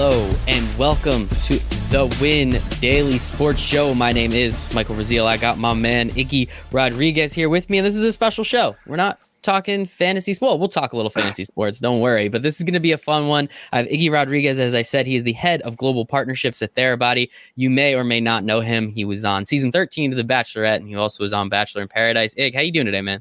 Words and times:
Hello 0.00 0.30
and 0.46 0.78
welcome 0.78 1.26
to 1.46 1.58
the 1.90 2.06
Win 2.20 2.60
Daily 2.80 3.18
Sports 3.18 3.58
Show. 3.58 3.96
My 3.96 4.12
name 4.12 4.30
is 4.30 4.72
Michael 4.72 4.94
Brazil. 4.94 5.26
I 5.26 5.36
got 5.36 5.58
my 5.58 5.74
man 5.74 6.10
Iggy 6.10 6.48
Rodriguez 6.70 7.32
here 7.32 7.48
with 7.48 7.68
me, 7.68 7.78
and 7.78 7.84
this 7.84 7.96
is 7.96 8.04
a 8.04 8.12
special 8.12 8.44
show. 8.44 8.76
We're 8.86 8.94
not 8.94 9.18
talking 9.42 9.86
fantasy 9.86 10.34
sports. 10.34 10.50
Well, 10.50 10.58
we'll 10.60 10.68
talk 10.68 10.92
a 10.92 10.96
little 10.96 11.10
fantasy 11.10 11.42
sports, 11.42 11.80
don't 11.80 11.98
worry. 11.98 12.28
But 12.28 12.42
this 12.42 12.60
is 12.60 12.62
going 12.62 12.74
to 12.74 12.80
be 12.80 12.92
a 12.92 12.96
fun 12.96 13.26
one. 13.26 13.48
I 13.72 13.78
have 13.78 13.86
Iggy 13.86 14.08
Rodriguez, 14.08 14.60
as 14.60 14.72
I 14.72 14.82
said, 14.82 15.04
he 15.04 15.16
is 15.16 15.24
the 15.24 15.32
head 15.32 15.62
of 15.62 15.76
global 15.76 16.06
partnerships 16.06 16.62
at 16.62 16.76
Therabody. 16.76 17.28
You 17.56 17.68
may 17.68 17.96
or 17.96 18.04
may 18.04 18.20
not 18.20 18.44
know 18.44 18.60
him. 18.60 18.90
He 18.90 19.04
was 19.04 19.24
on 19.24 19.46
season 19.46 19.72
13 19.72 20.12
of 20.12 20.16
The 20.16 20.22
Bachelorette, 20.22 20.76
and 20.76 20.86
he 20.86 20.94
also 20.94 21.24
was 21.24 21.32
on 21.32 21.48
Bachelor 21.48 21.82
in 21.82 21.88
Paradise. 21.88 22.34
Ig, 22.36 22.54
how 22.54 22.60
you 22.60 22.70
doing 22.70 22.86
today, 22.86 23.02
man? 23.02 23.20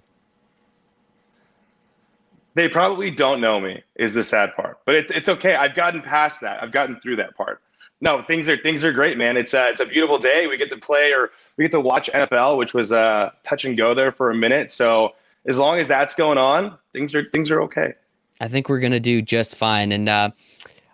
They 2.58 2.68
probably 2.68 3.12
don't 3.12 3.40
know 3.40 3.60
me 3.60 3.84
is 3.98 4.16
the 4.16 4.24
sad 4.24 4.56
part, 4.56 4.80
but 4.84 4.96
it's 4.96 5.12
it's 5.12 5.30
okay. 5.30 5.54
I've 5.54 5.76
gotten 5.76 6.02
past 6.02 6.42
that. 6.42 6.64
I've 6.64 6.72
gotten 6.72 7.00
through 7.02 7.18
that 7.18 7.38
part. 7.38 7.62
No, 8.02 8.24
things 8.24 8.50
are 8.50 8.58
things 8.58 8.84
are 8.84 8.92
great, 8.92 9.16
man. 9.16 9.38
It's 9.38 9.54
uh, 9.54 9.68
it's 9.70 9.80
a 9.80 9.86
beautiful 9.86 10.18
day. 10.18 10.48
We 10.48 10.58
get 10.58 10.72
to 10.72 10.78
play 10.78 11.14
or 11.14 11.30
we 11.58 11.66
get 11.66 11.72
to 11.74 11.80
watch 11.80 12.10
NFL, 12.12 12.58
which 12.58 12.74
was 12.74 12.92
uh, 12.92 13.30
touch 13.44 13.64
and 13.64 13.78
go 13.78 13.94
there 13.94 14.12
for 14.12 14.32
a 14.32 14.36
minute. 14.36 14.72
So 14.72 15.14
as 15.46 15.60
long 15.60 15.78
as 15.78 15.88
that's 15.88 16.16
going 16.16 16.40
on, 16.40 16.76
things 16.94 17.14
are 17.14 17.30
things 17.30 17.52
are 17.52 17.62
okay. 17.62 17.94
I 18.42 18.48
think 18.48 18.70
we're 18.70 18.80
gonna 18.80 19.00
do 19.00 19.22
just 19.22 19.56
fine. 19.56 19.92
And 19.92 20.10
uh, 20.10 20.32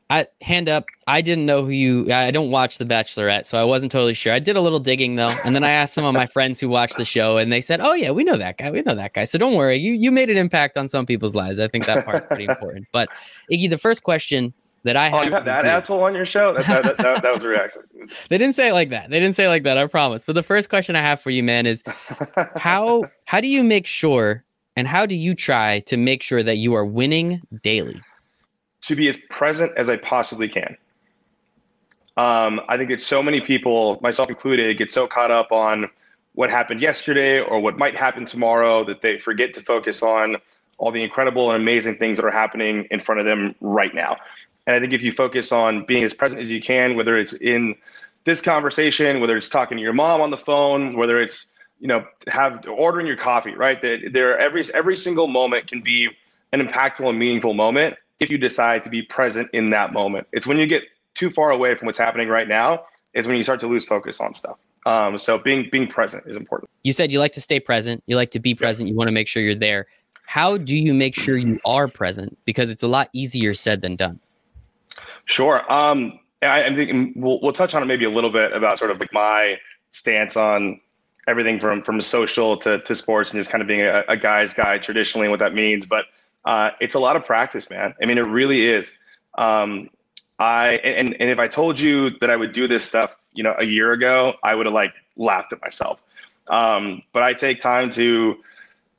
I 0.10 0.28
hand 0.42 0.70
up. 0.70 0.86
I 1.08 1.22
didn't 1.22 1.46
know 1.46 1.64
who 1.64 1.72
you. 1.72 2.12
I 2.14 2.32
don't 2.32 2.52
watch 2.52 2.78
The 2.78 2.86
Bachelorette, 2.86 3.46
so 3.46 3.58
I 3.58 3.64
wasn't 3.64 3.92
totally 3.92 4.14
sure. 4.14 4.34
I 4.34 4.40
did 4.40 4.56
a 4.56 4.62
little 4.62 4.80
digging 4.80 5.16
though, 5.16 5.36
and 5.44 5.56
then 5.56 5.64
I 5.64 5.72
asked 5.72 5.94
some 5.94 6.06
of 6.06 6.14
my 6.14 6.26
friends 6.26 6.60
who 6.60 6.70
watched 6.70 6.98
the 6.98 7.06
show, 7.06 7.38
and 7.38 7.52
they 7.52 7.62
said, 7.62 7.80
"Oh 7.82 7.94
yeah, 7.94 8.12
we 8.12 8.24
know 8.24 8.38
that 8.38 8.58
guy. 8.58 8.70
We 8.70 8.82
know 8.82 8.96
that 8.96 9.14
guy." 9.14 9.24
So 9.24 9.38
don't 9.38 9.56
worry. 9.56 9.78
You 9.78 9.94
you 9.94 10.12
made 10.12 10.30
an 10.30 10.38
impact 10.38 10.78
on 10.78 10.88
some 10.88 11.06
people's 11.06 11.36
lives. 11.36 11.60
I 11.60 11.68
think 11.68 11.86
that 11.86 12.06
part's 12.06 12.26
pretty 12.26 12.46
important. 12.46 12.88
But 12.92 13.10
Iggy, 13.52 13.70
the 13.70 13.78
first 13.78 14.04
question 14.04 14.54
that 14.84 14.96
I 14.96 15.10
have. 15.10 15.22
oh, 15.22 15.24
you 15.24 15.32
had 15.32 15.46
that 15.46 15.66
asshole 15.66 16.04
on 16.04 16.14
your 16.14 16.26
show. 16.26 16.54
That, 16.54 16.68
that, 16.68 16.98
that, 16.98 17.24
that, 17.24 17.34
was 17.34 17.44
a 17.44 17.48
reaction. 17.48 17.82
they 18.30 18.38
didn't 18.38 18.56
say 18.56 18.70
it 18.70 18.74
like 18.74 18.90
that. 18.90 19.10
They 19.10 19.20
didn't 19.20 19.36
say 19.36 19.46
it 19.46 19.50
like 19.50 19.64
that. 19.64 19.78
I 19.78 19.88
promise. 19.88 20.26
But 20.26 20.34
the 20.34 20.44
first 20.44 20.70
question 20.70 20.96
I 20.96 21.02
have 21.02 21.22
for 21.22 21.30
you, 21.30 21.44
man, 21.44 21.66
is 21.66 21.84
how 22.56 23.06
how 23.26 23.42
do 23.42 23.48
you 23.48 23.64
make 23.64 23.88
sure 23.88 24.44
and 24.76 24.88
how 24.88 25.06
do 25.06 25.16
you 25.16 25.34
try 25.34 25.80
to 25.82 25.98
make 25.98 26.22
sure 26.22 26.44
that 26.44 26.58
you 26.58 26.74
are 26.74 26.86
winning 26.86 27.42
daily? 27.64 28.02
To 28.86 28.96
be 28.96 29.08
as 29.08 29.18
present 29.30 29.72
as 29.78 29.90
I 29.90 29.98
possibly 29.98 30.50
can. 30.50 30.78
Um, 32.16 32.62
I 32.68 32.78
think 32.78 32.92
it's 32.92 33.08
so 33.08 33.24
many 33.24 33.42
people, 33.42 33.98
myself 34.02 34.30
included, 34.30 34.78
get 34.78 34.92
so 34.92 35.08
caught 35.08 35.32
up 35.32 35.52
on 35.52 35.90
what 36.34 36.50
happened 36.50 36.82
yesterday 36.82 37.40
or 37.40 37.60
what 37.60 37.78
might 37.78 37.96
happen 37.96 38.26
tomorrow 38.26 38.84
that 38.86 39.02
they 39.02 39.18
forget 39.20 39.54
to 39.54 39.62
focus 39.62 40.04
on 40.04 40.38
all 40.78 40.92
the 40.92 41.04
incredible 41.04 41.52
and 41.52 41.62
amazing 41.62 41.98
things 41.98 42.18
that 42.18 42.26
are 42.26 42.32
happening 42.32 42.88
in 42.92 43.00
front 43.00 43.20
of 43.20 43.26
them 43.26 43.56
right 43.62 43.94
now. 43.94 44.18
And 44.66 44.76
I 44.76 44.80
think 44.80 44.94
if 44.94 45.02
you 45.02 45.12
focus 45.12 45.52
on 45.52 45.86
being 45.86 46.04
as 46.04 46.14
present 46.14 46.42
as 46.42 46.52
you 46.52 46.62
can, 46.62 46.96
whether 46.96 47.18
it's 47.18 47.34
in 47.34 47.76
this 48.26 48.42
conversation, 48.42 49.20
whether 49.20 49.36
it's 49.36 49.50
talking 49.50 49.78
to 49.78 49.84
your 49.84 49.94
mom 49.94 50.22
on 50.22 50.30
the 50.32 50.38
phone, 50.38 50.96
whether 50.96 51.22
it's 51.22 51.48
you 51.80 51.88
know 51.88 52.06
have 52.28 52.64
ordering 52.68 53.06
your 53.06 53.18
coffee, 53.18 53.54
right? 53.54 53.82
That 53.82 54.10
there, 54.14 54.38
every 54.38 54.64
every 54.74 54.96
single 54.96 55.28
moment 55.28 55.68
can 55.68 55.82
be 55.82 56.10
an 56.54 56.66
impactful 56.66 57.08
and 57.08 57.20
meaningful 57.20 57.54
moment 57.54 57.96
if 58.24 58.30
you 58.30 58.38
decide 58.38 58.84
to 58.84 58.90
be 58.90 59.02
present 59.02 59.50
in 59.54 59.70
that 59.72 59.94
moment. 59.94 60.28
It's 60.32 60.48
when 60.48 60.58
you 60.58 60.66
get 60.66 60.84
too 61.14 61.30
far 61.30 61.52
away 61.52 61.76
from 61.76 61.86
what's 61.86 61.98
happening 61.98 62.28
right 62.28 62.48
now 62.48 62.86
is 63.14 63.28
when 63.28 63.36
you 63.36 63.44
start 63.44 63.60
to 63.60 63.68
lose 63.68 63.86
focus 63.86 64.20
on 64.20 64.34
stuff. 64.34 64.58
Um, 64.86 65.20
so 65.20 65.38
being 65.38 65.70
being 65.72 65.88
present 65.88 66.24
is 66.26 66.36
important. 66.36 66.70
You 66.84 66.92
said 66.92 67.12
you 67.12 67.20
like 67.20 67.32
to 67.34 67.42
stay 67.42 67.60
present. 67.60 68.04
You 68.08 68.16
like 68.16 68.32
to 68.32 68.40
be 68.40 68.54
present. 68.56 68.90
You 68.90 68.96
want 68.96 69.08
to 69.08 69.14
make 69.14 69.28
sure 69.28 69.42
you're 69.42 69.56
there. 69.56 69.88
How 70.26 70.58
do 70.58 70.76
you 70.76 70.94
make 70.94 71.16
sure 71.16 71.38
you 71.38 71.60
are 71.66 71.88
present? 71.88 72.38
Because 72.46 72.70
it's 72.70 72.84
a 72.84 72.88
lot 72.88 73.10
easier 73.14 73.54
said 73.54 73.82
than 73.82 73.96
done. 73.96 74.20
Sure. 75.26 75.72
Um, 75.72 76.20
I, 76.42 76.66
I 76.66 76.76
think 76.76 77.14
we'll, 77.16 77.40
we'll 77.42 77.54
touch 77.54 77.76
on 77.76 77.82
it 77.82 77.86
maybe 77.86 78.06
a 78.06 78.10
little 78.10 78.30
bit 78.30 78.52
about 78.52 78.78
sort 78.78 78.92
of 78.92 79.00
like 79.00 79.14
my 79.14 79.58
stance 79.92 80.36
on 80.36 80.80
everything 81.28 81.60
from 81.60 81.82
from 81.84 82.02
social 82.02 82.58
to, 82.58 82.80
to 82.80 82.96
sports 82.96 83.32
and 83.32 83.40
just 83.40 83.50
kind 83.50 83.62
of 83.62 83.68
being 83.68 83.82
a, 83.82 84.04
a 84.10 84.18
guy's 84.18 84.54
guy 84.54 84.78
traditionally 84.78 85.28
and 85.28 85.32
what 85.32 85.40
that 85.40 85.54
means. 85.54 85.86
But 85.86 86.06
uh, 86.46 86.72
it's 86.80 86.96
a 86.96 87.00
lot 87.00 87.16
of 87.16 87.26
practice, 87.26 87.70
man. 87.70 87.94
I 88.02 88.06
mean, 88.06 88.18
it 88.18 88.28
really 88.28 88.66
is. 88.68 88.98
Um, 89.38 89.90
I 90.40 90.76
and 90.84 91.16
and 91.20 91.30
if 91.30 91.40
I 91.40 91.48
told 91.48 91.80
you 91.80 92.12
that 92.20 92.30
I 92.30 92.36
would 92.36 92.52
do 92.52 92.68
this 92.68 92.84
stuff, 92.84 93.16
you 93.34 93.44
know, 93.44 93.56
a 93.58 93.66
year 93.66 93.94
ago, 93.94 94.36
I 94.44 94.56
would 94.56 94.66
have 94.66 94.74
like 94.74 94.94
laughed 95.16 95.54
at 95.54 95.62
myself. 95.62 96.02
Um, 96.50 97.04
but 97.14 97.24
I 97.24 97.34
take 97.34 97.62
time 97.62 97.90
to 97.92 98.38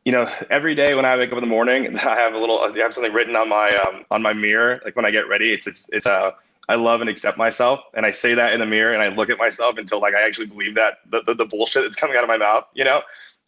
you 0.04 0.12
know, 0.12 0.31
every 0.50 0.75
day 0.75 0.94
when 0.94 1.06
I 1.06 1.16
wake 1.16 1.31
up 1.33 1.38
in 1.38 1.43
the 1.43 1.49
morning, 1.49 1.97
I 1.99 2.16
have 2.16 2.34
a 2.34 2.38
little, 2.38 2.60
I 2.60 2.77
have 2.78 2.94
something 2.94 3.12
written 3.12 3.37
on 3.37 3.49
my 3.49 3.75
um, 3.77 4.04
on 4.10 4.22
my 4.22 4.33
mirror. 4.33 4.81
Like 4.84 4.97
when 4.97 5.04
I 5.04 5.10
get 5.10 5.28
ready, 5.28 5.53
it's 5.53 5.66
it's 5.66 5.88
it's 5.93 6.06
a 6.06 6.12
uh, 6.12 6.31
I 6.66 6.77
love 6.77 7.03
and 7.03 7.10
accept 7.10 7.37
myself, 7.37 7.81
and 7.93 8.06
I 8.06 8.10
say 8.10 8.33
that 8.34 8.54
in 8.54 8.60
the 8.60 8.66
mirror, 8.66 8.94
and 8.94 9.03
I 9.03 9.09
look 9.09 9.28
at 9.28 9.37
myself 9.37 9.77
until 9.77 10.00
like 10.00 10.15
I 10.15 10.22
actually 10.22 10.47
believe 10.47 10.75
that 10.77 10.99
the 11.10 11.22
the, 11.22 11.34
the 11.34 11.44
bullshit 11.44 11.83
that's 11.83 11.97
coming 11.97 12.16
out 12.16 12.25
of 12.25 12.28
my 12.28 12.38
mouth, 12.38 12.65
you 12.75 12.84
know. 12.84 13.03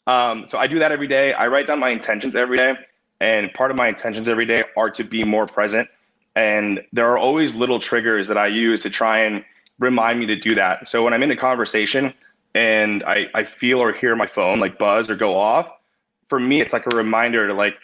Um, 0.06 0.46
so 0.48 0.58
I 0.58 0.66
do 0.66 0.78
that 0.78 0.92
every 0.92 1.08
day. 1.08 1.32
I 1.32 1.48
write 1.48 1.66
down 1.66 1.80
my 1.80 1.88
intentions 1.88 2.36
every 2.36 2.58
day, 2.58 2.74
and 3.20 3.52
part 3.52 3.70
of 3.70 3.76
my 3.76 3.88
intentions 3.88 4.28
every 4.28 4.46
day 4.46 4.64
are 4.76 4.90
to 4.90 5.04
be 5.04 5.24
more 5.24 5.46
present. 5.46 5.88
And 6.34 6.82
there 6.92 7.10
are 7.10 7.18
always 7.18 7.54
little 7.54 7.80
triggers 7.80 8.28
that 8.28 8.36
I 8.36 8.46
use 8.48 8.82
to 8.82 8.90
try 8.90 9.20
and 9.20 9.44
remind 9.78 10.20
me 10.20 10.26
to 10.26 10.36
do 10.36 10.54
that. 10.54 10.88
So 10.88 11.02
when 11.02 11.14
I'm 11.14 11.22
in 11.22 11.30
a 11.30 11.36
conversation 11.36 12.12
and 12.54 13.02
I, 13.04 13.28
I 13.34 13.44
feel 13.44 13.82
or 13.82 13.92
hear 13.92 14.14
my 14.16 14.26
phone 14.26 14.58
like 14.58 14.78
buzz 14.78 15.08
or 15.08 15.16
go 15.16 15.36
off, 15.36 15.70
for 16.28 16.38
me, 16.38 16.60
it's 16.60 16.72
like 16.72 16.86
a 16.92 16.96
reminder 16.96 17.46
to 17.46 17.54
like 17.54 17.76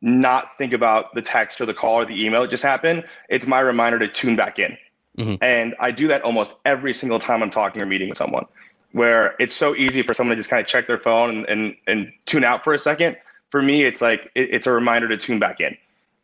not 0.00 0.56
think 0.58 0.72
about 0.72 1.14
the 1.14 1.22
text 1.22 1.60
or 1.60 1.66
the 1.66 1.74
call 1.74 2.00
or 2.00 2.04
the 2.04 2.24
email 2.24 2.42
that 2.42 2.50
just 2.50 2.62
happened. 2.62 3.04
It's 3.28 3.46
my 3.46 3.60
reminder 3.60 3.98
to 3.98 4.08
tune 4.08 4.36
back 4.36 4.58
in. 4.58 4.76
Mm-hmm. 5.18 5.42
And 5.42 5.74
I 5.78 5.90
do 5.90 6.08
that 6.08 6.22
almost 6.22 6.54
every 6.64 6.94
single 6.94 7.18
time 7.18 7.42
I'm 7.42 7.50
talking 7.50 7.82
or 7.82 7.86
meeting 7.86 8.08
with 8.08 8.18
someone, 8.18 8.46
where 8.92 9.34
it's 9.38 9.54
so 9.54 9.76
easy 9.76 10.02
for 10.02 10.14
someone 10.14 10.36
to 10.36 10.40
just 10.40 10.50
kind 10.50 10.60
of 10.60 10.66
check 10.66 10.86
their 10.86 10.98
phone 10.98 11.30
and, 11.30 11.48
and, 11.48 11.76
and 11.86 12.12
tune 12.24 12.44
out 12.44 12.64
for 12.64 12.72
a 12.72 12.78
second. 12.78 13.16
For 13.52 13.62
me, 13.62 13.84
it's 13.84 14.00
like 14.00 14.32
it, 14.34 14.48
it's 14.50 14.66
a 14.66 14.72
reminder 14.72 15.06
to 15.08 15.16
tune 15.16 15.38
back 15.38 15.60
in. 15.60 15.76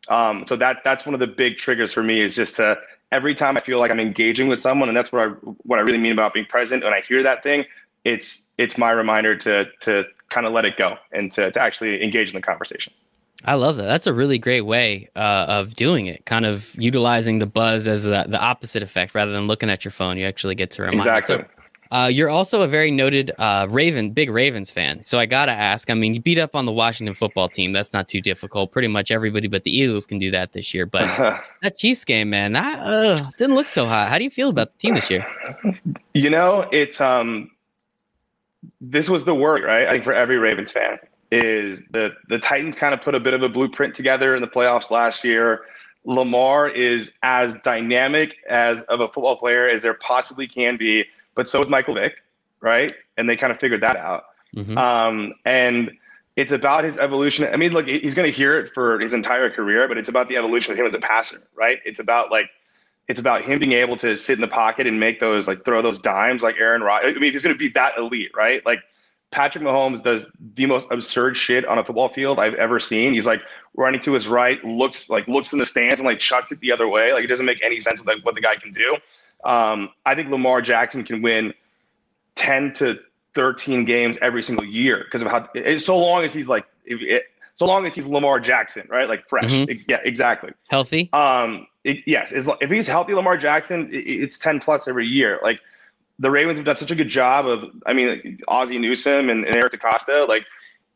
Um, 0.09 0.45
so 0.45 0.57
that 0.57 0.81
that's 0.83 1.05
one 1.05 1.13
of 1.13 1.21
the 1.21 1.27
big 1.27 1.57
triggers 1.57 1.93
for 1.93 2.03
me 2.03 2.19
is 2.19 2.35
just 2.35 2.57
to 2.57 2.77
every 3.11 3.35
time 3.35 3.55
I 3.55 3.61
feel 3.61 3.79
like 3.79 3.91
I'm 3.91 3.99
engaging 3.99 4.49
with 4.49 4.59
someone, 4.59 4.89
and 4.89 4.97
that's 4.97 5.11
what 5.13 5.21
I 5.21 5.31
what 5.63 5.79
I 5.79 5.83
really 5.83 5.99
mean 5.99 6.11
about 6.11 6.33
being 6.33 6.45
present. 6.45 6.83
When 6.83 6.93
I 6.93 7.01
hear 7.07 7.23
that 7.23 7.43
thing, 7.43 7.63
it's 8.03 8.47
it's 8.57 8.77
my 8.77 8.91
reminder 8.91 9.37
to 9.37 9.69
to 9.81 10.03
kind 10.29 10.45
of 10.45 10.53
let 10.53 10.65
it 10.65 10.77
go 10.77 10.97
and 11.11 11.31
to, 11.31 11.51
to 11.51 11.61
actually 11.61 12.03
engage 12.03 12.29
in 12.29 12.35
the 12.35 12.41
conversation. 12.41 12.93
I 13.45 13.53
love 13.53 13.77
that. 13.77 13.85
That's 13.85 14.05
a 14.05 14.13
really 14.13 14.37
great 14.37 14.61
way 14.61 15.09
uh, 15.15 15.45
of 15.47 15.75
doing 15.75 16.07
it. 16.07 16.25
Kind 16.25 16.45
of 16.45 16.69
utilizing 16.75 17.39
the 17.39 17.45
buzz 17.45 17.87
as 17.87 18.03
the, 18.03 18.25
the 18.27 18.39
opposite 18.39 18.83
effect 18.83 19.15
rather 19.15 19.33
than 19.33 19.47
looking 19.47 19.69
at 19.69 19.85
your 19.85 19.91
phone. 19.91 20.17
You 20.17 20.25
actually 20.25 20.55
get 20.55 20.71
to 20.71 20.81
remind. 20.81 20.99
Exactly. 20.99 21.37
So, 21.37 21.45
uh, 21.91 22.09
you're 22.11 22.29
also 22.29 22.61
a 22.61 22.67
very 22.67 22.91
noted 22.91 23.31
uh, 23.39 23.65
Raven, 23.69 24.11
big 24.11 24.29
Ravens 24.29 24.69
fan. 24.69 25.03
So 25.03 25.17
I 25.17 25.25
gotta 25.25 25.51
ask. 25.51 25.89
I 25.89 25.95
mean, 25.95 26.13
you 26.13 26.21
beat 26.21 26.37
up 26.37 26.55
on 26.55 26.65
the 26.65 26.71
Washington 26.71 27.15
football 27.15 27.49
team. 27.49 27.73
That's 27.73 27.93
not 27.93 28.07
too 28.07 28.21
difficult. 28.21 28.71
Pretty 28.71 28.87
much 28.87 29.09
everybody 29.09 29.47
but 29.47 29.63
the 29.63 29.75
Eagles 29.75 30.05
can 30.05 30.19
do 30.19 30.29
that 30.31 30.51
this 30.51 30.73
year. 30.73 30.85
But 30.85 31.41
that 31.63 31.77
Chiefs 31.77 32.05
game, 32.05 32.29
man, 32.29 32.53
that 32.53 32.79
uh, 32.79 33.29
didn't 33.37 33.55
look 33.55 33.67
so 33.67 33.85
hot. 33.85 34.09
How 34.09 34.17
do 34.19 34.23
you 34.23 34.29
feel 34.29 34.49
about 34.49 34.71
the 34.71 34.77
team 34.77 34.93
this 34.93 35.09
year? 35.09 35.25
You 36.13 36.29
know, 36.29 36.67
it's 36.71 37.01
um, 37.01 37.49
this 38.81 39.09
was 39.09 39.25
the 39.25 39.35
work, 39.35 39.63
right? 39.63 39.87
I 39.87 39.91
think 39.91 40.03
for 40.03 40.13
every 40.13 40.37
Ravens 40.37 40.71
fan 40.71 40.99
is 41.31 41.81
the 41.91 42.11
the 42.27 42.37
Titans 42.37 42.75
kind 42.75 42.93
of 42.93 43.01
put 43.01 43.15
a 43.15 43.19
bit 43.19 43.33
of 43.33 43.41
a 43.41 43.49
blueprint 43.49 43.95
together 43.95 44.35
in 44.35 44.41
the 44.41 44.47
playoffs 44.47 44.91
last 44.91 45.23
year. 45.23 45.61
Lamar 46.05 46.69
is 46.69 47.11
as 47.23 47.53
dynamic 47.63 48.35
as 48.47 48.83
of 48.83 49.01
a 49.01 49.07
football 49.07 49.37
player 49.37 49.67
as 49.67 49.81
there 49.81 49.95
possibly 49.95 50.47
can 50.47 50.77
be, 50.77 51.05
but 51.35 51.47
so 51.47 51.61
is 51.61 51.69
Michael 51.69 51.95
Vick, 51.95 52.13
right? 52.61 52.93
And 53.17 53.29
they 53.29 53.35
kind 53.35 53.51
of 53.51 53.59
figured 53.59 53.81
that 53.81 53.95
out. 53.97 54.25
Mm-hmm. 54.55 54.77
Um, 54.77 55.33
and 55.45 55.91
it's 56.35 56.51
about 56.51 56.83
his 56.83 56.97
evolution. 56.97 57.47
I 57.51 57.57
mean, 57.57 57.73
look, 57.73 57.87
he's 57.87 58.15
going 58.15 58.27
to 58.27 58.33
hear 58.33 58.57
it 58.57 58.71
for 58.73 58.99
his 58.99 59.13
entire 59.13 59.49
career, 59.49 59.87
but 59.87 59.97
it's 59.97 60.09
about 60.09 60.29
the 60.29 60.37
evolution 60.37 60.71
of 60.71 60.79
him 60.79 60.85
as 60.85 60.93
a 60.93 60.99
passer, 60.99 61.47
right? 61.55 61.79
It's 61.85 61.99
about 61.99 62.31
like 62.31 62.49
it's 63.07 63.19
about 63.19 63.43
him 63.43 63.59
being 63.59 63.73
able 63.73 63.97
to 63.97 64.15
sit 64.15 64.35
in 64.35 64.41
the 64.41 64.47
pocket 64.47 64.87
and 64.87 64.99
make 64.99 65.19
those 65.19 65.47
like 65.47 65.65
throw 65.65 65.81
those 65.81 65.99
dimes 65.99 66.41
like 66.41 66.55
Aaron 66.59 66.81
Rodgers. 66.81 67.13
I 67.15 67.19
mean, 67.19 67.33
he's 67.33 67.41
going 67.41 67.55
to 67.55 67.59
be 67.59 67.69
that 67.69 67.97
elite, 67.97 68.31
right? 68.35 68.65
Like 68.65 68.79
Patrick 69.31 69.63
Mahomes 69.63 70.01
does 70.03 70.25
the 70.55 70.65
most 70.65 70.87
absurd 70.91 71.35
shit 71.35 71.65
on 71.65 71.77
a 71.77 71.83
football 71.83 72.09
field 72.09 72.39
I've 72.39 72.53
ever 72.53 72.79
seen. 72.79 73.13
He's 73.13 73.25
like 73.25 73.41
running 73.75 74.01
to 74.01 74.13
his 74.13 74.27
right, 74.27 74.63
looks 74.63 75.09
like 75.09 75.27
looks 75.27 75.53
in 75.53 75.59
the 75.59 75.65
stands 75.65 75.99
and 75.99 76.07
like 76.07 76.19
chucks 76.19 76.51
it 76.51 76.59
the 76.59 76.71
other 76.71 76.87
way. 76.87 77.11
Like 77.13 77.23
it 77.23 77.27
doesn't 77.27 77.45
make 77.45 77.63
any 77.63 77.79
sense 77.79 77.99
what, 77.99 78.15
like, 78.15 78.25
what 78.25 78.35
the 78.35 78.41
guy 78.41 78.55
can 78.55 78.71
do. 78.71 78.97
Um, 79.43 79.89
I 80.05 80.15
think 80.15 80.29
Lamar 80.29 80.61
Jackson 80.61 81.03
can 81.03 81.21
win 81.21 81.53
ten 82.35 82.73
to 82.75 82.99
thirteen 83.33 83.85
games 83.85 84.17
every 84.21 84.43
single 84.43 84.65
year 84.65 85.03
because 85.05 85.21
of 85.21 85.29
how. 85.29 85.49
So 85.77 85.97
long 85.97 86.23
as 86.23 86.33
he's 86.33 86.47
like, 86.47 86.65
it, 86.85 87.25
so 87.55 87.65
long 87.65 87.85
as 87.85 87.93
he's 87.93 88.07
Lamar 88.07 88.39
Jackson, 88.39 88.87
right? 88.89 89.07
Like 89.07 89.27
fresh. 89.27 89.51
Mm-hmm. 89.51 89.89
yeah, 89.89 89.99
exactly. 90.03 90.51
Healthy. 90.69 91.09
Um, 91.13 91.67
it, 91.83 91.99
yes, 92.05 92.31
if 92.33 92.69
he's 92.69 92.87
healthy, 92.87 93.13
Lamar 93.13 93.37
Jackson, 93.37 93.93
it, 93.93 93.97
it's 93.97 94.37
ten 94.37 94.59
plus 94.59 94.87
every 94.87 95.07
year. 95.07 95.39
Like 95.43 95.59
the 96.19 96.29
Ravens 96.29 96.57
have 96.57 96.65
done 96.65 96.75
such 96.75 96.91
a 96.91 96.95
good 96.95 97.09
job 97.09 97.47
of, 97.47 97.71
I 97.85 97.93
mean, 97.93 98.39
Ozzie 98.49 98.77
Newsome 98.77 99.29
and, 99.29 99.45
and 99.45 99.55
Eric 99.55 99.73
DeCosta, 99.73 100.27
like 100.27 100.45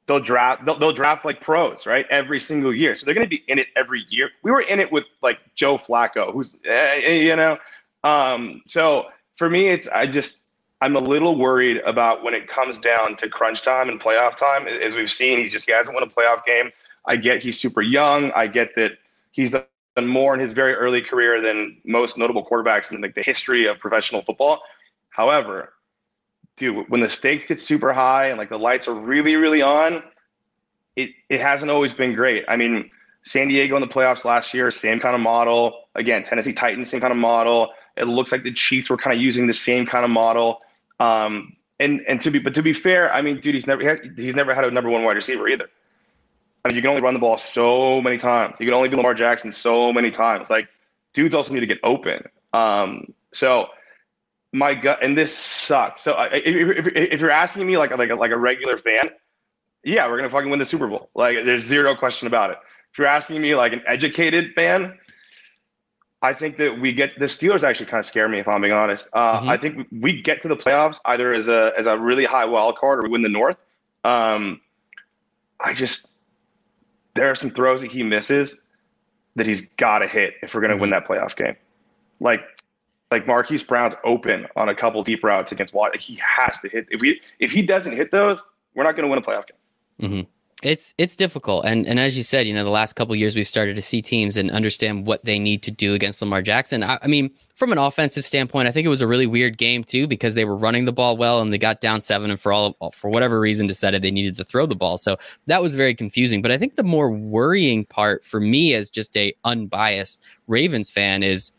they'll 0.08 0.20
draft 0.20 0.66
they'll, 0.66 0.78
they'll 0.78 0.94
draft 0.94 1.24
like 1.24 1.42
pros 1.42 1.86
right 1.86 2.06
every 2.10 2.40
single 2.40 2.74
year 2.74 2.96
so 2.96 3.06
they're 3.06 3.14
going 3.14 3.26
to 3.26 3.30
be 3.30 3.44
in 3.48 3.58
it 3.58 3.68
every 3.76 4.06
year 4.10 4.30
we 4.42 4.52
were 4.52 4.62
in 4.62 4.80
it 4.80 4.92
with 4.92 5.06
like 5.22 5.40
joe 5.56 5.78
flacco 5.78 6.34
who's 6.34 6.56
eh, 6.66 7.10
you 7.10 7.36
know 7.36 7.58
um, 8.04 8.62
so 8.68 9.08
for 9.38 9.50
me 9.50 9.68
it's 9.68 9.88
i 9.90 10.06
just 10.06 10.40
i'm 10.82 10.96
a 10.96 11.00
little 11.00 11.38
worried 11.38 11.78
about 11.86 12.24
when 12.24 12.34
it 12.34 12.48
comes 12.48 12.80
down 12.80 13.16
to 13.16 13.30
crunch 13.30 13.62
time 13.64 13.90
and 13.90 14.00
playoff 14.00 14.38
time 14.38 14.68
as 14.68 14.96
we've 14.96 15.12
seen 15.12 15.40
he 15.40 15.50
just 15.50 15.66
he 15.66 15.72
hasn't 15.72 15.94
won 15.94 16.04
a 16.04 16.08
playoff 16.08 16.46
game 16.46 16.72
i 17.06 17.16
get 17.16 17.42
he's 17.42 17.60
super 17.60 17.82
young 17.82 18.32
i 18.32 18.46
get 18.48 18.76
that 18.76 18.94
he's 19.32 19.52
done 19.52 20.08
more 20.08 20.34
in 20.34 20.40
his 20.40 20.54
very 20.54 20.74
early 20.74 21.02
career 21.02 21.42
than 21.42 21.78
most 21.86 22.18
notable 22.18 22.46
quarterbacks 22.46 22.92
in 22.92 23.02
like 23.02 23.16
the 23.16 23.24
history 23.24 23.66
of 23.66 23.80
professional 23.80 24.22
football 24.22 24.62
however 25.10 25.74
dude, 26.58 26.90
when 26.90 27.02
the 27.02 27.10
stakes 27.10 27.46
get 27.46 27.60
super 27.60 27.94
high 27.94 28.28
and 28.28 28.38
like 28.38 28.50
the 28.50 28.60
lights 28.60 28.88
are 28.88 28.94
really, 28.94 29.36
really 29.36 29.62
on, 29.62 30.04
it 30.96 31.12
it 31.30 31.42
hasn't 31.42 31.72
always 31.72 31.94
been 31.94 32.14
great. 32.14 32.46
I 32.48 32.56
mean, 32.56 32.90
San 33.24 33.48
Diego 33.48 33.76
in 33.76 33.82
the 33.82 33.88
playoffs 33.88 34.26
last 34.26 34.54
year, 34.54 34.70
same 34.70 35.00
kind 35.00 35.16
of 35.16 35.22
model. 35.22 35.86
Again, 35.96 36.24
Tennessee 36.24 36.54
Titans, 36.54 36.90
same 36.90 37.02
kind 37.02 37.12
of 37.12 37.18
model. 37.18 37.72
It 37.96 38.06
looks 38.06 38.32
like 38.32 38.44
the 38.44 38.54
Chiefs 38.54 38.90
were 38.90 38.98
kind 38.98 39.16
of 39.16 39.22
using 39.22 39.48
the 39.48 39.54
same 39.54 39.86
kind 39.86 40.04
of 40.04 40.12
model. 40.12 40.62
Um, 41.00 41.56
and 41.80 42.02
and 42.08 42.22
to 42.22 42.32
be 42.32 42.40
but 42.40 42.54
to 42.56 42.62
be 42.62 42.74
fair, 42.74 43.14
I 43.14 43.22
mean, 43.22 43.40
dude, 43.40 43.56
he's 43.56 43.68
never 43.68 43.84
had, 43.84 44.14
he's 44.16 44.36
never 44.36 44.54
had 44.54 44.66
a 44.66 44.72
number 44.72 44.90
one 44.90 45.04
wide 45.04 45.16
receiver 45.16 45.48
either. 45.48 45.70
I 46.64 46.70
mean, 46.70 46.76
you 46.76 46.82
can 46.82 46.90
only 46.90 47.02
run 47.02 47.14
the 47.14 47.20
ball 47.20 47.38
so 47.38 48.02
many 48.02 48.18
times. 48.18 48.56
You 48.60 48.66
can 48.66 48.74
only 48.74 48.90
be 48.90 48.96
Lamar 48.96 49.14
Jackson 49.14 49.52
so 49.52 49.92
many 49.92 50.12
times. 50.12 50.50
Like, 50.50 50.70
dudes 51.14 51.36
also 51.36 51.54
need 51.54 51.60
to 51.60 51.66
get 51.66 51.80
open. 51.84 52.24
Um, 52.54 53.14
so 53.34 53.70
my 54.54 54.74
gut, 54.74 55.00
and 55.02 55.18
this 55.18 55.36
sucks. 55.36 56.04
So 56.04 56.16
if, 56.32 56.86
if, 56.86 56.88
if, 56.96 57.22
you're 57.22 57.32
asking 57.32 57.66
me 57.68 57.78
like 57.78 57.92
like 57.98 58.12
a, 58.12 58.16
like 58.16 58.32
a 58.32 58.38
regular 58.38 58.78
fan, 58.78 59.10
yeah, 59.84 60.08
we're 60.08 60.18
gonna 60.18 60.30
fucking 60.30 60.50
win 60.50 60.60
the 60.60 60.66
Super 60.66 60.88
Bowl. 60.88 61.10
Like 61.16 61.44
there's 61.44 61.64
zero 61.64 61.96
question 61.96 62.28
about 62.28 62.52
it. 62.52 62.58
If 62.92 63.00
you're 63.00 63.08
asking 63.08 63.42
me 63.42 63.56
like 63.56 63.74
an 63.74 63.82
educated 63.88 64.54
fan, 64.54 64.98
I 66.24 66.34
think 66.34 66.58
that 66.58 66.80
we 66.80 66.94
get 66.94 67.20
the 67.20 67.26
Steelers 67.26 67.64
actually 67.64 67.88
kind 67.88 68.00
of 68.00 68.06
scare 68.06 68.30
me 68.30 68.40
if 68.40 68.48
I'm 68.48 68.62
being 68.62 68.74
honest. 68.74 69.10
Uh, 69.12 69.42
mm-hmm. 69.42 69.50
I 69.50 69.58
think 69.58 69.88
we 69.92 70.22
get 70.22 70.42
to 70.44 70.48
the 70.48 70.56
playoffs 70.56 71.00
either 71.06 71.34
as 71.34 71.50
a 71.50 71.74
as 71.78 71.86
a 71.86 72.00
really 72.00 72.24
high 72.24 72.46
wild 72.46 72.78
card 72.78 73.00
or 73.00 73.04
we 73.04 73.10
win 73.10 73.22
the 73.24 73.30
North. 73.30 73.58
Um, 74.06 74.62
I 75.60 75.74
just 75.74 76.08
there 77.16 77.30
are 77.30 77.36
some 77.36 77.52
throws 77.52 77.82
that 77.82 77.92
he 77.92 78.04
misses 78.04 78.58
that 79.36 79.46
he's 79.46 79.70
got 79.72 80.00
to 80.00 80.08
hit 80.08 80.36
if 80.42 80.56
we're 80.56 80.62
going 80.62 80.72
to 80.72 80.78
win 80.78 80.92
mm-hmm. 80.92 81.00
that 81.00 81.08
playoff 81.08 81.36
game. 81.36 81.58
Like 82.22 82.42
like 83.12 83.28
Marquise 83.28 83.62
Brown's 83.62 83.96
open 84.06 84.48
on 84.56 84.70
a 84.70 84.76
couple 84.76 85.04
deep 85.04 85.26
routes 85.26 85.52
against 85.52 85.74
Watt. 85.74 85.92
Like 85.92 86.00
he 86.00 86.16
has 86.16 86.58
to 86.62 86.70
hit. 86.70 86.88
If 86.90 87.02
we 87.02 87.20
if 87.40 87.52
he 87.52 87.62
doesn't 87.62 87.98
hit 87.98 88.12
those, 88.12 88.42
we're 88.76 88.84
not 88.84 88.96
going 88.96 89.04
to 89.04 89.10
win 89.10 89.20
a 89.20 89.22
playoff 89.22 89.46
game. 89.48 90.10
Mm-hmm. 90.10 90.30
It's 90.66 90.94
it's 90.98 91.16
difficult, 91.16 91.66
and 91.66 91.86
and 91.86 92.00
as 92.00 92.16
you 92.16 92.24
said, 92.24 92.48
you 92.48 92.54
know, 92.54 92.64
the 92.64 92.70
last 92.70 92.94
couple 92.94 93.16
years 93.16 93.36
we've 93.36 93.48
started 93.48 93.76
to 93.76 93.82
see 93.82 94.02
teams 94.02 94.38
and 94.38 94.50
understand 94.50 95.06
what 95.06 95.26
they 95.26 95.38
need 95.38 95.62
to 95.64 95.72
do 95.72 95.94
against 95.94 96.22
Lamar 96.22 96.42
Jackson. 96.42 96.84
I, 96.84 97.00
I, 97.02 97.08
mean, 97.08 97.32
from 97.56 97.72
an 97.72 97.78
offensive 97.78 98.26
standpoint, 98.26 98.68
I 98.68 98.72
think 98.72 98.86
it 98.86 98.90
was 98.90 99.02
a 99.02 99.08
really 99.08 99.28
weird 99.28 99.58
game 99.58 99.84
too 99.84 100.08
because 100.08 100.34
they 100.34 100.46
were 100.46 100.56
running 100.56 100.86
the 100.86 100.94
ball 100.94 101.18
well 101.18 101.42
and 101.42 101.52
they 101.52 101.58
got 101.58 101.82
down 101.82 102.02
seven, 102.02 102.32
and 102.32 102.40
for 102.40 102.54
all 102.54 102.78
for 102.94 103.10
whatever 103.10 103.40
reason 103.40 103.68
decided 103.68 104.02
they 104.02 104.12
needed 104.12 104.36
to 104.38 104.44
throw 104.44 104.66
the 104.66 104.76
ball. 104.76 104.98
So 104.98 105.18
that 105.48 105.62
was 105.62 105.76
very 105.76 105.94
confusing. 105.94 106.42
But 106.42 106.52
I 106.52 106.58
think 106.58 106.76
the 106.76 106.84
more 106.84 107.12
worrying 107.12 107.86
part 107.86 108.24
for 108.24 108.40
me 108.40 108.74
as 108.74 108.90
just 108.90 109.16
a 109.18 109.34
unbiased 109.44 110.24
Ravens 110.48 110.90
fan 110.90 111.24
is 111.24 111.52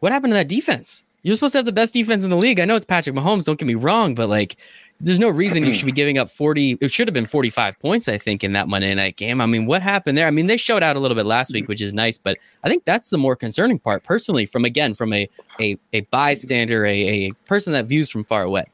what 0.00 0.12
happened 0.12 0.32
to 0.32 0.36
that 0.36 0.48
defense? 0.48 1.04
You're 1.22 1.34
supposed 1.34 1.52
to 1.52 1.58
have 1.58 1.66
the 1.66 1.72
best 1.72 1.94
defense 1.94 2.24
in 2.24 2.30
the 2.30 2.36
league. 2.36 2.60
I 2.60 2.64
know 2.64 2.76
it's 2.76 2.84
Patrick 2.84 3.16
Mahomes, 3.16 3.44
don't 3.44 3.58
get 3.58 3.66
me 3.66 3.74
wrong, 3.74 4.14
but 4.14 4.28
like 4.28 4.56
there's 5.00 5.18
no 5.18 5.28
reason 5.28 5.64
you 5.64 5.72
should 5.74 5.86
be 5.86 5.92
giving 5.92 6.18
up 6.18 6.30
40 6.30 6.78
it 6.80 6.92
should 6.92 7.08
have 7.08 7.14
been 7.14 7.26
45 7.26 7.78
points 7.78 8.08
i 8.08 8.18
think 8.18 8.42
in 8.42 8.52
that 8.52 8.68
monday 8.68 8.94
night 8.94 9.16
game. 9.16 9.40
I 9.40 9.46
mean 9.46 9.66
what 9.66 9.82
happened 9.82 10.18
there? 10.18 10.26
I 10.26 10.30
mean 10.30 10.46
they 10.46 10.56
showed 10.56 10.82
out 10.82 10.96
a 10.96 11.00
little 11.00 11.14
bit 11.14 11.26
last 11.26 11.52
week 11.52 11.64
mm-hmm. 11.64 11.72
which 11.72 11.80
is 11.80 11.92
nice 11.92 12.18
but 12.18 12.38
i 12.64 12.68
think 12.68 12.84
that's 12.84 13.10
the 13.10 13.18
more 13.18 13.36
concerning 13.36 13.78
part 13.78 14.04
personally 14.04 14.46
from 14.46 14.64
again 14.64 14.94
from 14.94 15.12
a 15.12 15.28
a, 15.60 15.78
a 15.92 16.00
bystander 16.02 16.86
a, 16.86 17.26
a 17.26 17.30
person 17.46 17.72
that 17.72 17.86
views 17.86 18.10
from 18.10 18.24
far 18.24 18.42
away. 18.42 18.64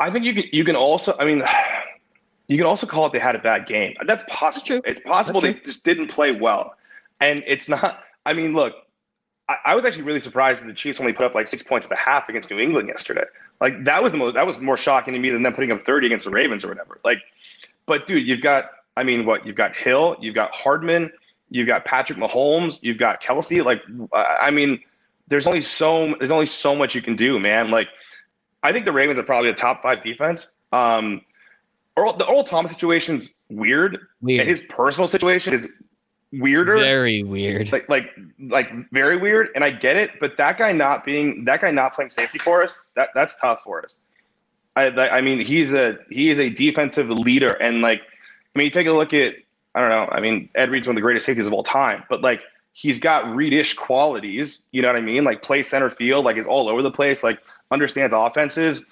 I 0.00 0.10
think 0.10 0.24
you 0.24 0.34
can 0.34 0.44
you 0.52 0.64
can 0.64 0.76
also 0.76 1.14
i 1.18 1.24
mean 1.24 1.42
you 2.48 2.56
can 2.56 2.66
also 2.66 2.86
call 2.86 3.06
it 3.06 3.12
they 3.12 3.18
had 3.18 3.36
a 3.36 3.40
bad 3.40 3.66
game. 3.66 3.94
That's 4.06 4.24
possible. 4.26 4.80
That's 4.84 4.98
it's 4.98 5.06
possible 5.06 5.40
they 5.40 5.54
just 5.54 5.84
didn't 5.84 6.08
play 6.08 6.32
well. 6.32 6.74
And 7.20 7.42
it's 7.46 7.68
not 7.68 8.04
i 8.26 8.32
mean 8.32 8.54
look 8.54 8.74
I, 9.48 9.56
I 9.66 9.74
was 9.74 9.84
actually 9.84 10.04
really 10.04 10.20
surprised 10.20 10.62
that 10.62 10.66
the 10.66 10.74
Chiefs 10.74 11.00
only 11.00 11.12
put 11.12 11.24
up 11.24 11.34
like 11.34 11.48
six 11.48 11.62
points 11.62 11.86
at 11.86 11.90
the 11.90 11.96
half 11.96 12.28
against 12.28 12.50
New 12.50 12.58
England 12.58 12.88
yesterday. 12.88 13.24
Like 13.60 13.84
that 13.84 14.02
was 14.02 14.12
the 14.12 14.18
most 14.18 14.34
that 14.34 14.46
was 14.46 14.58
more 14.60 14.76
shocking 14.76 15.14
to 15.14 15.20
me 15.20 15.30
than 15.30 15.42
them 15.42 15.52
putting 15.52 15.72
up 15.72 15.84
30 15.84 16.06
against 16.06 16.24
the 16.24 16.30
Ravens 16.30 16.64
or 16.64 16.68
whatever. 16.68 17.00
Like, 17.04 17.18
but 17.86 18.06
dude, 18.06 18.26
you've 18.26 18.40
got 18.40 18.70
I 18.98 19.04
mean, 19.04 19.24
what 19.24 19.46
you've 19.46 19.54
got 19.54 19.76
Hill, 19.76 20.16
you've 20.20 20.34
got 20.34 20.52
Hardman, 20.52 21.12
you've 21.50 21.68
got 21.68 21.84
Patrick 21.84 22.18
Mahomes, 22.18 22.78
you've 22.80 22.98
got 22.98 23.22
Kelce. 23.22 23.64
Like, 23.64 23.80
I 24.12 24.50
mean, 24.50 24.80
there's 25.28 25.46
only 25.46 25.60
so 25.60 26.16
there's 26.18 26.32
only 26.32 26.46
so 26.46 26.74
much 26.74 26.96
you 26.96 27.02
can 27.02 27.14
do, 27.14 27.38
man. 27.38 27.70
Like, 27.70 27.88
I 28.64 28.72
think 28.72 28.86
the 28.86 28.92
Ravens 28.92 29.16
are 29.18 29.22
probably 29.22 29.50
a 29.50 29.54
top 29.54 29.82
five 29.82 30.02
defense. 30.02 30.48
Um, 30.72 31.22
Earl, 31.96 32.14
the 32.16 32.28
Earl 32.28 32.42
Thomas 32.42 32.72
situation's 32.72 33.30
weird. 33.48 33.98
weird. 34.20 34.40
And 34.40 34.48
his 34.48 34.62
personal 34.62 35.06
situation 35.06 35.54
is 35.54 35.68
weirder. 36.32 36.78
Very 36.78 37.22
weird. 37.22 37.72
Like 37.72 37.88
like 37.88 38.10
like 38.40 38.70
very 38.90 39.16
weird. 39.16 39.48
And 39.54 39.64
I 39.64 39.70
get 39.70 39.96
it, 39.96 40.12
but 40.20 40.36
that 40.36 40.58
guy 40.58 40.72
not 40.72 41.04
being 41.04 41.44
that 41.44 41.60
guy 41.60 41.70
not 41.70 41.94
playing 41.94 42.10
safety 42.10 42.38
for 42.38 42.62
us, 42.62 42.86
that 42.96 43.10
that's 43.14 43.38
tough 43.40 43.62
for 43.64 43.84
us. 43.84 43.94
I 44.76 44.86
I 44.86 45.20
mean 45.20 45.40
he's 45.40 45.72
a 45.72 45.98
he 46.10 46.30
is 46.30 46.38
a 46.38 46.50
defensive 46.50 47.08
leader 47.08 47.50
and 47.60 47.80
like 47.80 48.02
I 48.54 48.58
mean 48.58 48.66
you 48.66 48.70
take 48.70 48.86
a 48.86 48.92
look 48.92 49.12
at 49.12 49.34
I 49.74 49.80
don't 49.80 49.90
know, 49.90 50.08
I 50.10 50.20
mean 50.20 50.48
Ed 50.54 50.70
Reed's 50.70 50.86
one 50.86 50.94
of 50.94 50.96
the 50.96 51.02
greatest 51.02 51.26
safeties 51.26 51.46
of 51.46 51.52
all 51.52 51.64
time, 51.64 52.04
but 52.08 52.20
like 52.20 52.42
he's 52.72 53.00
got 53.00 53.24
Reedish 53.24 53.76
qualities, 53.76 54.62
you 54.72 54.82
know 54.82 54.88
what 54.88 54.96
I 54.96 55.00
mean? 55.00 55.24
Like 55.24 55.42
play 55.42 55.62
center 55.62 55.90
field, 55.90 56.24
like 56.24 56.36
is 56.36 56.46
all 56.46 56.68
over 56.68 56.82
the 56.82 56.90
place, 56.90 57.22
like 57.22 57.40
understands 57.70 58.14
offenses. 58.16 58.84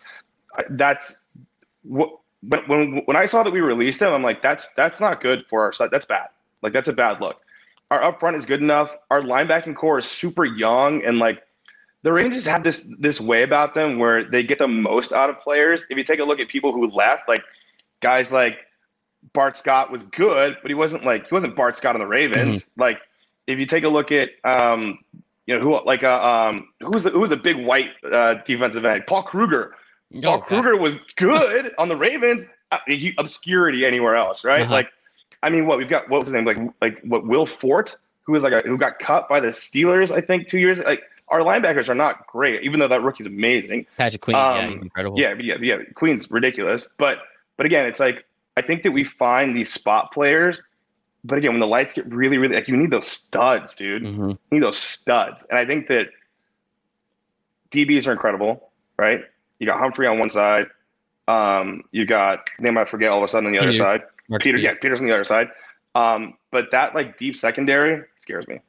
That's 0.70 1.24
what 1.82 2.18
but 2.42 2.68
when 2.68 3.02
when 3.06 3.16
I 3.16 3.26
saw 3.26 3.42
that 3.42 3.52
we 3.52 3.60
released 3.60 4.00
him, 4.00 4.12
I'm 4.12 4.22
like, 4.22 4.42
that's 4.42 4.72
that's 4.74 5.00
not 5.00 5.20
good 5.20 5.44
for 5.48 5.68
us. 5.68 5.78
That's 5.78 6.06
bad. 6.06 6.28
Like 6.62 6.72
that's 6.72 6.88
a 6.88 6.92
bad 6.92 7.20
look. 7.20 7.40
Our 7.90 8.02
up 8.02 8.20
front 8.20 8.36
is 8.36 8.46
good 8.46 8.60
enough. 8.60 8.94
Our 9.10 9.20
linebacking 9.20 9.76
core 9.76 9.98
is 9.98 10.06
super 10.06 10.44
young 10.44 11.04
and 11.04 11.18
like 11.18 11.42
the 12.02 12.12
Ravens 12.12 12.46
have 12.46 12.62
this 12.62 12.88
this 13.00 13.20
way 13.20 13.42
about 13.42 13.74
them 13.74 13.98
where 13.98 14.22
they 14.22 14.44
get 14.44 14.58
the 14.58 14.68
most 14.68 15.12
out 15.12 15.28
of 15.28 15.40
players. 15.40 15.84
If 15.90 15.98
you 15.98 16.04
take 16.04 16.20
a 16.20 16.24
look 16.24 16.38
at 16.38 16.48
people 16.48 16.72
who 16.72 16.88
left, 16.88 17.28
like 17.28 17.42
guys 18.00 18.30
like 18.30 18.58
Bart 19.32 19.56
Scott 19.56 19.90
was 19.90 20.02
good, 20.04 20.56
but 20.62 20.70
he 20.70 20.74
wasn't 20.74 21.04
like 21.04 21.28
he 21.28 21.34
wasn't 21.34 21.56
Bart 21.56 21.76
Scott 21.76 21.96
on 21.96 22.00
the 22.00 22.06
Ravens. 22.06 22.62
Mm-hmm. 22.62 22.80
Like 22.80 23.00
if 23.46 23.58
you 23.58 23.66
take 23.66 23.84
a 23.84 23.88
look 23.88 24.12
at 24.12 24.30
um, 24.44 24.98
you 25.46 25.54
know 25.56 25.60
who 25.60 25.84
like 25.84 26.04
uh, 26.04 26.22
um 26.22 26.68
who's 26.80 27.02
the 27.02 27.10
who's 27.10 27.30
the 27.30 27.36
big 27.36 27.56
white 27.56 27.90
uh, 28.10 28.34
defensive 28.44 28.84
end? 28.84 29.04
Paul 29.06 29.22
Kruger. 29.22 29.74
Paul 30.22 30.40
Kruger 30.42 30.76
was 30.76 30.96
good 31.16 31.72
on 31.78 31.88
the 31.88 31.96
Ravens. 31.96 32.46
Uh, 32.70 32.78
he, 32.86 33.14
obscurity 33.18 33.84
anywhere 33.84 34.14
else, 34.14 34.44
right? 34.44 34.62
Uh-huh. 34.62 34.72
Like 34.72 34.92
I 35.46 35.50
mean, 35.50 35.66
what 35.66 35.78
we've 35.78 35.88
got? 35.88 36.10
What 36.10 36.18
was 36.18 36.26
his 36.26 36.34
name? 36.34 36.44
Like, 36.44 36.58
like 36.82 37.00
what? 37.02 37.24
Will 37.24 37.46
Fort, 37.46 37.96
who 38.24 38.32
was 38.32 38.42
like 38.42 38.52
a, 38.52 38.66
who 38.66 38.76
got 38.76 38.98
cut 38.98 39.28
by 39.28 39.38
the 39.38 39.48
Steelers, 39.48 40.10
I 40.10 40.20
think, 40.20 40.48
two 40.48 40.58
years. 40.58 40.80
Like, 40.80 41.04
our 41.28 41.38
linebackers 41.40 41.88
are 41.88 41.94
not 41.94 42.26
great, 42.26 42.62
even 42.62 42.80
though 42.80 42.88
that 42.88 43.00
rookie's 43.02 43.26
amazing. 43.26 43.86
Patrick 43.96 44.22
Queen, 44.22 44.36
um, 44.36 44.56
yeah, 44.56 44.66
incredible. 44.66 45.20
Yeah, 45.20 45.34
yeah, 45.38 45.54
yeah. 45.60 45.76
Queen's 45.94 46.28
ridiculous, 46.32 46.88
but 46.98 47.20
but 47.56 47.64
again, 47.64 47.86
it's 47.86 48.00
like 48.00 48.24
I 48.56 48.62
think 48.62 48.82
that 48.82 48.90
we 48.90 49.04
find 49.04 49.56
these 49.56 49.72
spot 49.72 50.12
players. 50.12 50.60
But 51.22 51.38
again, 51.38 51.52
when 51.52 51.60
the 51.60 51.66
lights 51.68 51.94
get 51.94 52.12
really, 52.12 52.38
really 52.38 52.56
like 52.56 52.66
you 52.66 52.76
need 52.76 52.90
those 52.90 53.06
studs, 53.06 53.76
dude. 53.76 54.02
Mm-hmm. 54.02 54.30
You 54.30 54.38
need 54.50 54.62
those 54.64 54.78
studs, 54.78 55.46
and 55.48 55.60
I 55.60 55.64
think 55.64 55.86
that 55.86 56.08
DBs 57.70 58.08
are 58.08 58.12
incredible, 58.12 58.70
right? 58.98 59.20
You 59.60 59.66
got 59.66 59.78
Humphrey 59.78 60.08
on 60.08 60.18
one 60.18 60.28
side. 60.28 60.66
Um, 61.28 61.84
you 61.92 62.04
got 62.04 62.50
name 62.58 62.76
I 62.78 62.84
forget 62.84 63.10
all 63.10 63.18
of 63.18 63.24
a 63.24 63.28
sudden 63.28 63.46
on 63.46 63.52
the 63.52 63.60
other 63.60 63.74
side. 63.74 64.02
Mark 64.28 64.42
Peter, 64.42 64.58
Spears. 64.58 64.74
yeah, 64.74 64.80
Peter's 64.80 65.00
on 65.00 65.06
the 65.06 65.12
other 65.12 65.24
side. 65.24 65.48
Um, 65.94 66.34
but 66.52 66.70
that 66.72 66.94
like 66.94 67.16
deep 67.16 67.36
secondary 67.36 68.02
scares 68.18 68.46
me. 68.48 68.60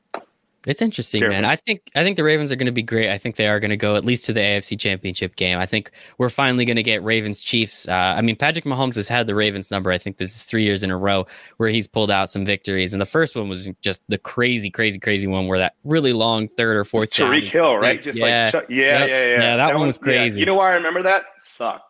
It's 0.65 0.81
interesting, 0.81 1.25
man. 1.29 1.45
I 1.45 1.55
think 1.55 1.89
I 1.95 2.03
think 2.03 2.17
the 2.17 2.25
Ravens 2.25 2.51
are 2.51 2.57
going 2.57 2.65
to 2.65 2.73
be 2.73 2.83
great. 2.83 3.09
I 3.09 3.17
think 3.17 3.37
they 3.37 3.47
are 3.47 3.57
going 3.57 3.69
to 3.69 3.77
go 3.77 3.95
at 3.95 4.03
least 4.03 4.25
to 4.25 4.33
the 4.33 4.41
AFC 4.41 4.77
Championship 4.77 5.37
game. 5.37 5.57
I 5.57 5.65
think 5.65 5.91
we're 6.17 6.29
finally 6.29 6.65
going 6.65 6.75
to 6.75 6.83
get 6.83 7.01
Ravens 7.03 7.41
Chiefs. 7.41 7.87
Uh, 7.87 8.15
I 8.17 8.21
mean, 8.21 8.35
Patrick 8.35 8.65
Mahomes 8.65 8.95
has 8.95 9.07
had 9.07 9.27
the 9.27 9.35
Ravens 9.35 9.71
number. 9.71 9.91
I 9.91 9.97
think 9.97 10.17
this 10.17 10.35
is 10.35 10.43
three 10.43 10.63
years 10.63 10.83
in 10.83 10.91
a 10.91 10.97
row 10.97 11.25
where 11.55 11.69
he's 11.69 11.87
pulled 11.87 12.11
out 12.11 12.29
some 12.29 12.43
victories, 12.43 12.91
and 12.91 13.01
the 13.01 13.05
first 13.05 13.33
one 13.33 13.47
was 13.47 13.69
just 13.81 14.01
the 14.09 14.17
crazy, 14.17 14.69
crazy, 14.69 14.99
crazy 14.99 15.25
one 15.25 15.47
where 15.47 15.59
that 15.59 15.75
really 15.85 16.11
long 16.11 16.49
third 16.49 16.75
or 16.75 16.83
fourth. 16.83 17.11
Tyreek 17.11 17.47
Hill, 17.47 17.77
right? 17.77 18.03
Just 18.03 18.19
yeah, 18.19 18.51
like 18.53 18.65
yeah, 18.67 18.75
yeah, 18.77 19.05
yeah, 19.05 19.07
yeah. 19.07 19.29
Yeah, 19.29 19.57
that, 19.57 19.67
that 19.67 19.77
one 19.77 19.87
was 19.87 19.97
crazy. 19.97 20.37
Yeah. 20.37 20.41
You 20.41 20.45
know 20.47 20.55
why 20.55 20.71
I 20.71 20.75
remember 20.75 21.01
that? 21.03 21.23
Sucked 21.43 21.86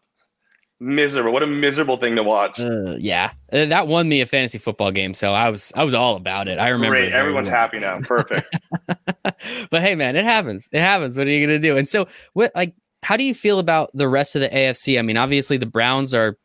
miserable. 0.80 1.32
What 1.32 1.44
a 1.44 1.48
miserable 1.48 1.98
thing 1.98 2.16
to 2.16 2.24
watch. 2.24 2.60
Uh, 2.60 2.96
yeah, 2.98 3.32
uh, 3.52 3.66
that 3.66 3.88
won 3.88 4.08
me 4.10 4.22
a 4.22 4.26
fantasy 4.26 4.58
football 4.58 4.92
game, 4.92 5.14
so 5.14 5.34
I 5.34 5.50
was 5.50 5.72
I 5.76 5.84
was 5.84 5.94
all 5.94 6.16
about 6.16 6.48
it. 6.48 6.60
I 6.60 6.70
remember. 6.70 6.96
Great, 6.98 7.14
everyone's 7.14 7.50
well. 7.50 7.58
happy 7.58 7.80
now. 7.80 8.00
Perfect. 8.02 8.58
but 9.70 9.82
hey, 9.82 9.96
man, 9.96 10.16
it 10.16 10.26
happens. 10.26 10.70
It 10.72 10.82
happens. 10.82 11.18
What 11.18 11.28
are 11.28 11.32
you 11.32 11.46
gonna 11.46 11.60
do? 11.60 11.78
And 11.78 11.88
so, 11.88 12.08
what 12.34 12.52
like, 12.56 12.76
how 13.04 13.18
do 13.18 13.24
you 13.24 13.34
feel 13.34 13.60
about 13.60 13.92
the 13.94 14.08
rest 14.08 14.36
of 14.36 14.42
the 14.42 14.50
AFC? 14.50 15.00
I 15.00 15.02
mean, 15.02 15.18
obviously 15.18 15.58
the 15.58 15.66
Browns 15.66 16.14
are 16.14 16.38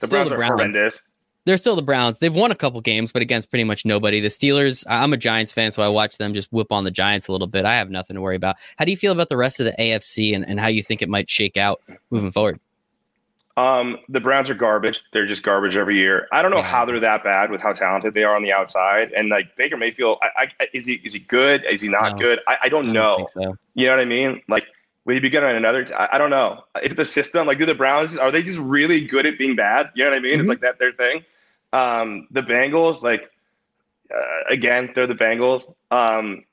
the 0.00 0.06
still 0.06 0.18
Browns 0.20 0.30
the 0.30 0.36
Browns. 0.36 0.50
Are 0.50 0.56
horrendous. 0.56 1.00
they're 1.44 1.56
still 1.56 1.76
the 1.76 1.82
Browns. 1.82 2.18
They've 2.18 2.34
won 2.34 2.50
a 2.50 2.54
couple 2.54 2.80
games, 2.80 3.12
but 3.12 3.22
against 3.22 3.50
pretty 3.50 3.64
much 3.64 3.84
nobody. 3.84 4.20
The 4.20 4.28
Steelers, 4.28 4.84
I'm 4.88 5.12
a 5.12 5.16
Giants 5.16 5.52
fan, 5.52 5.72
so 5.72 5.82
I 5.82 5.88
watch 5.88 6.18
them 6.18 6.34
just 6.34 6.52
whip 6.52 6.72
on 6.72 6.84
the 6.84 6.90
Giants 6.90 7.28
a 7.28 7.32
little 7.32 7.46
bit. 7.46 7.64
I 7.64 7.74
have 7.74 7.90
nothing 7.90 8.14
to 8.14 8.20
worry 8.20 8.36
about. 8.36 8.56
How 8.78 8.84
do 8.84 8.90
you 8.90 8.96
feel 8.96 9.12
about 9.12 9.28
the 9.28 9.36
rest 9.36 9.60
of 9.60 9.66
the 9.66 9.74
AFC 9.78 10.34
and, 10.34 10.46
and 10.48 10.58
how 10.58 10.68
you 10.68 10.82
think 10.82 11.02
it 11.02 11.08
might 11.08 11.28
shake 11.28 11.56
out 11.56 11.80
moving 12.10 12.30
forward? 12.32 12.60
Um, 13.60 13.98
the 14.08 14.20
Browns 14.20 14.48
are 14.48 14.54
garbage. 14.54 15.02
They're 15.12 15.26
just 15.26 15.42
garbage 15.42 15.76
every 15.76 15.96
year. 15.96 16.28
I 16.32 16.40
don't 16.40 16.50
know 16.50 16.58
yeah. 16.58 16.62
how 16.62 16.86
they're 16.86 17.00
that 17.00 17.22
bad 17.22 17.50
with 17.50 17.60
how 17.60 17.74
talented 17.74 18.14
they 18.14 18.24
are 18.24 18.34
on 18.34 18.42
the 18.42 18.52
outside. 18.52 19.12
And 19.12 19.28
like 19.28 19.54
Baker 19.56 19.76
Mayfield, 19.76 20.18
I, 20.22 20.50
I, 20.58 20.68
is 20.72 20.86
he 20.86 20.94
is 21.04 21.12
he 21.12 21.18
good? 21.18 21.64
Is 21.68 21.82
he 21.82 21.88
not 21.88 22.12
no, 22.12 22.18
good? 22.18 22.40
I, 22.46 22.56
I 22.62 22.68
don't, 22.70 22.88
I 22.88 22.92
don't 22.92 22.92
know. 22.94 23.26
So. 23.30 23.58
You 23.74 23.86
know 23.86 23.92
what 23.92 24.00
I 24.00 24.06
mean? 24.06 24.40
Like, 24.48 24.66
would 25.04 25.14
he 25.14 25.20
be 25.20 25.28
good 25.28 25.44
on 25.44 25.54
another? 25.54 25.84
T- 25.84 25.92
I, 25.92 26.16
don't 26.16 26.30
know. 26.30 26.64
Is 26.82 26.92
it 26.92 26.94
the 26.94 27.04
system? 27.04 27.46
Like, 27.46 27.58
do 27.58 27.66
the 27.66 27.74
Browns 27.74 28.16
are 28.16 28.30
they 28.30 28.42
just 28.42 28.58
really 28.58 29.06
good 29.06 29.26
at 29.26 29.36
being 29.36 29.56
bad? 29.56 29.90
You 29.94 30.04
know 30.04 30.10
what 30.10 30.16
I 30.16 30.20
mean? 30.20 30.32
Mm-hmm. 30.32 30.40
It's 30.40 30.48
like 30.48 30.60
that 30.60 30.78
their 30.78 30.92
thing. 30.92 31.24
Um, 31.74 32.28
the 32.30 32.42
Bengals, 32.42 33.02
like, 33.02 33.30
uh, 34.14 34.44
again, 34.48 34.90
they're 34.94 35.06
the 35.06 35.14
Bengals. 35.14 35.70
Um, 35.90 36.44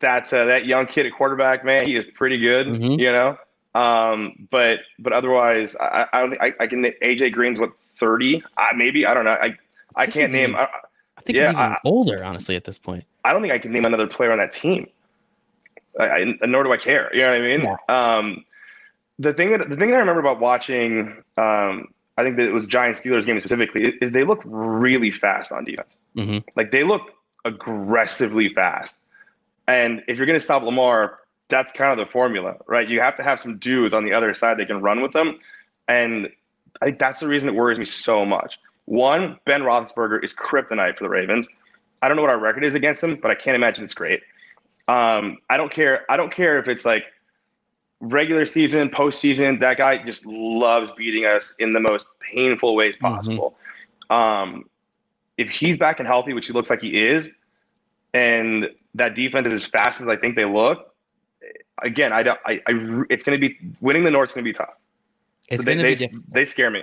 that 0.00 0.32
uh, 0.32 0.46
that 0.46 0.64
young 0.64 0.86
kid 0.86 1.04
at 1.04 1.12
quarterback, 1.12 1.62
man, 1.64 1.84
he 1.84 1.94
is 1.94 2.06
pretty 2.14 2.38
good. 2.38 2.68
Mm-hmm. 2.68 3.00
You 3.00 3.12
know. 3.12 3.38
Um, 3.74 4.48
but 4.50 4.80
but 4.98 5.12
otherwise, 5.12 5.76
I, 5.76 6.06
I 6.12 6.20
don't 6.20 6.30
think 6.30 6.42
I, 6.42 6.52
I 6.60 6.66
can. 6.66 6.82
AJ 6.82 7.32
Green's 7.32 7.58
what 7.58 7.72
thirty? 7.98 8.42
Uh, 8.56 8.66
maybe 8.74 9.06
I 9.06 9.14
don't 9.14 9.24
know. 9.24 9.30
I 9.30 9.46
I, 9.46 10.02
I 10.02 10.06
can't 10.06 10.32
name. 10.32 10.50
Even, 10.50 10.56
I, 10.56 10.68
I, 11.16 11.20
think 11.22 11.38
yeah, 11.38 11.50
he's 11.50 11.58
even 11.58 11.76
older, 11.84 12.24
honestly, 12.24 12.56
at 12.56 12.64
this 12.64 12.78
point. 12.78 13.04
I 13.24 13.32
don't 13.32 13.42
think 13.42 13.52
I 13.52 13.58
can 13.58 13.72
name 13.72 13.84
another 13.84 14.06
player 14.06 14.32
on 14.32 14.38
that 14.38 14.52
team. 14.52 14.88
I, 15.98 16.36
nor 16.46 16.62
do 16.62 16.72
I 16.72 16.76
care. 16.76 17.10
You 17.12 17.22
know 17.22 17.30
what 17.30 17.40
I 17.40 17.40
mean? 17.40 17.62
Yeah. 17.62 18.16
Um, 18.16 18.44
the 19.18 19.34
thing 19.34 19.50
that 19.50 19.68
the 19.68 19.76
thing 19.76 19.90
that 19.90 19.96
I 19.96 20.00
remember 20.00 20.20
about 20.20 20.40
watching, 20.40 21.22
um, 21.36 21.88
I 22.16 22.22
think 22.22 22.36
that 22.36 22.46
it 22.46 22.52
was 22.52 22.66
Giants 22.66 23.00
Steelers 23.00 23.26
game 23.26 23.38
specifically, 23.40 23.94
is 24.00 24.12
they 24.12 24.24
look 24.24 24.40
really 24.44 25.10
fast 25.10 25.50
on 25.52 25.64
defense. 25.64 25.96
Mm-hmm. 26.16 26.48
Like 26.56 26.70
they 26.70 26.84
look 26.84 27.02
aggressively 27.44 28.48
fast. 28.48 28.98
And 29.66 30.02
if 30.08 30.16
you're 30.16 30.26
going 30.26 30.38
to 30.38 30.44
stop 30.44 30.62
Lamar, 30.62 31.18
that's 31.48 31.72
kind 31.72 31.92
of 31.92 31.98
the 31.98 32.10
formula, 32.10 32.56
right? 32.66 32.88
You 32.88 33.00
have 33.00 33.16
to 33.16 33.22
have 33.22 33.40
some 33.40 33.58
dudes 33.58 33.94
on 33.94 34.04
the 34.04 34.12
other 34.12 34.34
side 34.34 34.58
that 34.58 34.66
can 34.66 34.80
run 34.80 35.00
with 35.02 35.12
them. 35.12 35.38
And 35.88 36.28
I 36.80 36.86
think 36.86 36.98
that's 36.98 37.20
the 37.20 37.28
reason 37.28 37.48
it 37.48 37.54
worries 37.54 37.78
me 37.78 37.84
so 37.84 38.24
much. 38.24 38.58
One, 38.84 39.38
Ben 39.44 39.62
Roethlisberger 39.62 40.22
is 40.22 40.34
kryptonite 40.34 40.96
for 40.96 41.04
the 41.04 41.10
Ravens. 41.10 41.48
I 42.00 42.08
don't 42.08 42.16
know 42.16 42.22
what 42.22 42.30
our 42.30 42.38
record 42.38 42.64
is 42.64 42.74
against 42.74 43.00
them, 43.00 43.16
but 43.16 43.30
I 43.30 43.34
can't 43.34 43.56
imagine 43.56 43.84
it's 43.84 43.94
great. 43.94 44.20
Um, 44.86 45.38
I 45.50 45.56
don't 45.56 45.72
care. 45.72 46.10
I 46.10 46.16
don't 46.16 46.34
care 46.34 46.58
if 46.58 46.68
it's 46.68 46.84
like 46.84 47.04
regular 48.00 48.46
season, 48.46 48.88
postseason. 48.88 49.60
That 49.60 49.76
guy 49.76 50.02
just 50.02 50.24
loves 50.24 50.90
beating 50.96 51.26
us 51.26 51.54
in 51.58 51.72
the 51.72 51.80
most 51.80 52.06
painful 52.20 52.74
ways 52.76 52.94
mm-hmm. 52.94 53.14
possible. 53.14 53.56
Mm-hmm. 54.10 54.16
Um, 54.16 54.70
if 55.36 55.48
he's 55.50 55.76
back 55.76 55.98
and 55.98 56.06
healthy, 56.06 56.32
which 56.32 56.46
he 56.46 56.52
looks 56.52 56.70
like 56.70 56.80
he 56.80 57.06
is, 57.06 57.28
and 58.14 58.68
that 58.94 59.14
defense 59.14 59.46
is 59.46 59.52
as 59.52 59.66
fast 59.66 60.00
as 60.00 60.08
I 60.08 60.16
think 60.16 60.36
they 60.36 60.44
look, 60.44 60.94
again, 61.82 62.12
I 62.12 62.22
don't. 62.22 62.38
I, 62.46 62.60
I 62.66 63.02
it's 63.10 63.24
going 63.24 63.40
to 63.40 63.48
be 63.48 63.56
winning 63.80 64.04
the 64.04 64.10
North's 64.10 64.34
going 64.34 64.44
to 64.44 64.50
be 64.50 64.56
tough. 64.56 64.74
It's 65.48 65.62
so 65.62 65.66
going 65.66 65.78
to 65.78 65.84
be 65.84 65.94
difficult. 65.94 66.24
They 66.32 66.44
scare 66.44 66.70
me. 66.70 66.82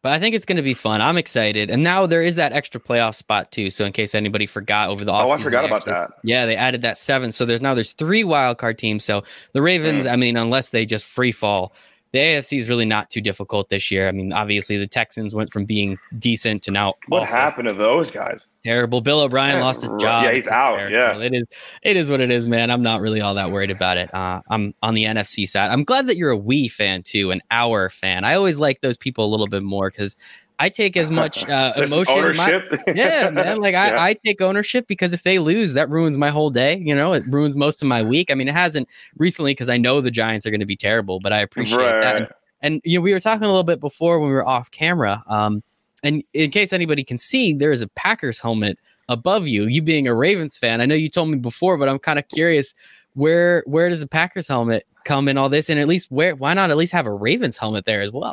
But 0.00 0.12
I 0.12 0.20
think 0.20 0.36
it's 0.36 0.44
going 0.44 0.56
to 0.56 0.62
be 0.62 0.74
fun. 0.74 1.00
I'm 1.00 1.16
excited. 1.16 1.70
And 1.70 1.82
now 1.82 2.06
there 2.06 2.22
is 2.22 2.36
that 2.36 2.52
extra 2.52 2.80
playoff 2.80 3.16
spot 3.16 3.50
too. 3.50 3.68
So 3.68 3.84
in 3.84 3.92
case 3.92 4.14
anybody 4.14 4.46
forgot 4.46 4.90
over 4.90 5.04
the 5.04 5.10
offseason. 5.10 5.26
Oh, 5.26 5.30
I 5.32 5.42
forgot 5.42 5.64
about 5.64 5.84
that. 5.86 6.10
Yeah, 6.22 6.46
they 6.46 6.54
added 6.54 6.82
that 6.82 6.98
seven. 6.98 7.32
So 7.32 7.44
there's 7.44 7.60
now 7.60 7.74
there's 7.74 7.92
three 7.92 8.22
wild 8.22 8.58
card 8.58 8.78
teams. 8.78 9.04
So 9.04 9.24
the 9.54 9.62
Ravens, 9.62 10.06
mm. 10.06 10.12
I 10.12 10.16
mean, 10.16 10.36
unless 10.36 10.68
they 10.68 10.86
just 10.86 11.04
free 11.04 11.32
fall, 11.32 11.72
the 12.12 12.18
AFC 12.20 12.58
is 12.58 12.68
really 12.68 12.86
not 12.86 13.10
too 13.10 13.20
difficult 13.20 13.70
this 13.70 13.90
year. 13.90 14.08
I 14.08 14.12
mean, 14.12 14.32
obviously 14.32 14.78
the 14.78 14.86
Texans 14.86 15.34
went 15.34 15.52
from 15.52 15.64
being 15.64 15.98
decent 16.16 16.62
to 16.62 16.70
now. 16.70 16.94
What 17.08 17.22
awful. 17.22 17.34
happened 17.34 17.68
to 17.68 17.74
those 17.74 18.10
guys? 18.10 18.46
Terrible. 18.68 19.00
Bill 19.00 19.20
O'Brien 19.20 19.60
lost 19.60 19.80
his 19.80 19.88
job. 19.98 20.24
Yeah, 20.24 20.32
he's 20.32 20.46
out. 20.46 20.76
Terrible. 20.76 20.94
Yeah, 20.94 21.26
it 21.26 21.32
is. 21.32 21.46
It 21.82 21.96
is 21.96 22.10
what 22.10 22.20
it 22.20 22.30
is, 22.30 22.46
man. 22.46 22.70
I'm 22.70 22.82
not 22.82 23.00
really 23.00 23.22
all 23.22 23.34
that 23.34 23.50
worried 23.50 23.70
about 23.70 23.96
it. 23.96 24.12
Uh, 24.14 24.42
I'm 24.50 24.74
on 24.82 24.92
the 24.92 25.04
NFC 25.04 25.48
side. 25.48 25.70
I'm 25.70 25.84
glad 25.84 26.06
that 26.06 26.18
you're 26.18 26.28
a 26.28 26.36
we 26.36 26.68
fan 26.68 27.02
too, 27.02 27.30
an 27.30 27.40
our 27.50 27.88
fan. 27.88 28.24
I 28.24 28.34
always 28.34 28.58
like 28.58 28.82
those 28.82 28.98
people 28.98 29.24
a 29.24 29.30
little 29.30 29.46
bit 29.46 29.62
more 29.62 29.90
because 29.90 30.18
I 30.58 30.68
take 30.68 30.98
as 30.98 31.10
much 31.10 31.44
uh, 31.48 31.72
emotion. 31.78 32.36
My, 32.36 32.62
yeah, 32.94 33.30
man. 33.30 33.62
Like 33.62 33.72
yeah. 33.72 33.96
I, 33.98 34.08
I 34.08 34.14
take 34.22 34.42
ownership 34.42 34.86
because 34.86 35.14
if 35.14 35.22
they 35.22 35.38
lose, 35.38 35.72
that 35.72 35.88
ruins 35.88 36.18
my 36.18 36.28
whole 36.28 36.50
day. 36.50 36.76
You 36.76 36.94
know, 36.94 37.14
it 37.14 37.24
ruins 37.26 37.56
most 37.56 37.80
of 37.80 37.88
my 37.88 38.02
week. 38.02 38.30
I 38.30 38.34
mean, 38.34 38.48
it 38.48 38.54
hasn't 38.54 38.86
recently 39.16 39.52
because 39.52 39.70
I 39.70 39.78
know 39.78 40.02
the 40.02 40.10
Giants 40.10 40.44
are 40.44 40.50
going 40.50 40.60
to 40.60 40.66
be 40.66 40.76
terrible, 40.76 41.20
but 41.20 41.32
I 41.32 41.40
appreciate 41.40 41.78
right, 41.78 42.02
that. 42.02 42.16
And, 42.16 42.28
and, 42.60 42.80
you 42.84 42.98
know, 42.98 43.02
we 43.02 43.14
were 43.14 43.20
talking 43.20 43.44
a 43.44 43.48
little 43.48 43.64
bit 43.64 43.80
before 43.80 44.20
when 44.20 44.28
we 44.28 44.34
were 44.34 44.46
off 44.46 44.70
camera. 44.70 45.22
Um, 45.26 45.62
and 46.02 46.22
in 46.34 46.50
case 46.50 46.72
anybody 46.72 47.04
can 47.04 47.18
see, 47.18 47.52
there 47.52 47.72
is 47.72 47.82
a 47.82 47.88
Packers 47.88 48.38
helmet 48.38 48.78
above 49.08 49.46
you. 49.48 49.64
You 49.64 49.82
being 49.82 50.06
a 50.06 50.14
Ravens 50.14 50.56
fan, 50.56 50.80
I 50.80 50.86
know 50.86 50.94
you 50.94 51.08
told 51.08 51.30
me 51.30 51.38
before, 51.38 51.76
but 51.76 51.88
I'm 51.88 51.98
kind 51.98 52.18
of 52.18 52.28
curious 52.28 52.74
where 53.14 53.62
where 53.66 53.88
does 53.88 54.02
a 54.02 54.08
Packers 54.08 54.48
helmet 54.48 54.86
come 55.04 55.28
in 55.28 55.36
all 55.36 55.48
this, 55.48 55.70
and 55.70 55.80
at 55.80 55.88
least 55.88 56.10
where 56.10 56.34
why 56.34 56.54
not 56.54 56.70
at 56.70 56.76
least 56.76 56.92
have 56.92 57.06
a 57.06 57.12
Ravens 57.12 57.56
helmet 57.56 57.84
there 57.84 58.00
as 58.00 58.12
well? 58.12 58.32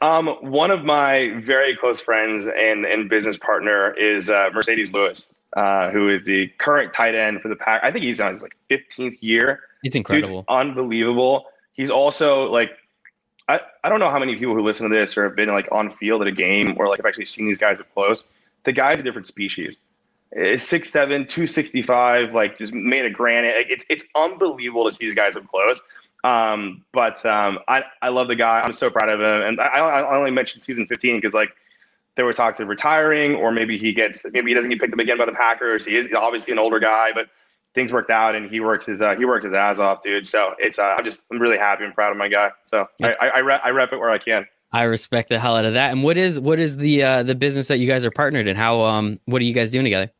Um, 0.00 0.28
one 0.40 0.70
of 0.70 0.84
my 0.84 1.40
very 1.44 1.76
close 1.76 2.00
friends 2.00 2.46
and, 2.46 2.86
and 2.86 3.08
business 3.08 3.36
partner 3.36 3.92
is 3.94 4.30
uh, 4.30 4.48
Marcedes 4.50 4.94
Lewis, 4.94 5.32
uh, 5.56 5.90
who 5.90 6.08
is 6.08 6.24
the 6.24 6.48
current 6.58 6.92
tight 6.94 7.14
end 7.14 7.42
for 7.42 7.48
the 7.48 7.56
pack. 7.56 7.82
I 7.84 7.90
think 7.90 8.04
he's 8.04 8.20
on 8.20 8.32
his 8.32 8.42
like 8.42 8.56
15th 8.70 9.18
year. 9.20 9.60
It's 9.82 9.96
incredible, 9.96 10.38
Dude's 10.38 10.46
unbelievable. 10.48 11.46
He's 11.74 11.90
also 11.90 12.50
like, 12.50 12.70
I, 13.48 13.60
I 13.82 13.88
don't 13.88 14.00
know 14.00 14.08
how 14.08 14.18
many 14.18 14.36
people 14.36 14.54
who 14.54 14.62
listen 14.62 14.88
to 14.88 14.94
this 14.94 15.16
or 15.16 15.24
have 15.24 15.36
been 15.36 15.48
like 15.50 15.68
on 15.70 15.94
field 15.96 16.22
at 16.22 16.28
a 16.28 16.32
game 16.32 16.74
or 16.78 16.88
like 16.88 16.98
have 16.98 17.06
actually 17.06 17.26
seen 17.26 17.46
these 17.46 17.58
guys 17.58 17.80
up 17.80 17.92
close. 17.92 18.24
The 18.64 18.72
guy's 18.72 19.00
a 19.00 19.02
different 19.02 19.26
species. 19.26 19.76
It's 20.32 20.64
6'7", 20.66 21.06
265, 21.28 22.32
like 22.32 22.58
just 22.58 22.72
made 22.72 23.04
of 23.04 23.12
granite. 23.12 23.66
It's 23.68 23.84
it's 23.88 24.04
unbelievable 24.14 24.86
to 24.86 24.92
see 24.92 25.04
these 25.06 25.14
guys 25.14 25.36
up 25.36 25.46
close. 25.46 25.80
Um, 26.24 26.84
but 26.92 27.24
um, 27.26 27.58
I, 27.68 27.84
I 28.00 28.08
love 28.08 28.28
the 28.28 28.36
guy. 28.36 28.62
I'm 28.62 28.72
so 28.72 28.90
proud 28.90 29.10
of 29.10 29.20
him. 29.20 29.42
And 29.42 29.60
I, 29.60 29.78
I 29.78 30.16
only 30.16 30.30
mentioned 30.30 30.64
season 30.64 30.86
15 30.86 31.18
because 31.18 31.34
like 31.34 31.50
there 32.16 32.24
were 32.24 32.32
talks 32.32 32.60
of 32.60 32.68
retiring, 32.68 33.34
or 33.34 33.52
maybe 33.52 33.76
he 33.78 33.92
gets 33.92 34.24
maybe 34.32 34.50
he 34.50 34.54
doesn't 34.54 34.70
get 34.70 34.80
picked 34.80 34.94
up 34.94 34.98
again 34.98 35.18
by 35.18 35.26
the 35.26 35.32
Packers. 35.32 35.84
He 35.84 35.96
is 35.96 36.08
obviously 36.16 36.52
an 36.52 36.58
older 36.58 36.80
guy, 36.80 37.10
but 37.12 37.28
things 37.74 37.92
worked 37.92 38.10
out 38.10 38.34
and 38.34 38.48
he 38.48 38.60
works 38.60 38.86
his 38.86 39.02
uh, 39.02 39.16
he 39.16 39.24
worked 39.24 39.44
his 39.44 39.54
ass 39.54 39.78
off, 39.78 40.02
dude. 40.02 40.26
So 40.26 40.54
it's 40.58 40.78
uh, 40.78 40.94
I'm 40.96 41.04
just 41.04 41.22
I'm 41.30 41.38
really 41.38 41.58
happy 41.58 41.84
and 41.84 41.94
proud 41.94 42.12
of 42.12 42.16
my 42.16 42.28
guy. 42.28 42.50
So 42.64 42.88
I 43.02 43.14
I, 43.20 43.26
I, 43.26 43.40
rep, 43.40 43.60
I 43.64 43.70
rep 43.70 43.92
it 43.92 43.98
where 43.98 44.10
I 44.10 44.18
can. 44.18 44.46
I 44.72 44.84
respect 44.84 45.28
the 45.28 45.38
hell 45.38 45.56
out 45.56 45.64
of 45.64 45.74
that. 45.74 45.92
And 45.92 46.02
what 46.02 46.16
is 46.16 46.40
what 46.40 46.58
is 46.58 46.76
the 46.76 47.02
uh, 47.02 47.22
the 47.22 47.34
business 47.34 47.68
that 47.68 47.78
you 47.78 47.86
guys 47.86 48.04
are 48.04 48.10
partnered 48.10 48.46
in? 48.46 48.56
How 48.56 48.82
um 48.82 49.20
what 49.26 49.40
are 49.40 49.44
you 49.44 49.54
guys 49.54 49.70
doing 49.70 49.84
together? 49.84 50.10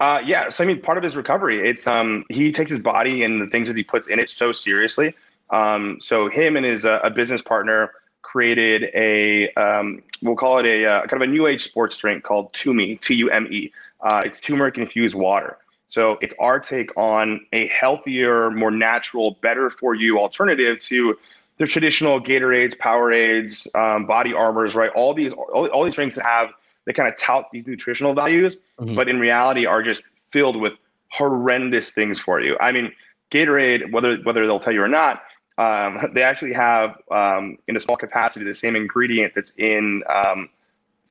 Uh, 0.00 0.22
yeah, 0.24 0.48
so 0.48 0.62
I 0.62 0.66
mean, 0.68 0.80
part 0.80 0.96
of 0.96 1.02
his 1.02 1.16
recovery, 1.16 1.68
it's 1.68 1.86
um 1.86 2.24
he 2.28 2.52
takes 2.52 2.70
his 2.70 2.80
body 2.80 3.22
and 3.22 3.42
the 3.42 3.46
things 3.46 3.68
that 3.68 3.76
he 3.76 3.82
puts 3.82 4.08
in 4.08 4.18
it 4.18 4.30
so 4.30 4.52
seriously. 4.52 5.14
Um, 5.50 5.98
so 6.00 6.28
him 6.28 6.56
and 6.56 6.64
his 6.64 6.84
uh, 6.84 7.00
a 7.02 7.10
business 7.10 7.42
partner 7.42 7.92
created 8.22 8.90
a 8.94 9.50
um, 9.54 10.02
we'll 10.22 10.36
call 10.36 10.58
it 10.58 10.66
a 10.66 10.86
uh, 10.86 11.00
kind 11.06 11.22
of 11.22 11.28
a 11.28 11.32
new 11.32 11.46
age 11.46 11.64
sports 11.64 11.96
drink 11.96 12.22
called 12.22 12.52
Tume 12.52 13.00
T 13.00 13.14
U 13.14 13.30
M 13.30 13.48
E. 13.50 13.72
Uh, 14.00 14.22
it's 14.24 14.38
turmeric 14.38 14.78
infused 14.78 15.14
water. 15.14 15.56
So 15.88 16.18
it's 16.20 16.34
our 16.38 16.60
take 16.60 16.96
on 16.96 17.46
a 17.52 17.66
healthier, 17.68 18.50
more 18.50 18.70
natural, 18.70 19.38
better 19.42 19.70
for 19.70 19.94
you 19.94 20.18
alternative 20.18 20.80
to 20.80 21.16
the 21.58 21.66
traditional 21.66 22.20
Gatorades, 22.20 22.76
Powerades, 22.76 23.74
um, 23.74 24.06
Body 24.06 24.32
Armors, 24.32 24.74
right? 24.74 24.90
All 24.94 25.14
these 25.14 25.32
all, 25.32 25.66
all 25.68 25.84
these 25.84 25.94
drinks 25.94 26.14
that 26.14 26.24
have 26.24 26.50
they 26.84 26.92
kind 26.92 27.08
of 27.08 27.18
tout 27.18 27.48
these 27.52 27.66
nutritional 27.66 28.14
values, 28.14 28.56
mm-hmm. 28.78 28.94
but 28.94 29.08
in 29.08 29.18
reality 29.18 29.66
are 29.66 29.82
just 29.82 30.02
filled 30.30 30.56
with 30.56 30.74
horrendous 31.10 31.90
things 31.90 32.18
for 32.20 32.40
you. 32.40 32.56
I 32.60 32.72
mean, 32.72 32.92
Gatorade, 33.30 33.90
whether 33.90 34.16
whether 34.18 34.46
they'll 34.46 34.60
tell 34.60 34.72
you 34.72 34.82
or 34.82 34.88
not, 34.88 35.22
um, 35.58 36.10
they 36.14 36.22
actually 36.22 36.52
have 36.52 36.96
um, 37.10 37.58
in 37.66 37.76
a 37.76 37.80
small 37.80 37.96
capacity 37.96 38.44
the 38.44 38.54
same 38.54 38.76
ingredient 38.76 39.32
that's 39.34 39.52
in 39.56 40.02
um, 40.08 40.48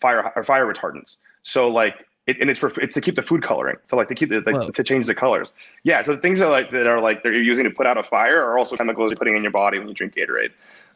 fire 0.02 0.32
or 0.36 0.44
fire 0.44 0.72
retardants. 0.72 1.18
So 1.44 1.68
like 1.70 1.96
it, 2.28 2.38
and 2.40 2.50
it's 2.50 2.60
for 2.60 2.68
it's 2.80 2.94
to 2.94 3.02
keep 3.02 3.16
the 3.16 3.24
food 3.24 3.42
coloring. 3.42 3.78
So 3.90 3.96
like 3.96 4.10
to 4.10 4.16
keep 4.16 4.30
the 4.30 4.42
like, 4.46 4.74
to 4.74 4.84
change 4.84 5.08
the 5.08 5.16
colors. 5.16 5.54
Yeah. 5.84 6.04
So 6.04 6.14
the 6.14 6.22
things 6.22 6.40
that 6.40 6.50
like 6.50 6.72
that 6.72 6.86
are 6.86 7.00
like 7.00 7.24
that 7.24 7.30
you're 7.30 7.42
using 7.42 7.64
to 7.64 7.72
put 7.72 7.88
out 7.88 7.98
a 7.98 8.04
fire 8.04 8.44
are 8.44 8.58
also 8.58 8.76
chemicals 8.76 9.12
you're 9.12 9.18
putting 9.18 9.36
in 9.36 9.42
your 9.42 9.52
body 9.52 9.80
when 9.80 9.88
you 9.88 9.94
drink 9.94 10.14
Gatorade. 10.16 10.52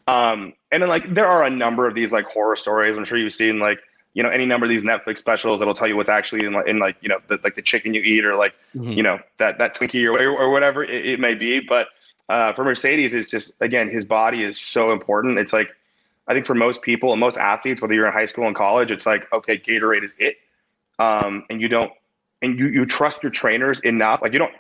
Um, 0.07 0.53
and 0.71 0.83
then 0.83 0.89
like 0.89 1.13
there 1.13 1.27
are 1.27 1.43
a 1.43 1.49
number 1.49 1.87
of 1.87 1.95
these 1.95 2.11
like 2.11 2.25
horror 2.25 2.57
stories. 2.57 2.97
I'm 2.97 3.05
sure 3.05 3.17
you've 3.17 3.33
seen 3.33 3.59
like 3.59 3.79
you 4.13 4.23
know 4.23 4.29
any 4.29 4.45
number 4.45 4.65
of 4.65 4.69
these 4.69 4.81
Netflix 4.81 5.19
specials 5.19 5.59
that'll 5.59 5.73
tell 5.73 5.87
you 5.87 5.95
what's 5.95 6.09
actually 6.09 6.45
in 6.45 6.53
like 6.53 6.67
in 6.67 6.79
like 6.79 6.97
you 7.01 7.07
know 7.07 7.19
the, 7.29 7.39
like 7.43 7.55
the 7.55 7.61
chicken 7.61 7.93
you 7.93 8.01
eat 8.01 8.25
or 8.25 8.35
like 8.35 8.53
mm-hmm. 8.75 8.91
you 8.91 9.03
know 9.03 9.19
that 9.37 9.57
that 9.59 9.75
Twinkie 9.75 10.05
or 10.13 10.29
or 10.29 10.51
whatever 10.51 10.83
it, 10.83 11.05
it 11.05 11.19
may 11.19 11.33
be. 11.33 11.61
But 11.61 11.87
uh, 12.27 12.51
for 12.53 12.65
Marcedes, 12.65 13.13
it's 13.13 13.29
just 13.29 13.53
again 13.61 13.89
his 13.89 14.03
body 14.03 14.43
is 14.43 14.59
so 14.59 14.91
important. 14.91 15.39
It's 15.39 15.53
like 15.53 15.69
I 16.27 16.33
think 16.33 16.45
for 16.45 16.55
most 16.55 16.81
people 16.81 17.11
and 17.11 17.19
most 17.19 17.37
athletes, 17.37 17.81
whether 17.81 17.93
you're 17.93 18.07
in 18.07 18.13
high 18.13 18.25
school 18.25 18.47
and 18.47 18.55
college, 18.55 18.91
it's 18.91 19.05
like 19.05 19.31
okay, 19.31 19.57
Gatorade 19.57 20.03
is 20.03 20.13
it, 20.17 20.37
um, 21.01 21.45
and 21.49 21.61
you 21.61 21.67
don't 21.67 21.91
and 22.41 22.59
you 22.59 22.67
you 22.67 22.85
trust 22.85 23.23
your 23.23 23.31
trainers 23.31 23.79
enough. 23.81 24.21
Like 24.21 24.33
you 24.33 24.39
don't. 24.39 24.53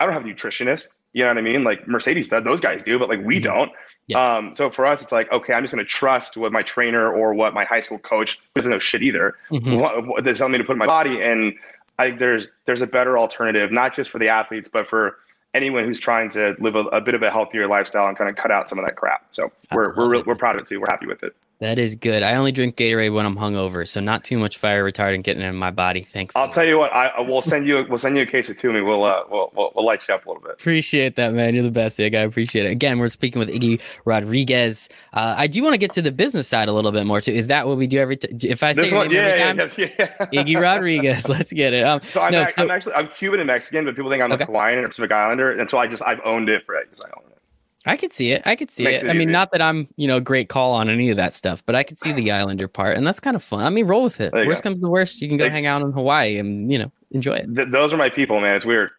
I 0.00 0.04
don't 0.04 0.14
have 0.14 0.24
a 0.24 0.28
nutritionist. 0.28 0.86
You 1.12 1.22
know 1.22 1.30
what 1.30 1.38
I 1.38 1.42
mean? 1.42 1.62
Like 1.62 1.86
Marcedes, 1.86 2.28
those 2.44 2.60
guys 2.60 2.82
do, 2.82 2.98
but 2.98 3.08
like 3.08 3.24
we 3.24 3.36
mm-hmm. 3.36 3.44
don't. 3.44 3.72
Yeah. 4.06 4.36
Um, 4.36 4.54
so 4.54 4.70
for 4.70 4.84
us, 4.84 5.00
it's 5.00 5.12
like, 5.12 5.30
okay, 5.32 5.52
I'm 5.54 5.62
just 5.62 5.72
going 5.72 5.84
to 5.84 5.88
trust 5.88 6.36
what 6.36 6.52
my 6.52 6.62
trainer 6.62 7.10
or 7.10 7.32
what 7.32 7.54
my 7.54 7.64
high 7.64 7.80
school 7.80 7.98
coach 7.98 8.38
doesn't 8.54 8.70
know 8.70 8.78
shit 8.78 9.02
either. 9.02 9.36
Mm-hmm. 9.50 9.76
What, 9.76 10.06
what 10.06 10.24
they're 10.24 10.34
telling 10.34 10.52
me 10.52 10.58
to 10.58 10.64
put 10.64 10.72
in 10.72 10.78
my 10.78 10.86
body. 10.86 11.22
And 11.22 11.54
I 11.98 12.08
think 12.08 12.18
there's, 12.18 12.48
there's 12.66 12.82
a 12.82 12.86
better 12.86 13.16
alternative, 13.16 13.72
not 13.72 13.94
just 13.94 14.10
for 14.10 14.18
the 14.18 14.28
athletes, 14.28 14.68
but 14.68 14.88
for 14.88 15.16
anyone 15.54 15.84
who's 15.84 16.00
trying 16.00 16.28
to 16.30 16.54
live 16.58 16.74
a, 16.74 16.80
a 16.80 17.00
bit 17.00 17.14
of 17.14 17.22
a 17.22 17.30
healthier 17.30 17.66
lifestyle 17.66 18.08
and 18.08 18.18
kind 18.18 18.28
of 18.28 18.36
cut 18.36 18.50
out 18.50 18.68
some 18.68 18.78
of 18.78 18.84
that 18.84 18.96
crap. 18.96 19.24
So 19.32 19.50
we're, 19.72 19.94
we're, 19.94 20.22
we're 20.24 20.34
proud 20.34 20.56
of 20.56 20.62
it 20.62 20.68
too. 20.68 20.80
We're 20.80 20.90
happy 20.90 21.06
with 21.06 21.22
it. 21.22 21.34
That 21.64 21.78
is 21.78 21.96
good. 21.96 22.22
I 22.22 22.34
only 22.34 22.52
drink 22.52 22.76
Gatorade 22.76 23.14
when 23.14 23.24
I'm 23.24 23.36
hungover, 23.36 23.88
so 23.88 23.98
not 23.98 24.22
too 24.22 24.36
much 24.36 24.58
fire 24.58 24.84
retardant 24.84 25.22
getting 25.22 25.42
in 25.42 25.56
my 25.56 25.70
body. 25.70 26.02
Thankfully. 26.02 26.44
I'll 26.44 26.52
tell 26.52 26.66
you 26.66 26.76
what. 26.76 26.92
I 26.92 27.18
will 27.22 27.40
send 27.40 27.66
you. 27.66 27.86
We'll 27.88 27.98
send 27.98 28.18
you 28.18 28.22
a 28.22 28.26
case 28.26 28.50
of 28.50 28.58
Tume. 28.58 28.84
We'll 28.84 29.02
uh, 29.02 29.22
we'll, 29.30 29.50
we'll, 29.56 29.72
we'll 29.74 29.86
light 29.86 30.06
you 30.06 30.14
up 30.14 30.26
a 30.26 30.28
little 30.28 30.42
bit. 30.42 30.52
Appreciate 30.52 31.16
that, 31.16 31.32
man. 31.32 31.54
You're 31.54 31.64
the 31.64 31.70
best, 31.70 31.98
Ig. 31.98 32.14
I 32.14 32.20
appreciate 32.20 32.66
it. 32.66 32.70
Again, 32.70 32.98
we're 32.98 33.08
speaking 33.08 33.38
with 33.38 33.48
Iggy 33.48 33.80
Rodriguez. 34.04 34.90
Uh, 35.14 35.36
I 35.38 35.46
do 35.46 35.62
want 35.62 35.72
to 35.72 35.78
get 35.78 35.90
to 35.92 36.02
the 36.02 36.12
business 36.12 36.46
side 36.46 36.68
a 36.68 36.72
little 36.74 36.92
bit 36.92 37.06
more 37.06 37.22
too. 37.22 37.32
Is 37.32 37.46
that 37.46 37.66
what 37.66 37.78
we 37.78 37.86
do 37.86 37.98
every? 37.98 38.18
T- 38.18 38.46
if 38.46 38.62
I 38.62 38.74
say 38.74 38.94
one, 38.94 39.10
yeah, 39.10 39.54
yeah, 39.54 39.68
yeah, 39.78 39.88
yeah, 39.98 40.26
Iggy 40.34 40.60
Rodriguez. 40.60 41.30
Let's 41.30 41.50
get 41.50 41.72
it. 41.72 41.82
Um, 41.82 42.02
so, 42.10 42.20
I'm, 42.20 42.32
no, 42.32 42.44
so 42.44 42.52
I'm, 42.58 42.70
actually 42.70 42.92
I'm 42.92 43.08
Cuban 43.08 43.40
and 43.40 43.46
Mexican, 43.46 43.86
but 43.86 43.96
people 43.96 44.10
think 44.10 44.22
I'm 44.22 44.32
okay. 44.32 44.42
a 44.42 44.46
Hawaiian 44.46 44.80
and 44.80 44.88
Pacific 44.88 45.12
Islander, 45.12 45.58
and 45.58 45.70
so 45.70 45.78
I 45.78 45.86
just 45.86 46.02
I've 46.02 46.20
owned 46.26 46.50
it 46.50 46.66
for 46.66 46.78
because 46.84 47.00
I 47.00 47.08
own 47.16 47.24
it. 47.30 47.33
I 47.86 47.96
could 47.96 48.12
see 48.12 48.32
it. 48.32 48.42
I 48.46 48.56
could 48.56 48.70
see 48.70 48.86
it. 48.86 49.04
it. 49.04 49.10
I 49.10 49.12
mean, 49.12 49.30
not 49.30 49.52
that 49.52 49.60
I'm, 49.60 49.88
you 49.96 50.08
know, 50.08 50.18
great 50.18 50.48
call 50.48 50.72
on 50.72 50.88
any 50.88 51.10
of 51.10 51.16
that 51.18 51.34
stuff, 51.34 51.62
but 51.66 51.74
I 51.74 51.82
could 51.82 51.98
see 51.98 52.12
the 52.12 52.32
Islander 52.32 52.66
part, 52.66 52.96
and 52.96 53.06
that's 53.06 53.20
kind 53.20 53.36
of 53.36 53.42
fun. 53.42 53.64
I 53.64 53.70
mean, 53.70 53.86
roll 53.86 54.04
with 54.04 54.20
it. 54.20 54.32
Worst 54.32 54.62
go. 54.62 54.70
comes 54.70 54.82
to 54.82 54.88
worst, 54.88 55.20
you 55.20 55.28
can 55.28 55.36
go 55.36 55.50
hang 55.50 55.66
out 55.66 55.82
in 55.82 55.92
Hawaii 55.92 56.38
and 56.38 56.70
you 56.70 56.78
know 56.78 56.90
enjoy 57.10 57.34
it. 57.34 57.54
Th- 57.54 57.68
those 57.68 57.92
are 57.92 57.96
my 57.96 58.08
people, 58.08 58.40
man. 58.40 58.56
It's 58.56 58.64
weird. 58.64 58.90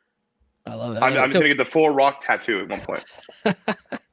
I 0.68 0.76
love 0.76 0.96
it. 0.96 1.02
I'm, 1.02 1.18
I'm 1.18 1.30
so, 1.30 1.40
gonna 1.40 1.50
get 1.50 1.58
the 1.58 1.66
full 1.66 1.90
rock 1.90 2.24
tattoo 2.26 2.62
at 2.62 2.70
one 2.70 2.82
point. 2.82 3.04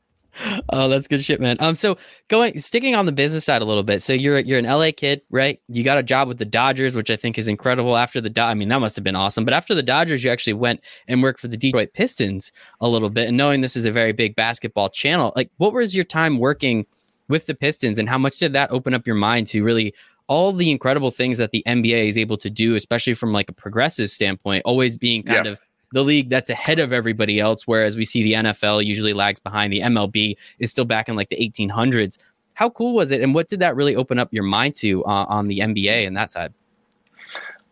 oh, 0.71 0.89
that's 0.89 1.09
good 1.09 1.23
shit, 1.23 1.41
man. 1.41 1.57
Um, 1.61 1.75
so 1.75 1.97
going 2.29 2.59
sticking 2.59 2.95
on 2.95 3.07
the 3.07 3.13
business 3.13 3.45
side 3.45 3.63
a 3.63 3.65
little 3.65 3.83
bit. 3.83 4.03
So 4.03 4.13
you're 4.13 4.39
you're 4.41 4.59
an 4.59 4.65
LA 4.65 4.91
kid, 4.97 5.23
right? 5.31 5.61
You 5.69 5.85
got 5.85 5.99
a 5.99 6.03
job 6.03 6.29
with 6.29 6.39
the 6.39 6.45
Dodgers, 6.45 6.97
which 6.97 7.11
I 7.11 7.17
think 7.17 7.39
is 7.39 7.49
incredible. 7.49 7.97
After 7.97 8.21
the 8.21 8.31
Do- 8.31 8.43
I 8.43 8.55
mean, 8.55 8.69
that 8.69 8.81
must 8.81 8.97
have 8.97 9.05
been 9.05 9.17
awesome. 9.17 9.45
But 9.45 9.55
after 9.55 9.75
the 9.75 9.83
Dodgers, 9.83 10.25
you 10.25 10.31
actually 10.31 10.55
went 10.55 10.81
and 11.09 11.23
worked 11.23 11.41
for 11.41 11.49
the 11.49 11.57
Detroit 11.57 11.93
Pistons 11.93 12.53
a 12.81 12.89
little 12.89 13.11
bit. 13.11 13.29
And 13.29 13.37
knowing 13.37 13.61
this 13.61 13.77
is 13.77 13.87
a 13.87 13.93
very 13.93 14.13
big 14.13 14.35
basketball 14.35 14.89
channel, 14.89 15.33
like 15.37 15.51
what 15.59 15.73
was 15.73 15.95
your 15.95 16.05
time 16.05 16.39
working 16.39 16.87
with 17.29 17.47
the 17.47 17.55
Pistons, 17.55 17.99
and 17.99 18.09
how 18.09 18.19
much 18.19 18.39
did 18.39 18.53
that 18.53 18.71
open 18.71 18.95
up 18.95 19.07
your 19.07 19.17
mind 19.17 19.47
to 19.49 19.63
really 19.63 19.95
all 20.29 20.53
the 20.53 20.71
incredible 20.71 21.11
things 21.11 21.39
that 21.39 21.51
the 21.51 21.63
NBA 21.67 22.09
is 22.09 22.17
able 22.17 22.39
to 22.39 22.49
do, 22.49 22.75
especially 22.75 23.15
from 23.15 23.33
like 23.33 23.49
a 23.49 23.53
progressive 23.53 24.11
standpoint, 24.11 24.63
always 24.65 24.97
being 24.97 25.23
kind 25.23 25.47
yeah. 25.47 25.53
of 25.53 25.61
the 25.93 26.03
league 26.03 26.31
that's 26.31 26.51
ahead 26.51 26.79
of 26.79 26.93
everybody 26.93 27.39
else, 27.39 27.67
whereas 27.67 27.97
we 27.97 28.05
see 28.05 28.23
the 28.23 28.33
NFL 28.33 28.85
usually 28.85 29.13
lags 29.13 29.41
behind. 29.41 29.73
The 29.73 29.81
MLB 29.81 30.37
is 30.59 30.71
still 30.71 30.85
back 30.85 31.09
in 31.09 31.17
like 31.17 31.29
the 31.29 31.37
1800s. 31.37 32.19
How 32.55 32.71
cool 32.71 32.95
was 32.95 33.11
it, 33.11 33.21
and 33.23 33.35
what 33.35 33.49
did 33.49 33.61
that 33.61 33.77
really 33.77 33.97
open 33.97 34.19
up 34.19 34.33
your 34.33 34.45
mind 34.45 34.75
to 34.77 35.05
uh, 35.05 35.27
on 35.29 35.49
the 35.49 35.61
NBA 35.61 36.07
and 36.07 36.17
that 36.17 36.31
side? 36.31 36.53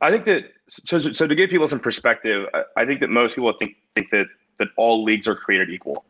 I 0.01 0.11
think 0.11 0.25
that 0.25 0.53
so. 0.69 1.01
So 1.13 1.27
to 1.27 1.35
give 1.35 1.51
people 1.51 1.69
some 1.69 1.81
perspective, 1.81 2.47
I 2.77 2.87
think 2.87 3.01
that 3.01 3.11
most 3.11 3.35
people 3.35 3.53
think 3.53 3.77
think 3.95 4.11
that 4.11 4.27
that 4.59 4.69
all 4.77 5.05
leagues 5.05 5.29
are 5.29 5.35
created 5.35 5.71
equal. 5.71 6.05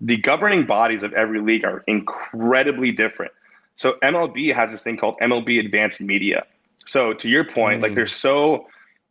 The 0.00 0.16
governing 0.16 0.66
bodies 0.66 1.02
of 1.02 1.12
every 1.12 1.40
league 1.40 1.64
are 1.64 1.84
incredibly 1.86 2.92
different. 2.92 3.32
So 3.76 3.96
MLB 4.02 4.52
has 4.54 4.70
this 4.70 4.82
thing 4.82 4.96
called 4.96 5.16
MLB 5.20 5.64
Advanced 5.64 6.00
Media. 6.00 6.44
So 6.86 7.12
to 7.14 7.28
your 7.28 7.44
point, 7.44 7.80
mm. 7.80 7.82
like 7.82 7.94
they're 7.94 8.06
so 8.06 8.66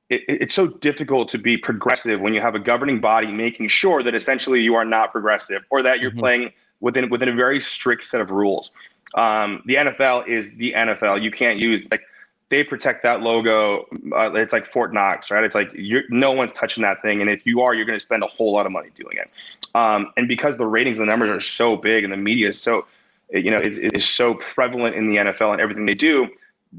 it, 0.10 0.24
it's 0.28 0.56
so 0.56 0.68
difficult 0.68 1.30
to 1.30 1.38
be 1.38 1.58
progressive 1.58 2.22
when 2.22 2.34
you 2.34 2.42
have 2.42 2.56
a 2.56 2.60
governing 2.60 3.00
body 3.00 3.32
making 3.32 3.68
sure 3.68 4.04
that 4.04 4.14
essentially 4.16 4.62
you 4.62 4.76
are 4.76 4.86
not 4.86 5.12
progressive 5.12 5.64
or 5.70 5.82
that 5.82 6.00
you're 6.00 6.12
mm-hmm. 6.12 6.20
playing 6.20 6.54
within 6.80 7.10
within 7.10 7.30
a 7.30 7.34
very 7.34 7.60
strict 7.60 8.04
set 8.04 8.22
of 8.22 8.30
rules. 8.30 8.72
Um, 9.16 9.64
the 9.66 9.76
NFL 9.76 10.28
is 10.28 10.52
the 10.58 10.74
NFL. 10.74 11.22
You 11.22 11.32
can't 11.32 11.60
use 11.60 11.84
like 11.90 12.02
they 12.50 12.64
protect 12.64 13.02
that 13.04 13.22
logo. 13.22 13.88
Uh, 14.15 14.32
it's 14.36 14.54
like 14.54 14.72
Fort 14.72 14.94
Knox, 14.94 15.32
right? 15.32 15.44
It's 15.44 15.56
like 15.56 15.72
you're, 15.74 16.04
no 16.10 16.32
one's 16.32 16.52
touching 16.54 16.84
that 16.84 17.02
thing, 17.02 17.22
and 17.22 17.30
if 17.30 17.46
you 17.46 17.62
are, 17.62 17.74
you're 17.74 17.86
going 17.86 17.98
to 17.98 18.04
spend 18.04 18.24
a 18.24 18.28
whole 18.28 18.54
lot 18.54 18.65
of 18.65 18.72
money 18.72 18.89
doing 18.96 19.18
it. 19.18 19.30
Um, 19.74 20.12
and 20.15 20.28
because 20.28 20.58
the 20.58 20.68
ratings 20.68 21.00
and 21.00 21.08
the 21.08 21.12
numbers 21.12 21.32
are 21.32 21.39
so 21.39 21.76
big, 21.76 22.04
and 22.04 22.13
the 22.13 22.18
media 22.18 22.50
is 22.50 22.62
so, 22.62 22.86
you 23.32 23.50
know, 23.50 23.58
is, 23.58 23.78
is 23.78 24.08
so 24.08 24.36
prevalent 24.36 24.96
in 24.96 25.10
the 25.10 25.18
NFL 25.18 25.54
and 25.54 25.62
everything 25.62 25.86
they 25.86 25.96
do, 25.96 26.30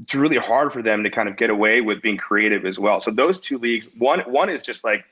it's 0.01 0.15
really 0.15 0.37
hard 0.37 0.73
for 0.73 0.81
them 0.81 1.03
to 1.03 1.09
kind 1.09 1.29
of 1.29 1.37
get 1.37 1.49
away 1.49 1.81
with 1.81 2.01
being 2.01 2.17
creative 2.17 2.65
as 2.65 2.79
well. 2.79 3.01
So 3.01 3.11
those 3.11 3.39
two 3.39 3.57
leagues, 3.57 3.87
one 3.97 4.19
one 4.21 4.49
is 4.49 4.61
just 4.61 4.83
like 4.83 5.05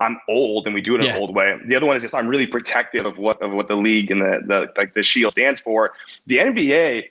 I'm 0.00 0.18
old 0.28 0.66
and 0.66 0.74
we 0.74 0.80
do 0.80 0.94
it 0.94 1.00
in 1.00 1.06
yeah. 1.06 1.16
an 1.16 1.20
old 1.20 1.34
way. 1.34 1.58
The 1.66 1.74
other 1.74 1.86
one 1.86 1.96
is 1.96 2.02
just 2.02 2.14
I'm 2.14 2.28
really 2.28 2.46
protective 2.46 3.06
of 3.06 3.18
what 3.18 3.40
of 3.40 3.52
what 3.52 3.68
the 3.68 3.76
league 3.76 4.10
and 4.10 4.20
the 4.20 4.40
the 4.44 4.72
like 4.76 4.94
the 4.94 5.02
shield 5.02 5.32
stands 5.32 5.60
for. 5.60 5.92
The 6.26 6.38
NBA, 6.38 7.08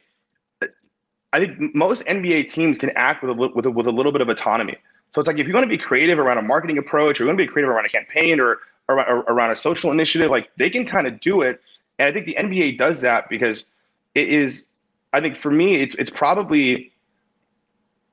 I 1.33 1.39
think 1.39 1.75
most 1.75 2.03
NBA 2.05 2.51
teams 2.51 2.77
can 2.77 2.91
act 2.91 3.23
with 3.23 3.31
a 3.31 3.33
with 3.33 3.65
a, 3.65 3.71
with 3.71 3.87
a 3.87 3.91
little 3.91 4.11
bit 4.11 4.21
of 4.21 4.29
autonomy. 4.29 4.77
So 5.13 5.21
it's 5.21 5.27
like 5.27 5.37
if 5.37 5.47
you're 5.47 5.53
going 5.53 5.63
to 5.63 5.69
be 5.69 5.77
creative 5.77 6.19
around 6.19 6.37
a 6.37 6.41
marketing 6.41 6.77
approach, 6.77 7.19
or 7.19 7.23
you're 7.23 7.33
going 7.33 7.37
to 7.37 7.43
be 7.43 7.51
creative 7.51 7.69
around 7.69 7.85
a 7.85 7.89
campaign 7.89 8.39
or, 8.39 8.59
or, 8.89 8.99
or 9.07 9.19
around 9.27 9.51
a 9.51 9.55
social 9.55 9.89
initiative, 9.91 10.29
like 10.29 10.49
they 10.57 10.69
can 10.69 10.85
kind 10.85 11.07
of 11.07 11.21
do 11.21 11.41
it. 11.41 11.61
And 11.97 12.07
I 12.07 12.11
think 12.11 12.25
the 12.25 12.35
NBA 12.35 12.77
does 12.77 13.01
that 13.01 13.29
because 13.29 13.65
it 14.13 14.29
is. 14.29 14.65
I 15.13 15.21
think 15.21 15.37
for 15.37 15.49
me, 15.49 15.75
it's 15.75 15.95
it's 15.95 16.11
probably 16.11 16.91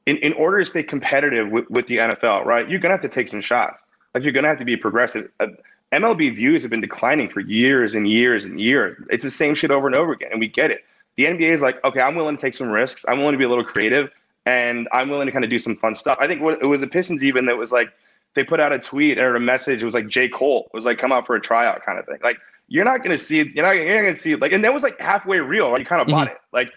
in, 0.06 0.16
in 0.18 0.32
order 0.34 0.58
to 0.60 0.64
stay 0.64 0.82
competitive 0.82 1.50
with, 1.50 1.68
with 1.70 1.86
the 1.86 1.98
NFL, 1.98 2.44
right, 2.44 2.68
you're 2.68 2.80
gonna 2.80 2.94
have 2.94 3.02
to 3.02 3.08
take 3.08 3.28
some 3.28 3.40
shots. 3.40 3.82
Like 4.14 4.24
you're 4.24 4.32
gonna 4.32 4.48
have 4.48 4.58
to 4.58 4.64
be 4.64 4.76
progressive. 4.76 5.30
Uh, 5.40 5.48
MLB 5.92 6.34
views 6.34 6.62
have 6.62 6.70
been 6.70 6.80
declining 6.80 7.28
for 7.28 7.40
years 7.40 7.94
and 7.94 8.08
years 8.08 8.44
and 8.44 8.60
years. 8.60 8.96
It's 9.10 9.24
the 9.24 9.30
same 9.30 9.54
shit 9.54 9.70
over 9.70 9.86
and 9.86 9.94
over 9.94 10.12
again, 10.12 10.30
and 10.32 10.40
we 10.40 10.48
get 10.48 10.70
it. 10.70 10.84
The 11.16 11.24
NBA 11.24 11.52
is 11.52 11.60
like, 11.60 11.82
okay, 11.84 12.00
I'm 12.00 12.16
willing 12.16 12.36
to 12.36 12.40
take 12.40 12.54
some 12.54 12.70
risks. 12.70 13.04
I'm 13.06 13.18
willing 13.18 13.32
to 13.32 13.38
be 13.38 13.44
a 13.44 13.48
little 13.48 13.64
creative, 13.64 14.10
and 14.46 14.88
I'm 14.92 15.10
willing 15.10 15.26
to 15.26 15.32
kind 15.32 15.44
of 15.44 15.50
do 15.50 15.58
some 15.58 15.76
fun 15.76 15.94
stuff. 15.94 16.16
I 16.20 16.26
think 16.26 16.40
what, 16.40 16.62
it 16.62 16.66
was 16.66 16.80
the 16.80 16.86
Pistons 16.86 17.22
even 17.22 17.46
that 17.46 17.56
was 17.56 17.72
like 17.72 17.92
they 18.34 18.44
put 18.44 18.60
out 18.60 18.72
a 18.72 18.78
tweet 18.78 19.18
or 19.18 19.36
a 19.36 19.40
message. 19.40 19.82
It 19.82 19.86
was 19.86 19.94
like 19.94 20.08
J 20.08 20.28
Cole 20.28 20.70
it 20.72 20.76
was 20.76 20.86
like 20.86 20.98
come 20.98 21.12
out 21.12 21.26
for 21.26 21.36
a 21.36 21.40
tryout 21.40 21.84
kind 21.84 21.98
of 21.98 22.06
thing. 22.06 22.18
Like 22.22 22.38
you're 22.68 22.84
not 22.84 23.02
gonna 23.02 23.18
see 23.18 23.42
you're 23.42 23.64
not 23.64 23.76
you're 23.76 23.94
not 23.94 24.06
gonna 24.06 24.16
see 24.16 24.34
like, 24.36 24.52
and 24.52 24.64
that 24.64 24.72
was 24.72 24.82
like 24.82 24.98
halfway 24.98 25.38
real. 25.38 25.70
Right? 25.70 25.80
You 25.80 25.86
kind 25.86 26.00
of 26.00 26.06
mm-hmm. 26.06 26.16
bought 26.16 26.28
it. 26.28 26.38
Like 26.52 26.72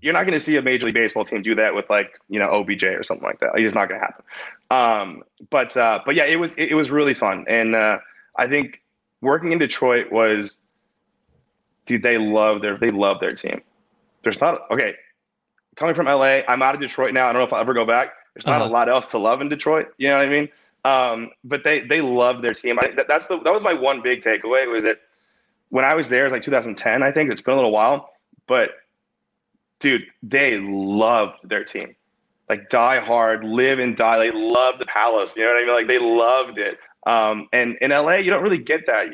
you're 0.00 0.12
not 0.12 0.24
going 0.24 0.38
to 0.38 0.44
see 0.44 0.56
a 0.56 0.62
major 0.62 0.84
league 0.84 0.94
baseball 0.94 1.24
team 1.24 1.42
do 1.42 1.54
that 1.54 1.74
with 1.74 1.88
like 1.90 2.20
you 2.28 2.38
know 2.38 2.48
OBJ 2.50 2.84
or 2.84 3.02
something 3.02 3.26
like 3.26 3.40
that. 3.40 3.50
It's 3.54 3.62
just 3.62 3.74
not 3.74 3.88
going 3.88 4.00
to 4.00 4.06
happen. 4.06 4.24
Um, 4.70 5.22
but 5.50 5.76
uh, 5.76 6.00
but 6.04 6.14
yeah, 6.14 6.24
it 6.24 6.36
was 6.36 6.52
it, 6.56 6.70
it 6.70 6.74
was 6.74 6.90
really 6.90 7.14
fun, 7.14 7.44
and 7.48 7.74
uh, 7.74 7.98
I 8.36 8.46
think 8.46 8.82
working 9.20 9.52
in 9.52 9.58
Detroit 9.58 10.12
was, 10.12 10.58
dude, 11.86 12.02
they 12.02 12.18
love 12.18 12.62
their 12.62 12.76
they 12.76 12.90
love 12.90 13.20
their 13.20 13.34
team. 13.34 13.62
There's 14.22 14.40
not 14.40 14.70
okay. 14.70 14.94
Coming 15.76 15.94
from 15.94 16.06
LA, 16.06 16.40
I'm 16.48 16.62
out 16.62 16.74
of 16.74 16.80
Detroit 16.80 17.12
now. 17.12 17.28
I 17.28 17.32
don't 17.32 17.40
know 17.40 17.46
if 17.46 17.52
I'll 17.52 17.60
ever 17.60 17.74
go 17.74 17.84
back. 17.84 18.12
There's 18.34 18.46
not 18.46 18.62
uh-huh. 18.62 18.70
a 18.70 18.72
lot 18.72 18.88
else 18.88 19.08
to 19.08 19.18
love 19.18 19.40
in 19.40 19.48
Detroit. 19.48 19.88
You 19.98 20.08
know 20.08 20.18
what 20.18 20.26
I 20.26 20.30
mean? 20.30 20.48
Um, 20.84 21.30
but 21.44 21.64
they 21.64 21.80
they 21.80 22.00
love 22.00 22.42
their 22.42 22.54
team. 22.54 22.78
I, 22.80 22.92
that, 22.96 23.08
that's 23.08 23.26
the 23.26 23.40
that 23.40 23.52
was 23.52 23.62
my 23.62 23.74
one 23.74 24.02
big 24.02 24.22
takeaway 24.22 24.70
was 24.70 24.84
that 24.84 25.00
when 25.70 25.84
I 25.84 25.94
was 25.94 26.08
there, 26.08 26.22
it 26.22 26.24
was 26.24 26.32
like 26.32 26.42
2010. 26.42 27.02
I 27.02 27.10
think 27.12 27.30
it's 27.30 27.42
been 27.42 27.54
a 27.54 27.56
little 27.56 27.72
while, 27.72 28.14
but 28.46 28.70
dude, 29.80 30.06
they 30.22 30.58
loved 30.58 31.48
their 31.48 31.64
team. 31.64 31.94
Like 32.48 32.70
die 32.70 33.00
hard, 33.00 33.44
live 33.44 33.78
and 33.78 33.96
die. 33.96 34.18
They 34.18 34.30
love 34.30 34.78
the 34.78 34.86
palace. 34.86 35.36
You 35.36 35.44
know 35.44 35.52
what 35.52 35.62
I 35.62 35.66
mean? 35.66 35.74
Like 35.74 35.88
they 35.88 35.98
loved 35.98 36.58
it. 36.58 36.78
Um, 37.06 37.48
and 37.52 37.76
in 37.80 37.90
LA, 37.90 38.14
you 38.14 38.30
don't 38.30 38.42
really 38.42 38.58
get 38.58 38.86
that. 38.86 39.06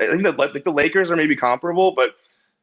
I 0.00 0.06
think 0.06 0.22
the, 0.22 0.32
like 0.32 0.64
the 0.64 0.70
Lakers 0.70 1.10
are 1.10 1.16
maybe 1.16 1.36
comparable, 1.36 1.92
but 1.92 2.14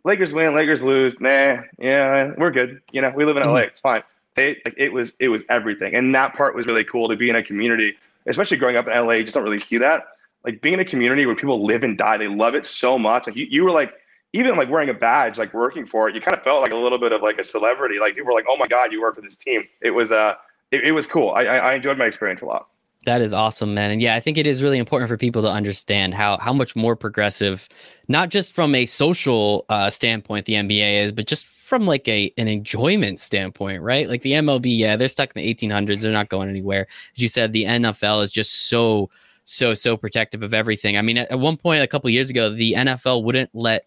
Lakers 0.04 0.34
win, 0.34 0.56
Lakers 0.56 0.82
lose. 0.82 1.20
Nah, 1.20 1.62
yeah, 1.78 2.32
we're 2.38 2.52
good. 2.52 2.82
You 2.92 3.02
know, 3.02 3.12
we 3.16 3.26
live 3.26 3.38
in 3.38 3.44
LA. 3.44 3.54
Mm-hmm. 3.54 3.68
It's 3.70 3.82
fine. 3.82 4.04
They, 4.36 4.62
like, 4.64 4.76
it 4.78 4.94
was 4.94 5.14
it 5.20 5.30
was 5.30 5.44
everything, 5.50 5.96
and 5.96 6.16
that 6.16 6.36
part 6.36 6.56
was 6.56 6.66
really 6.66 6.84
cool 6.84 7.10
to 7.10 7.16
be 7.16 7.30
in 7.30 7.36
a 7.36 7.44
community, 7.44 7.96
especially 8.28 8.58
growing 8.58 8.78
up 8.78 8.88
in 8.88 8.94
LA. 8.94 9.14
You 9.14 9.24
just 9.24 9.34
don't 9.34 9.44
really 9.44 9.60
see 9.60 9.78
that. 9.80 10.08
Like 10.46 10.62
being 10.62 10.76
in 10.76 10.80
a 10.80 10.86
community 10.86 11.26
where 11.26 11.36
people 11.36 11.66
live 11.66 11.84
and 11.84 11.98
die, 11.98 12.18
they 12.18 12.28
love 12.28 12.56
it 12.56 12.66
so 12.66 12.98
much. 12.98 13.28
Like 13.28 13.36
you, 13.36 13.48
you 13.50 13.64
were 13.64 13.72
like 13.72 13.94
even 14.34 14.56
like 14.56 14.70
wearing 14.70 14.90
a 14.90 14.94
badge, 14.94 15.38
like 15.38 15.54
working 15.54 15.86
for 15.86 16.10
it, 16.10 16.16
you 16.16 16.22
kind 16.22 16.36
of 16.36 16.44
felt 16.44 16.62
like 16.62 16.72
a 16.72 16.76
little 16.76 17.00
bit 17.00 17.12
of 17.12 17.22
like 17.22 17.40
a 17.40 17.44
celebrity. 17.44 18.00
Like 18.00 18.16
people 18.16 18.28
were 18.28 18.34
like, 18.34 18.46
"Oh 18.50 18.58
my 18.58 18.68
god, 18.68 18.92
you 18.92 19.02
work 19.02 19.16
for 19.16 19.22
this 19.22 19.38
team." 19.38 19.64
It 19.82 19.92
was 19.92 20.12
uh, 20.12 20.36
it, 20.72 20.84
it 20.84 20.92
was 20.92 21.08
cool. 21.08 21.32
I, 21.32 21.44
I 21.46 21.74
enjoyed 21.74 21.98
my 21.98 22.06
experience 22.06 22.42
a 22.42 22.46
lot. 22.46 22.68
That 23.06 23.22
is 23.22 23.32
awesome, 23.32 23.74
man. 23.74 23.92
And 23.92 24.02
yeah, 24.02 24.16
I 24.16 24.20
think 24.20 24.38
it 24.38 24.46
is 24.46 24.62
really 24.62 24.78
important 24.78 25.08
for 25.08 25.18
people 25.18 25.42
to 25.44 25.48
understand 25.48 26.14
how 26.14 26.38
how 26.40 26.52
much 26.52 26.76
more 26.76 26.96
progressive, 26.96 27.70
not 28.10 28.30
just 28.30 28.54
from 28.54 28.76
a 28.76 28.86
social 28.86 29.66
uh, 29.70 29.90
standpoint, 29.90 30.46
the 30.46 30.54
NBA 30.54 31.04
is, 31.04 31.12
but 31.12 31.26
just 31.26 31.48
from 31.48 31.86
like 31.86 32.08
a 32.08 32.34
an 32.38 32.48
enjoyment 32.48 33.20
standpoint, 33.20 33.82
right? 33.82 34.10
Like 34.10 34.24
the 34.24 34.34
MLB, 34.34 34.78
yeah, 34.78 34.98
they're 34.98 35.08
stuck 35.08 35.36
in 35.36 35.42
the 35.42 35.54
1800s; 35.54 36.02
they're 36.02 36.12
not 36.12 36.30
going 36.30 36.50
anywhere. 36.50 36.88
As 37.16 37.22
you 37.22 37.30
said, 37.30 37.54
the 37.54 37.64
NFL 37.64 38.24
is 38.24 38.32
just 38.32 38.68
so 38.68 39.10
so 39.46 39.74
so 39.74 39.96
protective 39.96 40.44
of 40.44 40.54
everything. 40.54 40.98
I 40.98 41.02
mean, 41.02 41.18
at, 41.18 41.32
at 41.32 41.40
one 41.40 41.56
point 41.56 41.84
a 41.84 41.88
couple 41.88 42.10
years 42.10 42.30
ago, 42.30 42.50
the 42.50 42.74
NFL 42.74 43.24
wouldn't 43.24 43.50
let 43.54 43.86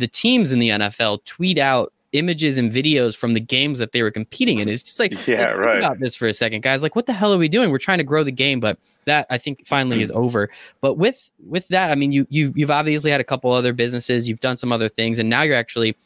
the 0.00 0.08
teams 0.08 0.52
in 0.52 0.58
the 0.58 0.70
NFL 0.70 1.24
tweet 1.24 1.58
out 1.58 1.92
images 2.12 2.58
and 2.58 2.72
videos 2.72 3.16
from 3.16 3.34
the 3.34 3.40
games 3.40 3.78
that 3.78 3.92
they 3.92 4.02
were 4.02 4.10
competing 4.10 4.58
in. 4.58 4.68
It's 4.68 4.82
just 4.82 4.98
like, 4.98 5.12
yeah, 5.26 5.50
right. 5.52 5.78
About 5.78 6.00
this 6.00 6.16
for 6.16 6.26
a 6.26 6.32
second, 6.32 6.62
guys. 6.62 6.82
Like, 6.82 6.96
what 6.96 7.06
the 7.06 7.12
hell 7.12 7.32
are 7.32 7.38
we 7.38 7.48
doing? 7.48 7.70
We're 7.70 7.78
trying 7.78 7.98
to 7.98 8.04
grow 8.04 8.24
the 8.24 8.32
game, 8.32 8.60
but 8.60 8.78
that 9.04 9.26
I 9.30 9.38
think 9.38 9.66
finally 9.66 10.02
is 10.02 10.10
mm. 10.10 10.16
over. 10.16 10.50
But 10.80 10.94
with 10.94 11.30
with 11.46 11.68
that, 11.68 11.90
I 11.90 11.94
mean, 11.94 12.12
you 12.12 12.26
you 12.30 12.52
you've 12.56 12.70
obviously 12.70 13.10
had 13.10 13.20
a 13.20 13.24
couple 13.24 13.52
other 13.52 13.72
businesses, 13.72 14.28
you've 14.28 14.40
done 14.40 14.56
some 14.56 14.72
other 14.72 14.88
things, 14.88 15.18
and 15.18 15.28
now 15.28 15.42
you're 15.42 15.56
actually 15.56 15.96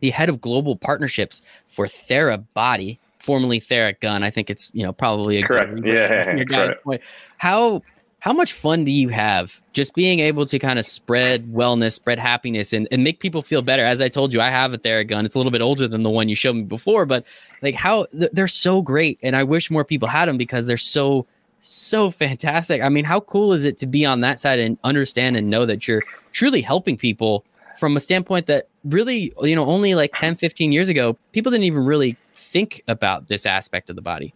the 0.00 0.10
head 0.10 0.28
of 0.28 0.40
global 0.40 0.76
partnerships 0.76 1.42
for 1.66 1.86
Thera 1.86 2.44
Body, 2.54 2.98
formerly 3.18 3.60
Theragun. 3.60 4.22
I 4.22 4.30
think 4.30 4.50
it's 4.50 4.70
you 4.74 4.82
know 4.82 4.92
probably 4.92 5.38
a 5.38 5.46
correct. 5.46 5.74
Good 5.74 5.86
yeah, 5.86 6.34
your 6.34 6.44
guys' 6.46 6.74
point. 6.82 7.02
How 7.36 7.82
how 8.28 8.34
much 8.34 8.52
fun 8.52 8.84
do 8.84 8.90
you 8.90 9.08
have 9.08 9.58
just 9.72 9.94
being 9.94 10.20
able 10.20 10.44
to 10.44 10.58
kind 10.58 10.78
of 10.78 10.84
spread 10.84 11.50
wellness, 11.50 11.94
spread 11.94 12.18
happiness, 12.18 12.74
and, 12.74 12.86
and 12.90 13.02
make 13.02 13.20
people 13.20 13.40
feel 13.40 13.62
better? 13.62 13.82
As 13.82 14.02
I 14.02 14.10
told 14.10 14.34
you, 14.34 14.40
I 14.42 14.50
have 14.50 14.74
a 14.74 14.78
Theragun. 14.78 15.24
It's 15.24 15.34
a 15.34 15.38
little 15.38 15.50
bit 15.50 15.62
older 15.62 15.88
than 15.88 16.02
the 16.02 16.10
one 16.10 16.28
you 16.28 16.34
showed 16.34 16.54
me 16.54 16.64
before, 16.64 17.06
but 17.06 17.24
like 17.62 17.74
how 17.74 18.06
they're 18.12 18.46
so 18.46 18.82
great, 18.82 19.18
and 19.22 19.34
I 19.34 19.44
wish 19.44 19.70
more 19.70 19.82
people 19.82 20.08
had 20.08 20.28
them 20.28 20.36
because 20.36 20.66
they're 20.66 20.76
so 20.76 21.26
so 21.60 22.10
fantastic. 22.10 22.82
I 22.82 22.90
mean, 22.90 23.06
how 23.06 23.20
cool 23.20 23.54
is 23.54 23.64
it 23.64 23.78
to 23.78 23.86
be 23.86 24.04
on 24.04 24.20
that 24.20 24.38
side 24.38 24.58
and 24.58 24.76
understand 24.84 25.38
and 25.38 25.48
know 25.48 25.64
that 25.64 25.88
you're 25.88 26.02
truly 26.32 26.60
helping 26.60 26.98
people 26.98 27.46
from 27.78 27.96
a 27.96 28.00
standpoint 28.00 28.44
that 28.48 28.68
really, 28.84 29.32
you 29.40 29.56
know, 29.56 29.64
only 29.64 29.94
like 29.94 30.12
10, 30.16 30.36
15 30.36 30.70
years 30.70 30.90
ago, 30.90 31.16
people 31.32 31.50
didn't 31.50 31.64
even 31.64 31.86
really 31.86 32.14
think 32.36 32.82
about 32.88 33.28
this 33.28 33.46
aspect 33.46 33.88
of 33.88 33.96
the 33.96 34.02
body. 34.02 34.34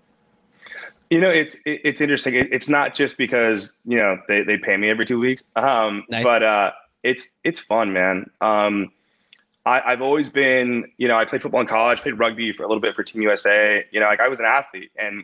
You 1.12 1.20
know, 1.20 1.28
it's 1.28 1.56
it's 1.66 2.00
interesting. 2.00 2.34
it's 2.36 2.70
not 2.70 2.94
just 2.94 3.18
because 3.18 3.74
you 3.84 3.98
know 3.98 4.16
they, 4.28 4.44
they 4.44 4.56
pay 4.56 4.78
me 4.78 4.88
every 4.88 5.04
two 5.04 5.20
weeks, 5.20 5.44
um, 5.56 6.04
nice. 6.08 6.24
but 6.24 6.42
uh, 6.42 6.70
it's 7.02 7.28
it's 7.44 7.60
fun, 7.60 7.92
man. 7.92 8.30
Um, 8.40 8.90
I, 9.66 9.90
have 9.90 10.00
always 10.00 10.30
been, 10.30 10.90
you 10.96 11.08
know, 11.08 11.14
I 11.14 11.26
played 11.26 11.42
football 11.42 11.60
in 11.60 11.66
college, 11.66 12.00
played 12.00 12.18
rugby 12.18 12.54
for 12.54 12.62
a 12.62 12.66
little 12.66 12.80
bit 12.80 12.94
for 12.94 13.04
Team 13.04 13.20
USA. 13.20 13.84
You 13.90 14.00
know, 14.00 14.06
like 14.06 14.20
I 14.20 14.28
was 14.28 14.40
an 14.40 14.46
athlete, 14.46 14.90
and 14.96 15.22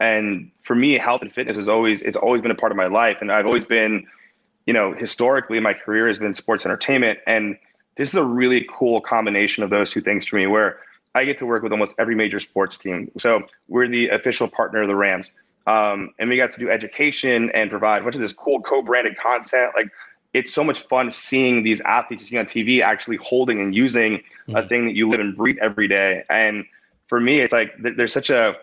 and 0.00 0.50
for 0.62 0.74
me, 0.74 0.96
health 0.96 1.20
and 1.20 1.30
fitness 1.30 1.58
is 1.58 1.68
always 1.68 2.00
it's 2.00 2.16
always 2.16 2.40
been 2.40 2.50
a 2.50 2.54
part 2.54 2.72
of 2.72 2.76
my 2.78 2.86
life, 2.86 3.18
and 3.20 3.30
I've 3.30 3.44
always 3.44 3.66
been, 3.66 4.06
you 4.64 4.72
know, 4.72 4.94
historically 4.94 5.60
my 5.60 5.74
career 5.74 6.08
has 6.08 6.18
been 6.18 6.34
sports 6.34 6.64
entertainment, 6.64 7.18
and 7.26 7.58
this 7.98 8.08
is 8.08 8.14
a 8.14 8.24
really 8.24 8.66
cool 8.72 9.02
combination 9.02 9.62
of 9.62 9.68
those 9.68 9.90
two 9.90 10.00
things 10.00 10.24
for 10.24 10.36
me, 10.36 10.46
where 10.46 10.78
I 11.16 11.24
get 11.24 11.38
to 11.38 11.46
work 11.46 11.62
with 11.62 11.72
almost 11.72 11.94
every 11.98 12.14
major 12.14 12.40
sports 12.40 12.76
team. 12.76 13.10
So 13.16 13.42
we're 13.68 13.88
the 13.88 14.10
official 14.10 14.48
partner 14.48 14.82
of 14.82 14.88
the 14.88 14.94
Rams. 14.94 15.30
Um, 15.66 16.10
and 16.18 16.28
we 16.28 16.36
got 16.36 16.52
to 16.52 16.60
do 16.60 16.70
education 16.70 17.50
and 17.54 17.70
provide 17.70 18.02
a 18.02 18.04
bunch 18.04 18.14
of 18.14 18.20
this 18.20 18.34
cool 18.34 18.60
co-branded 18.60 19.16
content. 19.16 19.72
Like 19.74 19.90
it's 20.34 20.52
so 20.52 20.62
much 20.62 20.82
fun 20.88 21.10
seeing 21.10 21.62
these 21.62 21.80
athletes 21.80 22.22
you 22.22 22.28
see 22.28 22.38
on 22.38 22.44
TV 22.44 22.80
actually 22.82 23.16
holding 23.16 23.60
and 23.60 23.74
using 23.74 24.18
mm-hmm. 24.18 24.56
a 24.56 24.68
thing 24.68 24.84
that 24.86 24.94
you 24.94 25.08
live 25.08 25.20
and 25.20 25.34
breathe 25.34 25.56
every 25.60 25.88
day. 25.88 26.22
And 26.28 26.66
for 27.08 27.18
me, 27.18 27.40
it's 27.40 27.52
like 27.52 27.72
there's 27.78 28.12
such 28.12 28.28
a 28.28 28.56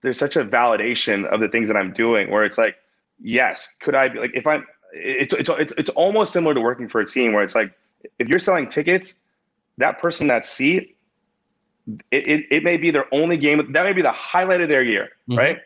there's 0.00 0.18
such 0.18 0.36
a 0.36 0.44
validation 0.44 1.26
of 1.26 1.40
the 1.40 1.48
things 1.48 1.68
that 1.68 1.76
I'm 1.76 1.92
doing 1.92 2.30
where 2.30 2.44
it's 2.44 2.58
like, 2.58 2.76
yes, 3.20 3.68
could 3.80 3.94
I 3.94 4.08
be 4.08 4.18
like 4.18 4.32
if 4.34 4.46
I'm 4.46 4.66
it's 4.94 5.34
it's 5.34 5.50
it's, 5.50 5.72
it's 5.76 5.90
almost 5.90 6.32
similar 6.32 6.54
to 6.54 6.60
working 6.60 6.88
for 6.88 7.00
a 7.00 7.06
team 7.06 7.34
where 7.34 7.44
it's 7.44 7.54
like 7.54 7.72
if 8.18 8.28
you're 8.28 8.38
selling 8.38 8.66
tickets, 8.66 9.16
that 9.76 10.00
person 10.00 10.26
that 10.28 10.46
seat 10.46 10.96
it, 12.10 12.28
it, 12.28 12.46
it, 12.50 12.64
may 12.64 12.76
be 12.76 12.90
their 12.90 13.12
only 13.12 13.36
game. 13.36 13.72
That 13.72 13.84
may 13.84 13.92
be 13.92 14.02
the 14.02 14.12
highlight 14.12 14.60
of 14.60 14.68
their 14.68 14.82
year, 14.82 15.10
mm-hmm. 15.28 15.38
right? 15.38 15.58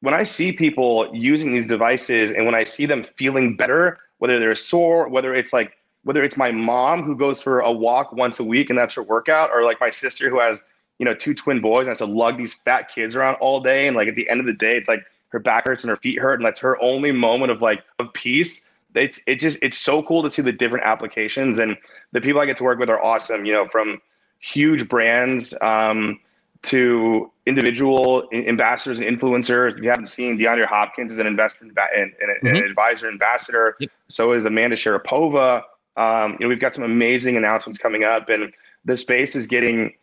When 0.00 0.14
I 0.14 0.24
see 0.24 0.52
people 0.52 1.10
using 1.14 1.52
these 1.52 1.66
devices 1.66 2.32
and 2.32 2.44
when 2.44 2.54
I 2.54 2.64
see 2.64 2.86
them 2.86 3.06
feeling 3.16 3.56
better, 3.56 3.98
whether 4.18 4.38
they're 4.38 4.54
sore, 4.54 5.08
whether 5.08 5.34
it's 5.34 5.52
like, 5.52 5.76
whether 6.02 6.22
it's 6.22 6.36
my 6.36 6.50
mom 6.50 7.02
who 7.02 7.16
goes 7.16 7.40
for 7.40 7.60
a 7.60 7.72
walk 7.72 8.12
once 8.12 8.38
a 8.38 8.44
week 8.44 8.68
and 8.68 8.78
that's 8.78 8.94
her 8.94 9.02
workout, 9.02 9.50
or 9.50 9.64
like 9.64 9.80
my 9.80 9.90
sister 9.90 10.28
who 10.28 10.38
has, 10.38 10.58
you 10.98 11.04
know, 11.04 11.14
two 11.14 11.34
twin 11.34 11.60
boys 11.60 11.82
and 11.82 11.88
has 11.88 11.98
to 11.98 12.04
lug 12.04 12.36
these 12.36 12.54
fat 12.54 12.90
kids 12.94 13.16
around 13.16 13.36
all 13.36 13.60
day. 13.60 13.86
And 13.86 13.96
like 13.96 14.08
at 14.08 14.14
the 14.14 14.28
end 14.28 14.40
of 14.40 14.46
the 14.46 14.52
day, 14.52 14.76
it's 14.76 14.88
like 14.88 15.04
her 15.28 15.38
back 15.38 15.66
hurts 15.66 15.82
and 15.82 15.90
her 15.90 15.96
feet 15.96 16.18
hurt. 16.18 16.34
And 16.34 16.44
that's 16.44 16.60
her 16.60 16.80
only 16.82 17.10
moment 17.10 17.50
of 17.50 17.62
like, 17.62 17.82
of 17.98 18.12
peace 18.12 18.68
it's 18.94 19.20
it's 19.26 19.42
just 19.42 19.58
it's 19.62 19.78
so 19.78 20.02
cool 20.02 20.22
to 20.22 20.30
see 20.30 20.42
the 20.42 20.52
different 20.52 20.84
applications 20.84 21.58
and 21.58 21.76
the 22.12 22.20
people 22.20 22.40
I 22.40 22.46
get 22.46 22.56
to 22.58 22.64
work 22.64 22.78
with 22.78 22.88
are 22.88 23.02
awesome. 23.02 23.44
You 23.44 23.52
know, 23.52 23.68
from 23.68 24.00
huge 24.44 24.88
brands 24.88 25.54
um, 25.62 26.20
to 26.62 27.30
individual 27.46 28.28
ambassadors 28.32 29.00
and 29.00 29.08
influencers. 29.08 29.76
If 29.76 29.82
you 29.82 29.88
haven't 29.88 30.08
seen, 30.08 30.38
DeAndre 30.38 30.66
Hopkins 30.66 31.12
is 31.12 31.18
an 31.18 31.26
investor 31.26 31.64
and, 31.64 31.72
mm-hmm. 31.74 32.46
an 32.46 32.56
advisor 32.56 33.08
ambassador. 33.08 33.76
Yep. 33.80 33.90
So 34.08 34.32
is 34.32 34.44
Amanda 34.44 34.76
Sharapova. 34.76 35.62
Um, 35.96 36.32
you 36.32 36.38
know, 36.40 36.48
we've 36.48 36.60
got 36.60 36.74
some 36.74 36.84
amazing 36.84 37.36
announcements 37.36 37.78
coming 37.78 38.04
up, 38.04 38.28
and 38.28 38.52
the 38.84 38.96
space 38.96 39.34
is 39.34 39.46
getting. 39.46 39.94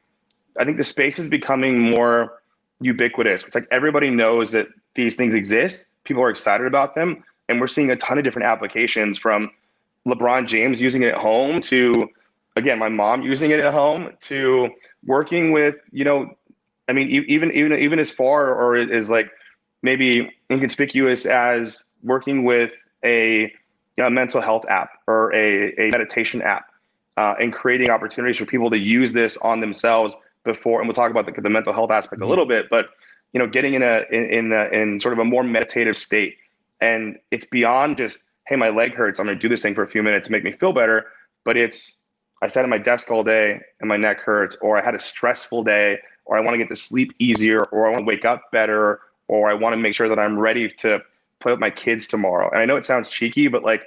I 0.58 0.65
think 0.65 0.77
the 0.77 0.84
space 0.84 1.19
is 1.19 1.30
becoming 1.30 1.80
more 1.80 2.41
ubiquitous. 2.80 3.43
It's 3.43 3.56
like 3.56 3.67
everybody 3.71 4.10
knows 4.10 4.51
that 4.51 4.67
these 4.95 5.15
things 5.15 5.36
exist. 5.36 5.88
People 6.04 6.23
are 6.23 6.30
excited 6.30 6.65
about 6.65 6.95
them, 6.95 7.23
and 7.47 7.60
we're 7.60 7.67
seeing 7.67 7.91
a 7.91 7.95
ton 7.95 8.17
of 8.17 8.23
different 8.23 8.47
applications 8.47 9.17
from 9.17 9.51
LeBron 10.08 10.47
James 10.47 10.82
using 10.82 11.04
it 11.04 11.10
at 11.10 11.17
home 11.17 11.60
to 11.62 12.10
again, 12.56 12.80
my 12.80 12.90
mom 12.90 13.22
using 13.22 13.52
it 13.52 13.60
at 13.60 13.74
home 13.74 14.12
to 14.22 14.70
working 15.06 15.52
with, 15.52 15.76
you 15.92 16.04
know, 16.04 16.36
I 16.88 16.94
mean, 16.94 17.10
even 17.10 17.52
even 17.52 17.74
even 17.74 18.00
as 18.00 18.12
far 18.12 18.54
or 18.54 18.76
as 18.76 19.10
like 19.10 19.32
maybe 19.82 20.32
inconspicuous 20.52 21.26
as 21.26 21.84
working 22.04 22.44
with 22.44 22.72
a, 23.04 23.54
mental 23.98 24.42
health 24.42 24.66
app 24.68 24.90
or 25.06 25.32
a, 25.36 25.76
a 25.76 25.92
meditation 25.92 26.42
app 26.42 26.66
uh, 27.18 27.36
and 27.40 27.54
creating 27.54 27.92
opportunities 27.92 28.36
for 28.36 28.48
people 28.48 28.68
to 28.72 28.80
use 28.80 29.14
this 29.14 29.38
on 29.38 29.60
themselves 29.60 30.16
before. 30.44 30.80
And 30.80 30.88
we'll 30.88 30.96
talk 30.96 31.12
about 31.12 31.28
the, 31.28 31.40
the 31.40 31.52
mental 31.52 31.72
health 31.72 31.92
aspect 31.92 32.16
mm-hmm. 32.16 32.24
a 32.24 32.28
little 32.28 32.48
bit, 32.48 32.68
but 32.68 32.90
you 33.32 33.40
know, 33.40 33.48
getting 33.48 33.76
in 33.76 33.84
a 33.84 34.04
in 34.12 34.26
in, 34.26 34.52
a, 34.52 34.66
in 34.70 35.00
sort 35.00 35.14
of 35.14 35.20
a 35.20 35.26
more 35.26 35.44
meditative 35.44 35.96
state, 35.96 36.38
and 36.80 37.18
it's 37.30 37.46
beyond 37.46 37.98
just 37.98 38.24
hey, 38.48 38.56
my 38.56 38.70
leg 38.70 38.94
hurts. 38.94 39.20
I'm 39.20 39.26
going 39.28 39.38
to 39.38 39.42
do 39.42 39.48
this 39.48 39.62
thing 39.62 39.76
for 39.76 39.84
a 39.84 39.88
few 39.88 40.04
minutes 40.04 40.26
to 40.26 40.32
make 40.32 40.44
me 40.44 40.52
feel 40.52 40.74
better. 40.74 41.06
But 41.46 41.58
it's 41.58 41.96
I 42.41 42.47
sat 42.47 42.63
at 42.63 42.69
my 42.69 42.77
desk 42.77 43.12
all 43.12 43.23
day 43.23 43.62
and 43.80 43.88
my 43.88 43.97
neck 43.97 44.19
hurts, 44.19 44.58
or 44.62 44.77
I 44.77 44.84
had 44.84 44.95
a 44.95 44.99
stressful 44.99 45.63
day, 45.63 45.99
or 46.25 46.38
I 46.38 46.41
want 46.41 46.54
to 46.54 46.58
get 46.58 46.69
to 46.69 46.75
sleep 46.75 47.13
easier, 47.19 47.63
or 47.65 47.88
I 47.88 47.91
want 47.91 48.01
to 48.01 48.06
wake 48.06 48.25
up 48.25 48.51
better, 48.51 49.01
or 49.27 49.49
I 49.49 49.54
want 49.54 49.73
to 49.73 49.77
make 49.77 49.95
sure 49.95 50.10
that 50.10 50.19
I'm 50.19 50.39
ready 50.39 50.69
to 50.69 51.01
play 51.39 51.51
with 51.51 51.60
my 51.60 51.69
kids 51.69 52.08
tomorrow. 52.08 52.49
And 52.49 52.60
I 52.60 52.65
know 52.65 52.77
it 52.77 52.86
sounds 52.86 53.10
cheeky, 53.10 53.47
but 53.47 53.63
like 53.63 53.84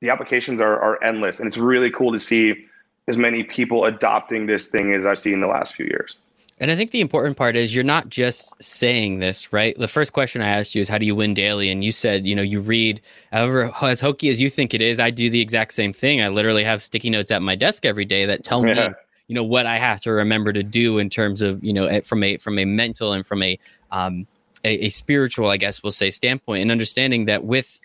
the 0.00 0.10
applications 0.10 0.60
are, 0.60 0.80
are 0.80 1.02
endless. 1.02 1.38
And 1.38 1.46
it's 1.46 1.58
really 1.58 1.90
cool 1.90 2.12
to 2.12 2.18
see 2.18 2.66
as 3.08 3.16
many 3.16 3.42
people 3.42 3.84
adopting 3.84 4.46
this 4.46 4.68
thing 4.68 4.94
as 4.94 5.04
I've 5.04 5.18
seen 5.18 5.34
in 5.34 5.40
the 5.40 5.46
last 5.46 5.74
few 5.74 5.86
years. 5.86 6.18
And 6.62 6.70
I 6.70 6.76
think 6.76 6.92
the 6.92 7.00
important 7.00 7.36
part 7.36 7.56
is 7.56 7.74
you're 7.74 7.82
not 7.82 8.08
just 8.08 8.54
saying 8.62 9.18
this, 9.18 9.52
right? 9.52 9.76
The 9.76 9.88
first 9.88 10.12
question 10.12 10.42
I 10.42 10.46
asked 10.46 10.76
you 10.76 10.80
is 10.80 10.88
how 10.88 10.96
do 10.96 11.04
you 11.04 11.16
win 11.16 11.34
daily? 11.34 11.68
And 11.68 11.82
you 11.82 11.90
said, 11.90 12.24
you 12.24 12.36
know, 12.36 12.42
you 12.42 12.60
read, 12.60 13.00
however, 13.32 13.72
as 13.82 14.00
hokey 14.00 14.28
as 14.28 14.40
you 14.40 14.48
think 14.48 14.72
it 14.72 14.80
is, 14.80 15.00
I 15.00 15.10
do 15.10 15.28
the 15.28 15.40
exact 15.40 15.72
same 15.72 15.92
thing. 15.92 16.22
I 16.22 16.28
literally 16.28 16.62
have 16.62 16.80
sticky 16.80 17.10
notes 17.10 17.32
at 17.32 17.42
my 17.42 17.56
desk 17.56 17.84
every 17.84 18.04
day 18.04 18.26
that 18.26 18.44
tell 18.44 18.64
yeah. 18.64 18.90
me, 18.90 18.94
you 19.26 19.34
know, 19.34 19.42
what 19.42 19.66
I 19.66 19.76
have 19.76 20.00
to 20.02 20.12
remember 20.12 20.52
to 20.52 20.62
do 20.62 20.98
in 20.98 21.10
terms 21.10 21.42
of, 21.42 21.64
you 21.64 21.72
know, 21.72 22.00
from 22.02 22.22
a 22.22 22.36
from 22.36 22.60
a 22.60 22.64
mental 22.64 23.12
and 23.12 23.26
from 23.26 23.42
a 23.42 23.58
um 23.90 24.28
a, 24.62 24.86
a 24.86 24.88
spiritual, 24.90 25.48
I 25.48 25.56
guess 25.56 25.82
we'll 25.82 25.90
say, 25.90 26.12
standpoint, 26.12 26.62
and 26.62 26.70
understanding 26.70 27.24
that 27.24 27.42
with 27.42 27.80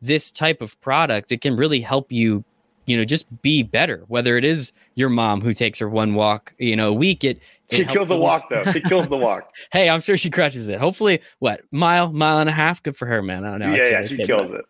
this 0.00 0.30
type 0.30 0.62
of 0.62 0.80
product, 0.80 1.30
it 1.30 1.42
can 1.42 1.56
really 1.56 1.80
help 1.80 2.10
you 2.10 2.42
you 2.86 2.96
know 2.96 3.04
just 3.04 3.42
be 3.42 3.62
better 3.62 4.04
whether 4.08 4.36
it 4.36 4.44
is 4.44 4.72
your 4.94 5.08
mom 5.08 5.40
who 5.40 5.54
takes 5.54 5.78
her 5.78 5.88
one 5.88 6.14
walk 6.14 6.52
you 6.58 6.76
know 6.76 6.88
a 6.88 6.92
week 6.92 7.24
it 7.24 7.40
she 7.74 7.84
kills 7.84 8.08
the 8.08 8.16
walk 8.16 8.48
though. 8.50 8.64
She 8.72 8.80
kills 8.80 9.08
the 9.08 9.16
walk. 9.16 9.54
hey, 9.72 9.88
I'm 9.88 10.00
sure 10.00 10.16
she 10.16 10.30
crushes 10.30 10.68
it. 10.68 10.78
Hopefully, 10.78 11.20
what 11.38 11.62
mile, 11.70 12.12
mile 12.12 12.38
and 12.38 12.48
a 12.48 12.52
half? 12.52 12.82
Good 12.82 12.96
for 12.96 13.06
her, 13.06 13.22
man. 13.22 13.44
I 13.44 13.50
don't 13.50 13.60
know. 13.60 13.74
Yeah, 13.74 13.88
yeah, 13.88 14.06
she 14.06 14.16
kills 14.26 14.50
it. 14.50 14.64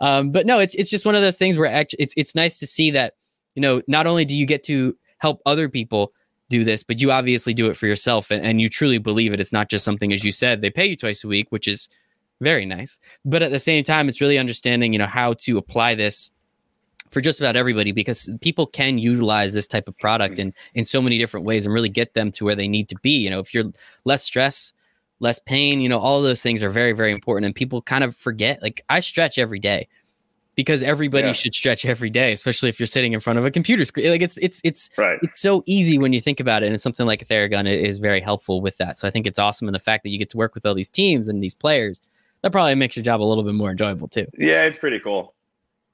Um, 0.00 0.30
but 0.30 0.46
no, 0.46 0.58
it's 0.58 0.74
it's 0.74 0.90
just 0.90 1.06
one 1.06 1.14
of 1.14 1.22
those 1.22 1.36
things 1.36 1.56
where 1.56 1.70
actually 1.70 2.02
it's 2.02 2.14
it's 2.16 2.34
nice 2.34 2.58
to 2.58 2.66
see 2.66 2.90
that 2.92 3.14
you 3.54 3.62
know 3.62 3.82
not 3.86 4.06
only 4.06 4.24
do 4.24 4.36
you 4.36 4.46
get 4.46 4.62
to 4.64 4.96
help 5.18 5.40
other 5.46 5.68
people 5.68 6.12
do 6.48 6.64
this, 6.64 6.82
but 6.82 7.00
you 7.00 7.12
obviously 7.12 7.54
do 7.54 7.70
it 7.70 7.76
for 7.76 7.86
yourself 7.86 8.30
and, 8.30 8.44
and 8.44 8.60
you 8.60 8.68
truly 8.68 8.98
believe 8.98 9.32
it. 9.32 9.40
It's 9.40 9.52
not 9.52 9.70
just 9.70 9.84
something 9.84 10.12
as 10.12 10.24
you 10.24 10.32
said 10.32 10.60
they 10.60 10.70
pay 10.70 10.86
you 10.86 10.96
twice 10.96 11.22
a 11.24 11.28
week, 11.28 11.46
which 11.50 11.68
is 11.68 11.88
very 12.40 12.66
nice. 12.66 12.98
But 13.24 13.42
at 13.42 13.52
the 13.52 13.58
same 13.58 13.84
time, 13.84 14.08
it's 14.08 14.20
really 14.20 14.38
understanding 14.38 14.92
you 14.92 14.98
know 14.98 15.06
how 15.06 15.34
to 15.34 15.58
apply 15.58 15.94
this 15.94 16.30
for 17.10 17.20
just 17.20 17.40
about 17.40 17.56
everybody 17.56 17.92
because 17.92 18.30
people 18.40 18.66
can 18.66 18.98
utilize 18.98 19.52
this 19.52 19.66
type 19.66 19.88
of 19.88 19.98
product 19.98 20.34
mm-hmm. 20.34 20.48
in 20.48 20.54
in 20.74 20.84
so 20.84 21.02
many 21.02 21.18
different 21.18 21.46
ways 21.46 21.64
and 21.64 21.74
really 21.74 21.88
get 21.88 22.14
them 22.14 22.32
to 22.32 22.44
where 22.44 22.54
they 22.54 22.68
need 22.68 22.88
to 22.88 22.96
be. 23.02 23.18
You 23.18 23.30
know 23.30 23.40
if 23.40 23.52
you're 23.54 23.72
less 24.04 24.22
stress 24.22 24.72
less 25.20 25.38
pain 25.38 25.80
you 25.80 25.88
know 25.88 25.98
all 25.98 26.20
those 26.20 26.42
things 26.42 26.62
are 26.62 26.70
very 26.70 26.92
very 26.92 27.12
important 27.12 27.46
and 27.46 27.54
people 27.54 27.80
kind 27.82 28.02
of 28.02 28.16
forget 28.16 28.60
like 28.62 28.82
i 28.88 28.98
stretch 29.00 29.38
every 29.38 29.58
day 29.58 29.86
because 30.56 30.82
everybody 30.82 31.26
yeah. 31.26 31.32
should 31.32 31.54
stretch 31.54 31.84
every 31.84 32.10
day 32.10 32.32
especially 32.32 32.68
if 32.68 32.80
you're 32.80 32.86
sitting 32.86 33.12
in 33.12 33.20
front 33.20 33.38
of 33.38 33.44
a 33.44 33.50
computer 33.50 33.84
screen. 33.84 34.10
Like 34.10 34.22
it's 34.22 34.36
it's 34.38 34.60
it's 34.64 34.90
right. 34.98 35.18
it's 35.22 35.40
so 35.40 35.62
easy 35.66 35.98
when 35.98 36.12
you 36.12 36.20
think 36.20 36.40
about 36.40 36.62
it 36.62 36.70
and 36.70 36.80
something 36.80 37.06
like 37.06 37.22
a 37.22 37.24
theragun 37.24 37.70
is 37.70 37.98
very 37.98 38.20
helpful 38.20 38.60
with 38.60 38.76
that. 38.78 38.96
So 38.96 39.06
i 39.06 39.10
think 39.10 39.26
it's 39.26 39.38
awesome 39.38 39.68
and 39.68 39.74
the 39.74 39.80
fact 39.80 40.02
that 40.02 40.10
you 40.10 40.18
get 40.18 40.30
to 40.30 40.36
work 40.36 40.54
with 40.54 40.66
all 40.66 40.74
these 40.74 40.90
teams 40.90 41.28
and 41.28 41.42
these 41.42 41.54
players 41.54 42.00
that 42.42 42.52
probably 42.52 42.74
makes 42.74 42.96
your 42.96 43.02
job 43.02 43.22
a 43.22 43.24
little 43.24 43.44
bit 43.44 43.54
more 43.54 43.70
enjoyable 43.70 44.08
too. 44.08 44.26
Yeah 44.36 44.64
it's 44.64 44.78
pretty 44.78 44.98
cool 44.98 45.34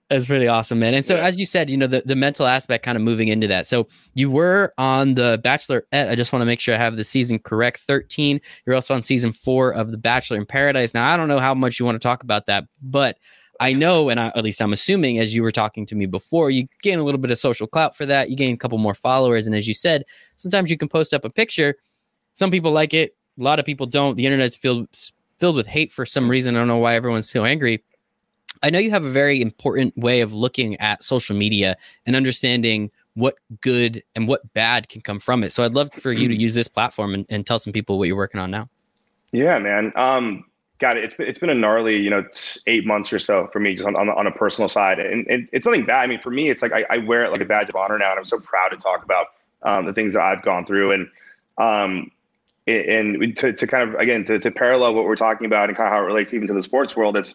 That's 0.08 0.26
pretty 0.26 0.46
awesome, 0.46 0.78
man. 0.78 0.94
And 0.94 1.04
so, 1.04 1.16
yeah. 1.16 1.24
as 1.24 1.36
you 1.36 1.46
said, 1.46 1.68
you 1.68 1.76
know, 1.76 1.88
the, 1.88 2.00
the 2.06 2.14
mental 2.14 2.46
aspect 2.46 2.84
kind 2.84 2.94
of 2.94 3.02
moving 3.02 3.26
into 3.26 3.48
that. 3.48 3.66
So, 3.66 3.88
you 4.14 4.30
were 4.30 4.72
on 4.78 5.14
The 5.14 5.40
Bachelorette. 5.44 6.08
I 6.08 6.14
just 6.14 6.32
want 6.32 6.42
to 6.42 6.46
make 6.46 6.60
sure 6.60 6.76
I 6.76 6.78
have 6.78 6.96
the 6.96 7.02
season 7.02 7.40
correct 7.40 7.80
13. 7.80 8.40
You're 8.64 8.76
also 8.76 8.94
on 8.94 9.02
season 9.02 9.32
four 9.32 9.74
of 9.74 9.90
The 9.90 9.96
Bachelor 9.96 10.36
in 10.36 10.46
Paradise. 10.46 10.94
Now, 10.94 11.12
I 11.12 11.16
don't 11.16 11.26
know 11.26 11.40
how 11.40 11.54
much 11.54 11.80
you 11.80 11.84
want 11.84 11.96
to 11.96 12.06
talk 12.06 12.22
about 12.22 12.46
that, 12.46 12.66
but 12.80 13.18
I 13.58 13.72
know, 13.72 14.08
and 14.08 14.20
I, 14.20 14.28
at 14.28 14.44
least 14.44 14.62
I'm 14.62 14.72
assuming, 14.72 15.18
as 15.18 15.34
you 15.34 15.42
were 15.42 15.50
talking 15.50 15.86
to 15.86 15.96
me 15.96 16.06
before, 16.06 16.50
you 16.50 16.68
gain 16.82 17.00
a 17.00 17.02
little 17.02 17.20
bit 17.20 17.32
of 17.32 17.38
social 17.38 17.66
clout 17.66 17.96
for 17.96 18.06
that. 18.06 18.30
You 18.30 18.36
gain 18.36 18.54
a 18.54 18.58
couple 18.58 18.78
more 18.78 18.94
followers. 18.94 19.48
And 19.48 19.56
as 19.56 19.66
you 19.66 19.74
said, 19.74 20.04
sometimes 20.36 20.70
you 20.70 20.76
can 20.76 20.88
post 20.88 21.14
up 21.14 21.24
a 21.24 21.30
picture. 21.30 21.74
Some 22.32 22.52
people 22.52 22.70
like 22.70 22.94
it, 22.94 23.16
a 23.40 23.42
lot 23.42 23.58
of 23.58 23.64
people 23.64 23.86
don't. 23.86 24.14
The 24.14 24.26
internet's 24.26 24.54
filled, 24.54 24.88
filled 25.40 25.56
with 25.56 25.66
hate 25.66 25.90
for 25.90 26.06
some 26.06 26.30
reason. 26.30 26.54
I 26.54 26.60
don't 26.60 26.68
know 26.68 26.76
why 26.76 26.94
everyone's 26.94 27.28
so 27.28 27.44
angry 27.44 27.82
I 28.62 28.70
know 28.70 28.78
you 28.78 28.90
have 28.90 29.04
a 29.04 29.10
very 29.10 29.40
important 29.40 29.96
way 29.96 30.20
of 30.20 30.32
looking 30.32 30.76
at 30.76 31.02
social 31.02 31.36
media 31.36 31.76
and 32.06 32.16
understanding 32.16 32.90
what 33.14 33.36
good 33.60 34.02
and 34.14 34.28
what 34.28 34.52
bad 34.52 34.88
can 34.88 35.00
come 35.00 35.18
from 35.18 35.42
it. 35.42 35.52
So 35.52 35.64
I'd 35.64 35.74
love 35.74 35.92
for 35.92 36.12
you 36.12 36.28
to 36.28 36.34
mm. 36.34 36.40
use 36.40 36.54
this 36.54 36.68
platform 36.68 37.14
and, 37.14 37.26
and 37.28 37.46
tell 37.46 37.58
some 37.58 37.72
people 37.72 37.98
what 37.98 38.08
you're 38.08 38.16
working 38.16 38.40
on 38.40 38.50
now. 38.50 38.68
Yeah, 39.32 39.58
man. 39.58 39.92
Um, 39.96 40.44
got 40.78 40.96
it. 40.96 41.04
It's 41.04 41.14
been, 41.14 41.26
it's 41.26 41.38
been 41.38 41.50
a 41.50 41.54
gnarly, 41.54 41.96
you 41.96 42.10
know, 42.10 42.24
eight 42.66 42.86
months 42.86 43.12
or 43.12 43.18
so 43.18 43.48
for 43.52 43.58
me, 43.60 43.74
just 43.74 43.86
on, 43.86 43.96
on, 43.96 44.10
on 44.10 44.26
a 44.26 44.30
personal 44.30 44.68
side. 44.68 44.98
And, 44.98 45.26
and, 45.28 45.48
it's 45.52 45.64
something 45.64 45.84
bad. 45.84 46.02
I 46.02 46.06
mean, 46.06 46.20
for 46.20 46.30
me, 46.30 46.50
it's 46.50 46.62
like 46.62 46.72
I, 46.72 46.84
I, 46.90 46.98
wear 46.98 47.24
it 47.24 47.32
like 47.32 47.40
a 47.40 47.46
badge 47.46 47.68
of 47.68 47.76
honor 47.76 47.98
now, 47.98 48.10
and 48.10 48.18
I'm 48.18 48.26
so 48.26 48.38
proud 48.38 48.68
to 48.68 48.76
talk 48.76 49.02
about 49.02 49.28
um, 49.62 49.86
the 49.86 49.92
things 49.92 50.14
that 50.14 50.22
I've 50.22 50.42
gone 50.42 50.66
through. 50.66 50.92
And 50.92 51.08
um, 51.58 52.10
and 52.66 53.36
to, 53.36 53.52
to 53.52 53.66
kind 53.66 53.88
of 53.88 53.94
again 53.94 54.24
to, 54.24 54.38
to 54.38 54.50
parallel 54.50 54.94
what 54.94 55.04
we're 55.04 55.16
talking 55.16 55.46
about 55.46 55.68
and 55.68 55.76
kind 55.76 55.86
of 55.86 55.92
how 55.92 56.00
it 56.00 56.06
relates 56.06 56.34
even 56.34 56.48
to 56.48 56.54
the 56.54 56.62
sports 56.62 56.96
world, 56.96 57.16
it's 57.16 57.34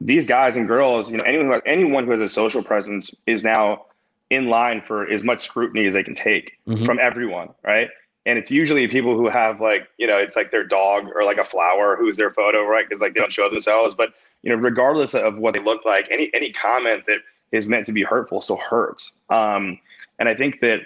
these 0.00 0.26
guys 0.26 0.56
and 0.56 0.66
girls, 0.66 1.10
you 1.10 1.18
know, 1.18 1.24
anyone 1.24 1.46
who 1.46 1.52
has, 1.52 1.62
anyone 1.66 2.04
who 2.04 2.12
has 2.12 2.20
a 2.20 2.28
social 2.28 2.62
presence 2.62 3.14
is 3.26 3.42
now 3.42 3.86
in 4.30 4.48
line 4.48 4.80
for 4.80 5.08
as 5.10 5.22
much 5.22 5.44
scrutiny 5.44 5.86
as 5.86 5.94
they 5.94 6.04
can 6.04 6.14
take 6.14 6.52
mm-hmm. 6.66 6.84
from 6.84 6.98
everyone, 7.00 7.50
right? 7.64 7.90
And 8.26 8.38
it's 8.38 8.50
usually 8.50 8.86
people 8.86 9.16
who 9.16 9.28
have 9.28 9.60
like, 9.60 9.88
you 9.98 10.06
know, 10.06 10.16
it's 10.16 10.36
like 10.36 10.50
their 10.50 10.64
dog 10.64 11.08
or 11.14 11.24
like 11.24 11.38
a 11.38 11.44
flower 11.44 11.96
who's 11.96 12.16
their 12.16 12.30
photo, 12.30 12.64
right? 12.64 12.88
Because 12.88 13.00
like 13.00 13.14
they 13.14 13.20
don't 13.20 13.32
show 13.32 13.48
themselves. 13.50 13.94
But 13.94 14.14
you 14.42 14.50
know, 14.50 14.56
regardless 14.56 15.14
of 15.14 15.36
what 15.36 15.54
they 15.54 15.60
look 15.60 15.84
like, 15.84 16.06
any 16.10 16.30
any 16.32 16.52
comment 16.52 17.04
that 17.06 17.18
is 17.52 17.66
meant 17.66 17.86
to 17.86 17.92
be 17.92 18.02
hurtful 18.02 18.40
still 18.40 18.56
hurts. 18.56 19.12
Um, 19.28 19.78
and 20.18 20.28
I 20.28 20.34
think 20.34 20.60
that 20.60 20.82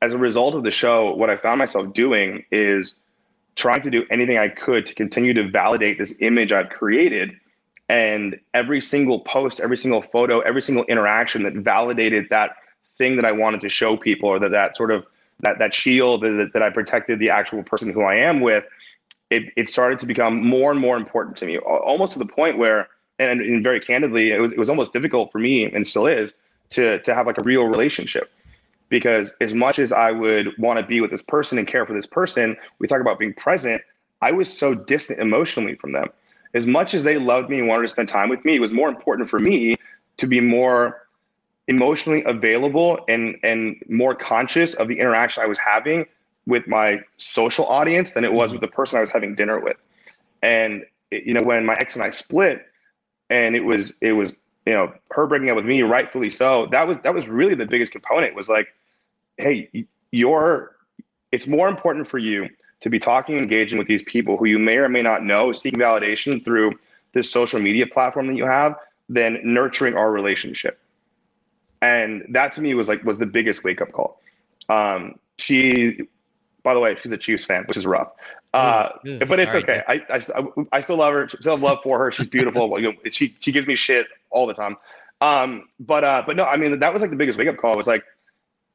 as 0.00 0.14
a 0.14 0.18
result 0.18 0.54
of 0.54 0.64
the 0.64 0.70
show, 0.70 1.12
what 1.14 1.28
I 1.28 1.36
found 1.36 1.58
myself 1.58 1.92
doing 1.92 2.44
is 2.50 2.94
trying 3.56 3.82
to 3.82 3.90
do 3.90 4.06
anything 4.10 4.38
I 4.38 4.48
could 4.48 4.86
to 4.86 4.94
continue 4.94 5.34
to 5.34 5.48
validate 5.48 5.98
this 5.98 6.20
image 6.20 6.52
I've 6.52 6.70
created 6.70 7.32
and 7.88 8.38
every 8.54 8.80
single 8.80 9.20
post, 9.20 9.60
every 9.60 9.78
single 9.78 10.02
photo, 10.02 10.40
every 10.40 10.62
single 10.62 10.84
interaction 10.84 11.42
that 11.44 11.54
validated 11.54 12.28
that 12.30 12.56
thing 12.98 13.16
that 13.16 13.24
I 13.24 13.32
wanted 13.32 13.60
to 13.62 13.68
show 13.68 13.96
people, 13.96 14.28
or 14.28 14.38
that 14.38 14.50
that 14.50 14.76
sort 14.76 14.90
of 14.90 15.06
that 15.40 15.58
that 15.58 15.72
shield 15.72 16.22
that, 16.22 16.50
that 16.52 16.62
I 16.62 16.70
protected 16.70 17.18
the 17.18 17.30
actual 17.30 17.62
person 17.62 17.92
who 17.92 18.02
I 18.02 18.16
am 18.16 18.40
with, 18.40 18.64
it, 19.30 19.52
it 19.56 19.68
started 19.68 19.98
to 20.00 20.06
become 20.06 20.44
more 20.44 20.70
and 20.70 20.80
more 20.80 20.96
important 20.96 21.36
to 21.38 21.46
me, 21.46 21.58
almost 21.58 22.12
to 22.14 22.18
the 22.18 22.26
point 22.26 22.58
where, 22.58 22.88
and, 23.18 23.40
and 23.40 23.62
very 23.62 23.80
candidly, 23.80 24.32
it 24.32 24.40
was, 24.40 24.52
it 24.52 24.58
was 24.58 24.68
almost 24.68 24.92
difficult 24.92 25.32
for 25.32 25.38
me, 25.38 25.64
and 25.64 25.86
still 25.86 26.06
is, 26.06 26.34
to 26.70 26.98
to 27.00 27.14
have 27.14 27.26
like 27.26 27.38
a 27.38 27.44
real 27.44 27.66
relationship. 27.66 28.30
Because 28.90 29.34
as 29.42 29.52
much 29.52 29.78
as 29.78 29.92
I 29.92 30.12
would 30.12 30.56
want 30.58 30.80
to 30.80 30.86
be 30.86 31.00
with 31.02 31.10
this 31.10 31.20
person 31.20 31.58
and 31.58 31.68
care 31.68 31.84
for 31.84 31.92
this 31.92 32.06
person, 32.06 32.56
we 32.78 32.88
talk 32.88 33.02
about 33.02 33.18
being 33.18 33.34
present. 33.34 33.82
I 34.22 34.32
was 34.32 34.52
so 34.52 34.74
distant 34.74 35.20
emotionally 35.20 35.74
from 35.74 35.92
them 35.92 36.08
as 36.54 36.66
much 36.66 36.94
as 36.94 37.04
they 37.04 37.18
loved 37.18 37.50
me 37.50 37.58
and 37.58 37.68
wanted 37.68 37.82
to 37.82 37.88
spend 37.88 38.08
time 38.08 38.28
with 38.28 38.44
me, 38.44 38.56
it 38.56 38.60
was 38.60 38.72
more 38.72 38.88
important 38.88 39.28
for 39.28 39.38
me 39.38 39.76
to 40.16 40.26
be 40.26 40.40
more 40.40 41.06
emotionally 41.68 42.22
available 42.24 42.98
and 43.08 43.36
and 43.42 43.76
more 43.88 44.14
conscious 44.14 44.74
of 44.74 44.88
the 44.88 44.98
interaction 44.98 45.42
I 45.42 45.46
was 45.46 45.58
having 45.58 46.06
with 46.46 46.66
my 46.66 47.00
social 47.18 47.66
audience 47.66 48.12
than 48.12 48.24
it 48.24 48.32
was 48.32 48.52
with 48.52 48.62
the 48.62 48.68
person 48.68 48.96
I 48.96 49.00
was 49.00 49.10
having 49.10 49.34
dinner 49.34 49.60
with. 49.60 49.76
And 50.42 50.84
you 51.10 51.34
know, 51.34 51.42
when 51.42 51.66
my 51.66 51.76
ex 51.76 51.94
and 51.94 52.02
I 52.02 52.10
split, 52.10 52.66
and 53.30 53.54
it 53.54 53.64
was 53.64 53.94
it 54.00 54.12
was 54.12 54.34
you 54.66 54.72
know 54.72 54.92
her 55.10 55.26
breaking 55.26 55.50
up 55.50 55.56
with 55.56 55.66
me, 55.66 55.82
rightfully 55.82 56.30
so. 56.30 56.66
That 56.66 56.88
was 56.88 56.98
that 57.04 57.14
was 57.14 57.28
really 57.28 57.54
the 57.54 57.66
biggest 57.66 57.92
component. 57.92 58.34
Was 58.34 58.48
like, 58.48 58.68
hey, 59.36 59.86
you're. 60.10 60.74
It's 61.30 61.46
more 61.46 61.68
important 61.68 62.08
for 62.08 62.16
you 62.16 62.48
to 62.80 62.90
be 62.90 62.98
talking 62.98 63.38
engaging 63.38 63.78
with 63.78 63.88
these 63.88 64.02
people 64.02 64.36
who 64.36 64.46
you 64.46 64.58
may 64.58 64.76
or 64.76 64.88
may 64.88 65.02
not 65.02 65.24
know, 65.24 65.52
seeking 65.52 65.80
validation 65.80 66.44
through 66.44 66.72
this 67.12 67.30
social 67.30 67.58
media 67.58 67.86
platform 67.86 68.26
that 68.28 68.34
you 68.34 68.46
have, 68.46 68.76
than 69.08 69.40
nurturing 69.42 69.96
our 69.96 70.10
relationship. 70.10 70.78
And 71.80 72.24
that 72.30 72.52
to 72.54 72.60
me 72.60 72.74
was 72.74 72.88
like 72.88 73.04
was 73.04 73.18
the 73.18 73.26
biggest 73.26 73.64
wake 73.64 73.80
up 73.80 73.92
call. 73.92 74.20
Um, 74.68 75.18
she, 75.38 76.00
by 76.62 76.74
the 76.74 76.80
way, 76.80 76.96
she's 77.02 77.12
a 77.12 77.16
Chiefs 77.16 77.44
fan, 77.44 77.64
which 77.64 77.76
is 77.76 77.86
rough. 77.86 78.12
Uh, 78.54 78.88
but 79.02 79.38
it's 79.38 79.54
okay. 79.54 79.82
I, 79.86 80.02
I, 80.08 80.22
I 80.72 80.80
still 80.80 80.96
love 80.96 81.12
her. 81.12 81.28
Still 81.28 81.52
have 81.52 81.62
love 81.62 81.78
for 81.82 81.98
her. 81.98 82.10
She's 82.10 82.26
beautiful. 82.26 82.78
she 83.10 83.34
she 83.40 83.52
gives 83.52 83.66
me 83.66 83.76
shit 83.76 84.06
all 84.30 84.46
the 84.46 84.54
time. 84.54 84.76
Um, 85.20 85.68
but 85.78 86.04
uh, 86.04 86.22
but 86.26 86.36
no, 86.36 86.44
I 86.44 86.56
mean 86.56 86.78
that 86.78 86.92
was 86.92 87.02
like 87.02 87.10
the 87.10 87.16
biggest 87.16 87.38
wake 87.38 87.48
up 87.48 87.56
call. 87.56 87.74
It 87.74 87.76
was 87.76 87.86
like 87.86 88.04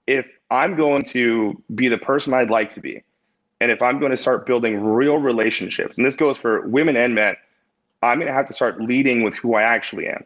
if 0.07 0.25
I'm 0.51 0.75
going 0.75 1.03
to 1.05 1.61
be 1.73 1.87
the 1.87 1.97
person 1.97 2.33
I'd 2.33 2.49
like 2.49 2.73
to 2.73 2.81
be, 2.81 3.03
and 3.63 3.71
if 3.71 3.81
I'm 3.81 3.97
going 3.97 4.11
to 4.11 4.17
start 4.17 4.45
building 4.45 4.83
real 4.83 5.15
relationships, 5.15 5.95
and 5.95 6.05
this 6.05 6.17
goes 6.17 6.37
for 6.37 6.67
women 6.67 6.97
and 6.97 7.15
men, 7.15 7.37
I'm 8.01 8.19
going 8.19 8.27
to 8.27 8.33
have 8.33 8.47
to 8.47 8.53
start 8.53 8.81
leading 8.81 9.23
with 9.23 9.37
who 9.37 9.55
I 9.55 9.61
actually 9.61 10.05
am 10.09 10.25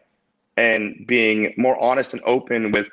and 0.56 1.06
being 1.06 1.54
more 1.56 1.80
honest 1.80 2.12
and 2.12 2.20
open 2.24 2.72
with 2.72 2.88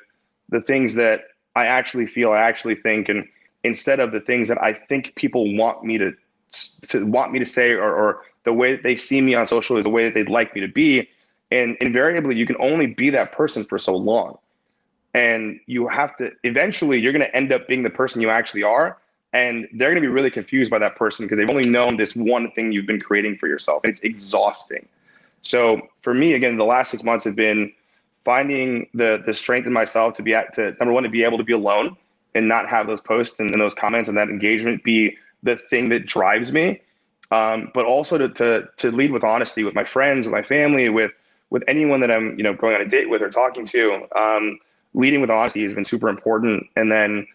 the 0.48 0.60
things 0.60 0.94
that 0.94 1.24
I 1.56 1.66
actually 1.66 2.06
feel, 2.06 2.30
I 2.30 2.38
actually 2.42 2.76
think, 2.76 3.08
and 3.08 3.26
instead 3.64 3.98
of 3.98 4.12
the 4.12 4.20
things 4.20 4.46
that 4.46 4.62
I 4.62 4.72
think 4.72 5.16
people 5.16 5.56
want 5.56 5.82
me 5.82 5.98
to, 5.98 6.12
to 6.90 7.04
want 7.04 7.32
me 7.32 7.40
to 7.40 7.44
say 7.44 7.72
or, 7.72 7.92
or 7.92 8.22
the 8.44 8.52
way 8.52 8.70
that 8.70 8.84
they 8.84 8.94
see 8.94 9.20
me 9.20 9.34
on 9.34 9.48
social 9.48 9.76
is 9.76 9.82
the 9.82 9.90
way 9.90 10.04
that 10.04 10.14
they'd 10.14 10.28
like 10.28 10.54
me 10.54 10.60
to 10.60 10.68
be. 10.68 11.08
And 11.50 11.76
invariably, 11.80 12.36
you 12.36 12.46
can 12.46 12.56
only 12.60 12.86
be 12.86 13.10
that 13.10 13.32
person 13.32 13.64
for 13.64 13.80
so 13.80 13.96
long. 13.96 14.38
And 15.12 15.58
you 15.66 15.88
have 15.88 16.16
to 16.18 16.30
eventually, 16.44 17.00
you're 17.00 17.12
going 17.12 17.26
to 17.26 17.34
end 17.34 17.52
up 17.52 17.66
being 17.66 17.82
the 17.82 17.90
person 17.90 18.20
you 18.20 18.30
actually 18.30 18.62
are 18.62 18.96
and 19.36 19.68
they're 19.74 19.90
going 19.90 20.00
to 20.02 20.08
be 20.08 20.12
really 20.12 20.30
confused 20.30 20.70
by 20.70 20.78
that 20.78 20.96
person 20.96 21.26
because 21.26 21.36
they've 21.36 21.50
only 21.50 21.68
known 21.68 21.98
this 21.98 22.16
one 22.16 22.50
thing 22.52 22.72
you've 22.72 22.86
been 22.86 23.00
creating 23.00 23.36
for 23.36 23.46
yourself 23.46 23.82
and 23.84 23.92
it's 23.92 24.00
exhausting. 24.00 24.88
So 25.42 25.88
for 26.02 26.14
me 26.14 26.32
again 26.32 26.56
the 26.56 26.64
last 26.64 26.90
six 26.90 27.02
months 27.02 27.24
have 27.26 27.36
been 27.36 27.72
finding 28.24 28.88
the 28.94 29.22
the 29.26 29.34
strength 29.34 29.66
in 29.66 29.72
myself 29.72 30.14
to 30.14 30.22
be 30.22 30.34
at 30.34 30.54
to 30.54 30.72
number 30.80 30.92
one 30.92 31.02
to 31.02 31.10
be 31.10 31.22
able 31.22 31.36
to 31.36 31.44
be 31.44 31.52
alone 31.52 31.96
and 32.34 32.48
not 32.48 32.68
have 32.68 32.86
those 32.86 33.00
posts 33.00 33.38
and, 33.38 33.50
and 33.50 33.60
those 33.60 33.74
comments 33.74 34.08
and 34.08 34.16
that 34.16 34.28
engagement 34.28 34.82
be 34.82 35.16
the 35.42 35.56
thing 35.56 35.90
that 35.90 36.06
drives 36.06 36.50
me. 36.52 36.80
Um, 37.30 37.70
but 37.74 37.84
also 37.84 38.16
to, 38.16 38.28
to 38.40 38.68
to 38.78 38.90
lead 38.90 39.10
with 39.10 39.22
honesty 39.22 39.64
with 39.64 39.74
my 39.74 39.84
friends 39.84 40.26
with 40.26 40.32
my 40.32 40.42
family 40.42 40.88
with 40.88 41.12
with 41.50 41.62
anyone 41.68 42.00
that 42.00 42.10
i'm 42.10 42.36
you 42.38 42.42
know 42.42 42.54
going 42.54 42.74
on 42.74 42.80
a 42.80 42.88
date 42.88 43.10
with 43.10 43.20
or 43.20 43.30
talking 43.30 43.66
to. 43.66 44.06
Um, 44.16 44.58
leading 44.94 45.20
with 45.20 45.30
honesty 45.30 45.62
has 45.62 45.74
been 45.74 45.84
super 45.84 46.08
important. 46.08 46.66
And 46.74 46.90
then 46.90 47.26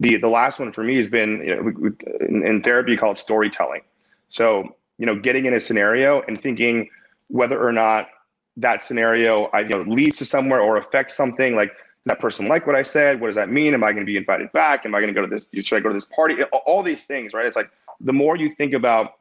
the 0.00 0.16
the 0.18 0.28
last 0.28 0.58
one 0.58 0.72
for 0.72 0.84
me 0.84 0.96
has 0.96 1.08
been 1.08 1.42
you 1.44 1.56
know, 1.56 1.62
we, 1.62 1.72
we, 1.72 1.90
in, 2.28 2.46
in 2.46 2.62
therapy 2.62 2.96
called 2.96 3.18
storytelling. 3.18 3.82
So 4.28 4.76
you 4.98 5.06
know, 5.06 5.16
getting 5.18 5.46
in 5.46 5.54
a 5.54 5.60
scenario 5.60 6.22
and 6.22 6.40
thinking 6.40 6.88
whether 7.28 7.62
or 7.62 7.72
not 7.72 8.08
that 8.56 8.82
scenario 8.82 9.44
I, 9.46 9.60
you 9.60 9.68
know 9.68 9.82
leads 9.82 10.16
to 10.18 10.24
somewhere 10.24 10.60
or 10.60 10.76
affects 10.76 11.16
something 11.16 11.54
like 11.54 11.72
that 12.06 12.20
person 12.20 12.46
like 12.48 12.66
what 12.66 12.76
I 12.76 12.82
said? 12.82 13.20
What 13.20 13.26
does 13.26 13.36
that 13.36 13.50
mean? 13.50 13.74
Am 13.74 13.82
I 13.82 13.92
going 13.92 14.06
to 14.06 14.10
be 14.10 14.16
invited 14.16 14.50
back? 14.52 14.86
Am 14.86 14.94
I 14.94 15.00
going 15.00 15.12
to 15.12 15.20
go 15.20 15.26
to 15.26 15.32
this? 15.32 15.48
Should 15.64 15.76
I 15.76 15.80
go 15.80 15.88
to 15.88 15.94
this 15.94 16.04
party? 16.04 16.42
All 16.44 16.82
these 16.82 17.04
things, 17.04 17.32
right? 17.32 17.46
It's 17.46 17.56
like 17.56 17.70
the 18.00 18.12
more 18.12 18.36
you 18.36 18.54
think 18.54 18.72
about 18.72 19.14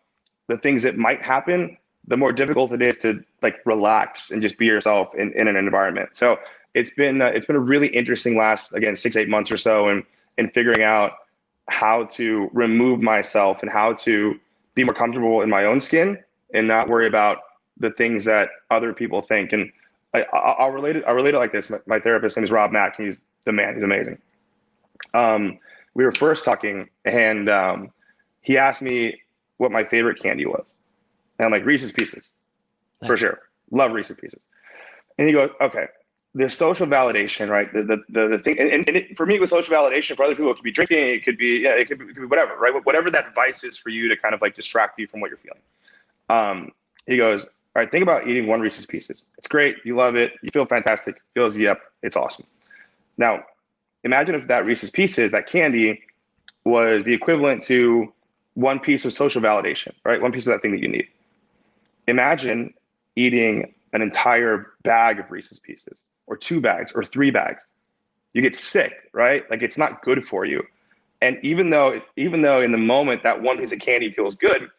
the 0.48 0.58
things 0.58 0.84
that 0.84 0.98
might 0.98 1.22
happen, 1.22 1.78
the 2.08 2.18
more 2.18 2.32
difficult 2.32 2.72
it 2.72 2.84
is 2.84 3.00
to 3.00 3.24
like 3.42 3.58
relax 3.66 4.30
and 4.30 4.42
just 4.42 4.58
be 4.58 4.68
yourself 4.68 5.14
in, 5.16 5.34
in 5.34 5.48
an 5.48 5.56
environment. 5.56 6.10
So 6.14 6.38
it's 6.76 6.92
been 6.92 7.22
uh, 7.22 7.28
it's 7.28 7.48
been 7.48 7.56
a 7.56 7.60
really 7.60 7.88
interesting 7.88 8.38
last 8.38 8.74
again 8.74 8.96
six 8.96 9.16
eight 9.16 9.30
months 9.30 9.52
or 9.52 9.58
so, 9.58 9.88
and 9.90 10.04
and 10.38 10.54
figuring 10.54 10.84
out 10.84 11.14
how 11.68 12.06
to 12.06 12.50
remove 12.54 13.02
myself 13.02 13.62
and 13.62 13.72
how 13.72 13.94
to 13.94 14.40
be 14.76 14.84
more 14.84 14.94
comfortable 14.94 15.42
in 15.42 15.50
my 15.50 15.66
own 15.66 15.80
skin 15.80 16.22
and 16.54 16.68
not 16.68 16.90
worry 16.90 17.08
about 17.08 17.40
the 17.78 17.92
things 17.92 18.26
that 18.26 18.50
other 18.70 18.94
people 18.94 19.22
think. 19.22 19.52
And 19.52 19.72
I, 20.14 20.26
will 20.60 20.72
relate 20.72 20.96
it. 20.98 21.04
I'll 21.08 21.16
relate 21.16 21.34
it 21.34 21.40
like 21.40 21.52
this. 21.52 21.70
My, 21.70 21.80
my 21.86 22.00
therapist 22.00 22.38
name 22.38 22.44
is 22.44 22.52
Rob 22.52 22.72
Mack. 22.72 22.98
He's 22.98 23.22
the 23.46 23.52
man. 23.52 23.76
He's 23.76 23.84
amazing. 23.84 24.18
Um, 25.14 25.60
we 25.94 26.04
were 26.04 26.14
first 26.14 26.46
talking, 26.46 26.90
and 27.06 27.50
um, 27.50 27.92
he 28.42 28.58
asked 28.58 28.82
me 28.82 29.22
what 29.58 29.72
my 29.72 29.84
favorite 29.84 30.22
candy 30.22 30.46
was, 30.46 30.74
and 31.38 31.46
I'm 31.46 31.52
like 31.52 31.66
Reese's 31.66 31.92
Pieces, 31.92 32.32
nice. 33.02 33.08
for 33.10 33.18
sure. 33.18 33.40
Love 33.72 33.94
Reese's 33.94 34.18
Pieces. 34.18 34.44
And 35.18 35.28
he 35.28 35.34
goes, 35.34 35.50
okay, 35.62 35.86
the 36.36 36.50
social 36.50 36.86
validation, 36.86 37.50
right? 37.50 37.72
The 37.74 37.84
the 37.84 38.04
the, 38.10 38.28
the 38.28 38.40
thing, 38.40 38.60
and, 38.60 38.72
and 38.72 38.90
it, 38.90 39.18
for 39.18 39.26
me, 39.26 39.36
it 39.36 39.42
was 39.42 39.50
social 39.50 39.74
validation. 39.74 40.18
For 40.18 40.24
other 40.24 40.36
people, 40.36 40.52
it 40.52 40.56
could 40.56 40.64
be 40.64 40.72
drinking, 40.72 40.98
it 40.98 41.24
could 41.24 41.38
be 41.38 41.62
yeah, 41.62 41.72
it 41.72 41.88
could 41.88 41.98
be, 41.98 42.06
it 42.06 42.08
could 42.10 42.22
be 42.22 42.26
whatever, 42.26 42.58
right? 42.58 42.74
Whatever 42.86 43.10
that 43.12 43.34
vice 43.34 43.64
is 43.64 43.78
for 43.78 43.90
you 43.90 44.10
to 44.10 44.18
kind 44.18 44.36
of 44.36 44.42
like 44.42 44.54
distract 44.54 45.00
you 45.00 45.08
from 45.08 45.22
what 45.22 45.30
you're 45.30 45.40
feeling. 45.40 45.62
Um, 46.30 46.72
he 47.08 47.18
goes, 47.18 47.46
All 47.46 47.52
right, 47.76 47.90
think 47.90 48.04
about 48.04 48.28
eating 48.28 48.48
one 48.48 48.60
Reese's 48.60 48.86
Pieces. 48.86 49.26
It's 49.38 49.48
great. 49.48 49.78
You 49.86 49.96
love 49.96 50.16
it. 50.16 50.34
You 50.42 50.50
feel 50.52 50.66
fantastic. 50.66 51.22
Feels 51.34 51.58
up. 51.66 51.80
It's 52.04 52.18
awesome. 52.18 52.46
Now, 53.18 53.44
imagine 54.04 54.36
if 54.36 54.48
that 54.48 54.66
Reese's 54.66 54.90
Pieces, 54.90 55.32
that 55.32 55.48
candy, 55.48 56.02
was 56.66 57.06
the 57.06 57.14
equivalent 57.14 57.64
to 57.64 58.12
one 58.56 58.80
piece 58.80 59.06
of 59.06 59.14
social 59.14 59.42
validation, 59.42 59.94
right? 60.04 60.22
One 60.22 60.34
piece 60.34 60.48
of 60.48 60.54
that 60.54 60.62
thing 60.62 60.72
that 60.72 60.82
you 60.82 60.88
need. 60.90 61.08
Imagine 62.08 62.74
eating 63.16 63.74
an 63.94 64.02
entire 64.02 64.74
bag 64.84 65.20
of 65.20 65.32
Reese's 65.32 65.60
Pieces, 65.60 65.98
or 66.28 66.38
two 66.38 66.60
bags, 66.60 66.92
or 66.94 67.04
three 67.04 67.32
bags. 67.32 67.66
You 68.34 68.42
get 68.42 68.56
sick, 68.56 69.10
right? 69.14 69.50
Like 69.50 69.62
it's 69.62 69.78
not 69.78 70.04
good 70.04 70.28
for 70.28 70.46
you. 70.46 70.64
And 71.22 71.38
even 71.42 71.70
though, 71.70 72.02
even 72.18 72.42
though 72.42 72.62
in 72.62 72.72
the 72.72 72.78
moment 72.78 73.24
that 73.24 73.42
one 73.42 73.58
piece 73.58 73.72
of 73.72 73.80
candy 73.80 74.12
feels 74.12 74.36
good, 74.36 74.70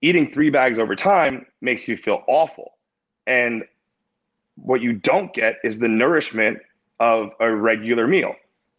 eating 0.00 0.32
three 0.32 0.50
bags 0.50 0.78
over 0.78 0.94
time 0.94 1.46
makes 1.60 1.88
you 1.88 1.96
feel 1.96 2.22
awful. 2.28 2.74
And 3.26 3.64
what 4.56 4.80
you 4.80 4.92
don't 4.92 5.32
get 5.34 5.58
is 5.64 5.78
the 5.78 5.88
nourishment 5.88 6.58
of 7.00 7.30
a 7.40 7.50
regular 7.50 8.06
meal, 8.06 8.34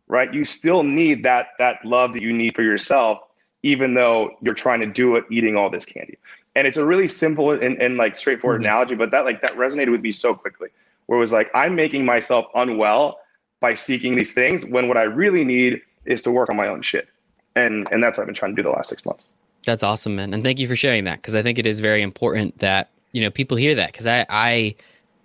right? 0.08 0.34
You 0.34 0.44
still 0.44 0.84
need 0.84 1.24
that 1.24 1.50
that 1.60 1.84
love 1.86 2.14
that 2.14 2.22
you 2.22 2.34
need 2.34 2.56
for 2.56 2.64
yourself, 2.64 3.20
even 3.64 3.94
though 3.94 4.32
you're 4.42 4.56
trying 4.56 4.80
to 4.82 4.86
do 4.88 5.16
it 5.16 5.26
eating 5.30 5.56
all 5.56 5.70
this 5.70 5.86
candy. 5.86 6.18
And 6.56 6.68
it's 6.68 6.78
a 6.78 6.86
really 6.86 7.08
simple 7.08 7.52
and, 7.52 7.82
and 7.82 7.98
like 7.98 8.16
straightforward 8.16 8.62
mm-hmm. 8.62 8.68
analogy, 8.68 8.96
but 8.96 9.12
that 9.12 9.26
like 9.26 9.42
that 9.42 9.52
resonated 9.54 9.92
with 9.92 10.02
me 10.02 10.12
so 10.12 10.34
quickly. 10.34 10.70
Where 11.10 11.18
it 11.18 11.22
was 11.22 11.32
like, 11.32 11.50
I'm 11.56 11.74
making 11.74 12.06
myself 12.06 12.46
unwell 12.54 13.20
by 13.62 13.74
seeking 13.74 14.16
these 14.16 14.36
things 14.36 14.64
when 14.64 14.88
what 14.88 14.96
I 14.96 15.04
really 15.04 15.44
need 15.44 15.82
is 16.06 16.22
to 16.22 16.32
work 16.32 16.52
on 16.52 16.56
my 16.56 16.68
own 16.68 16.84
shit. 16.84 17.08
And 17.56 17.88
and 17.92 18.04
that's 18.04 18.20
what 18.20 18.26
I've 18.26 18.28
been 18.28 18.36
trying 18.36 18.56
to 18.56 18.62
do 18.62 18.70
the 18.70 18.70
last 18.70 18.90
six 18.90 19.04
months. 19.04 19.26
That's 19.66 19.82
awesome, 19.82 20.16
man. 20.16 20.36
And 20.36 20.44
thank 20.44 20.60
you 20.60 20.68
for 20.68 20.76
sharing 20.76 21.06
that 21.06 21.16
because 21.16 21.34
I 21.34 21.42
think 21.42 21.58
it 21.58 21.66
is 21.66 21.80
very 21.80 22.04
important 22.04 22.60
that, 22.60 22.92
you 23.12 23.22
know, 23.22 23.32
people 23.32 23.58
hear 23.58 23.74
that 23.74 23.92
because 23.92 24.06
I, 24.06 24.24
I, 24.30 24.76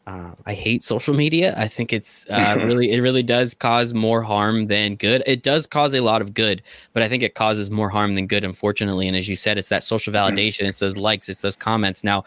uh, 0.07 0.31
I 0.47 0.55
hate 0.55 0.83
social 0.83 1.12
media. 1.12 1.55
I 1.59 1.68
think 1.68 1.92
it's 1.92 2.27
uh, 2.31 2.55
mm-hmm. 2.57 2.61
really, 2.66 2.90
it 2.90 3.01
really 3.01 3.23
does 3.23 3.53
cause 3.53 3.92
more 3.92 4.23
harm 4.23 4.68
than 4.68 4.94
good. 4.94 5.23
It 5.27 5.42
does 5.42 5.66
cause 5.66 5.92
a 5.92 6.01
lot 6.01 6.23
of 6.23 6.33
good, 6.33 6.62
but 6.94 7.03
I 7.03 7.11
think 7.11 7.23
it 7.23 7.35
causes 7.35 7.70
more 7.70 7.90
harm 7.90 8.14
than 8.14 8.27
good, 8.27 8.42
unfortunately. 8.42 9.07
And 9.07 9.18
as 9.18 9.29
you 9.29 9.37
said, 9.37 9.59
it's 9.59 9.68
that 9.68 9.83
social 9.85 10.14
mm-hmm. 10.14 10.35
validation, 10.35 10.61
mm-hmm. 10.61 10.68
it's 10.68 10.79
those 10.79 10.97
likes, 10.97 11.29
it's 11.29 11.42
those 11.42 11.57
comments. 11.57 12.03
Now, 12.03 12.25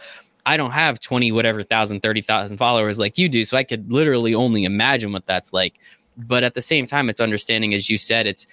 I 0.47 0.55
don't 0.55 0.71
have 0.71 1.01
20, 1.01 1.33
whatever 1.33 1.61
thousand, 1.61 2.01
30,000 2.01 2.57
followers 2.57 2.97
like 2.97 3.17
you 3.17 3.27
do. 3.27 3.43
So 3.43 3.57
I 3.57 3.65
could 3.65 3.91
literally 3.91 4.33
only 4.33 4.63
imagine 4.63 5.11
what 5.11 5.25
that's 5.25 5.51
like. 5.51 5.77
But 6.17 6.43
at 6.43 6.53
the 6.53 6.61
same 6.61 6.87
time, 6.87 7.09
it's 7.09 7.19
understanding, 7.19 7.73
as 7.73 7.89
you 7.89 7.97
said, 7.97 8.25
it's 8.25 8.47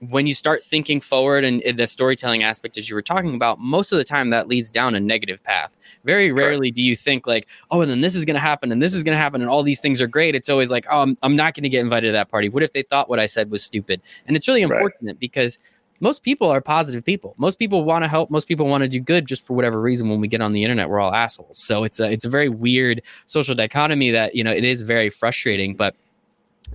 when 0.00 0.26
you 0.26 0.34
start 0.34 0.62
thinking 0.62 1.00
forward 1.00 1.44
and 1.44 1.62
the 1.76 1.86
storytelling 1.86 2.42
aspect 2.42 2.78
as 2.78 2.88
you 2.88 2.96
were 2.96 3.02
talking 3.02 3.34
about 3.34 3.60
most 3.60 3.92
of 3.92 3.98
the 3.98 4.04
time 4.04 4.30
that 4.30 4.48
leads 4.48 4.70
down 4.70 4.94
a 4.94 5.00
negative 5.00 5.42
path 5.44 5.76
very 6.04 6.32
rarely 6.32 6.70
do 6.70 6.80
you 6.80 6.96
think 6.96 7.26
like 7.26 7.46
oh 7.70 7.82
and 7.82 7.90
then 7.90 8.00
this 8.00 8.14
is 8.14 8.24
going 8.24 8.34
to 8.34 8.40
happen 8.40 8.72
and 8.72 8.80
this 8.80 8.94
is 8.94 9.02
going 9.02 9.12
to 9.12 9.18
happen 9.18 9.42
and 9.42 9.50
all 9.50 9.62
these 9.62 9.78
things 9.78 10.00
are 10.00 10.06
great 10.06 10.34
it's 10.34 10.48
always 10.48 10.70
like 10.70 10.86
oh 10.90 11.02
i'm, 11.02 11.18
I'm 11.22 11.36
not 11.36 11.52
going 11.52 11.64
to 11.64 11.68
get 11.68 11.80
invited 11.80 12.08
to 12.08 12.12
that 12.12 12.30
party 12.30 12.48
what 12.48 12.62
if 12.62 12.72
they 12.72 12.82
thought 12.82 13.10
what 13.10 13.20
i 13.20 13.26
said 13.26 13.50
was 13.50 13.62
stupid 13.62 14.00
and 14.26 14.38
it's 14.38 14.48
really 14.48 14.62
unfortunate 14.62 15.12
right. 15.12 15.20
because 15.20 15.58
most 16.00 16.22
people 16.22 16.48
are 16.48 16.60
positive 16.60 17.04
people 17.04 17.34
most 17.36 17.58
people 17.58 17.84
want 17.84 18.02
to 18.02 18.08
help 18.08 18.30
most 18.30 18.48
people 18.48 18.66
want 18.66 18.82
to 18.82 18.88
do 18.88 19.00
good 19.00 19.26
just 19.26 19.44
for 19.44 19.54
whatever 19.54 19.80
reason 19.80 20.08
when 20.08 20.20
we 20.20 20.28
get 20.28 20.40
on 20.40 20.52
the 20.52 20.62
internet 20.62 20.88
we're 20.88 21.00
all 21.00 21.14
assholes 21.14 21.58
so 21.58 21.84
it's 21.84 22.00
a 22.00 22.10
it's 22.10 22.24
a 22.24 22.30
very 22.30 22.48
weird 22.48 23.02
social 23.26 23.54
dichotomy 23.54 24.10
that 24.10 24.34
you 24.34 24.42
know 24.42 24.52
it 24.52 24.64
is 24.64 24.82
very 24.82 25.10
frustrating 25.10 25.76
but 25.76 25.94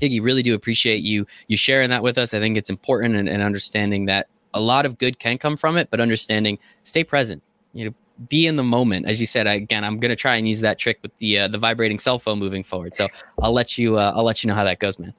Iggy, 0.02 0.22
really 0.22 0.44
do 0.44 0.54
appreciate 0.54 1.04
you 1.04 1.26
you 1.48 1.58
sharing 1.58 1.90
that 1.90 2.04
with 2.04 2.18
us. 2.18 2.34
I 2.34 2.40
think 2.40 2.58
it's 2.58 2.70
important 2.70 3.16
and, 3.16 3.30
and 3.30 3.42
understanding 3.42 4.06
that 4.06 4.28
a 4.54 4.60
lot 4.60 4.86
of 4.86 4.98
good 4.98 5.20
can 5.20 5.38
come 5.38 5.58
from 5.58 5.78
it, 5.78 5.90
but 5.90 6.00
understanding 6.00 6.60
stay 6.84 7.04
present. 7.04 7.42
You 7.74 7.86
know, 7.86 7.96
be 8.30 8.48
in 8.48 8.56
the 8.56 8.64
moment. 8.64 9.06
As 9.06 9.20
you 9.20 9.26
said, 9.26 9.48
again, 9.48 9.84
I'm 9.84 10.00
going 10.00 10.10
to 10.10 10.16
try 10.16 10.36
and 10.36 10.48
use 10.48 10.62
that 10.62 10.80
trick 10.80 11.00
with 11.02 11.16
the 11.18 11.40
uh, 11.40 11.48
the 11.48 11.58
vibrating 11.58 12.00
cell 12.00 12.20
phone 12.20 12.40
moving 12.40 12.64
forward. 12.64 12.94
So 12.96 13.08
I'll 13.42 13.54
let 13.54 13.78
you 13.78 13.98
uh, 13.98 14.14
I'll 14.16 14.24
let 14.24 14.44
you 14.44 14.48
know 14.48 14.56
how 14.56 14.64
that 14.64 14.80
goes, 14.80 15.00
man. 15.00 15.14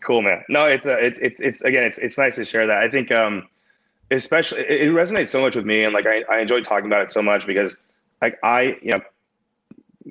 Cool, 0.00 0.22
man. 0.22 0.44
No, 0.48 0.66
it's 0.66 0.86
uh, 0.86 0.96
it's 1.00 1.18
it's 1.20 1.40
it's 1.40 1.60
again, 1.62 1.84
it's 1.84 1.98
it's 1.98 2.18
nice 2.18 2.36
to 2.36 2.44
share 2.44 2.66
that. 2.66 2.78
I 2.78 2.88
think 2.88 3.10
um, 3.10 3.48
especially 4.10 4.60
it, 4.60 4.82
it 4.82 4.90
resonates 4.90 5.28
so 5.28 5.40
much 5.40 5.56
with 5.56 5.66
me, 5.66 5.84
and 5.84 5.92
like 5.92 6.06
I 6.06 6.22
I 6.30 6.40
enjoy 6.40 6.60
talking 6.62 6.86
about 6.86 7.02
it 7.02 7.10
so 7.10 7.22
much 7.22 7.46
because 7.46 7.74
like 8.22 8.38
I 8.42 8.76
you 8.82 8.92
know 8.92 9.00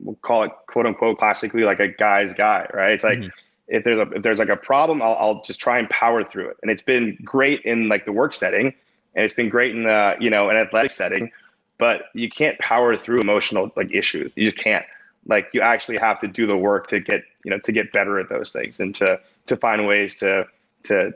we'll 0.01 0.15
call 0.15 0.43
it 0.43 0.51
quote 0.67 0.85
unquote 0.85 1.17
classically 1.17 1.63
like 1.63 1.79
a 1.79 1.87
guy's 1.87 2.33
guy, 2.33 2.67
right? 2.73 2.91
It's 2.91 3.03
like. 3.03 3.19
Mm-hmm 3.19 3.29
if 3.67 3.83
there's 3.83 3.99
a 3.99 4.09
if 4.11 4.23
there's 4.23 4.39
like 4.39 4.49
a 4.49 4.55
problem, 4.55 5.01
I'll, 5.01 5.15
I'll 5.19 5.43
just 5.43 5.59
try 5.59 5.77
and 5.77 5.89
power 5.89 6.23
through 6.23 6.49
it. 6.49 6.57
And 6.61 6.71
it's 6.71 6.81
been 6.81 7.17
great 7.23 7.61
in 7.61 7.89
like 7.89 8.05
the 8.05 8.11
work 8.11 8.33
setting, 8.33 8.67
and 9.15 9.25
it's 9.25 9.33
been 9.33 9.49
great 9.49 9.75
in 9.75 9.83
the 9.83 10.15
you 10.19 10.29
know 10.29 10.49
an 10.49 10.57
athletic 10.57 10.91
setting. 10.91 11.31
But 11.77 12.05
you 12.13 12.29
can't 12.29 12.57
power 12.59 12.95
through 12.95 13.19
emotional 13.19 13.71
like 13.75 13.93
issues. 13.93 14.31
You 14.35 14.45
just 14.45 14.57
can't. 14.57 14.85
Like 15.27 15.49
you 15.53 15.61
actually 15.61 15.97
have 15.97 16.19
to 16.19 16.27
do 16.27 16.47
the 16.47 16.57
work 16.57 16.87
to 16.87 16.99
get 16.99 17.23
you 17.43 17.51
know 17.51 17.59
to 17.59 17.71
get 17.71 17.91
better 17.91 18.19
at 18.19 18.29
those 18.29 18.51
things 18.51 18.79
and 18.79 18.95
to 18.95 19.19
to 19.47 19.57
find 19.57 19.87
ways 19.87 20.17
to 20.17 20.45
to 20.83 21.11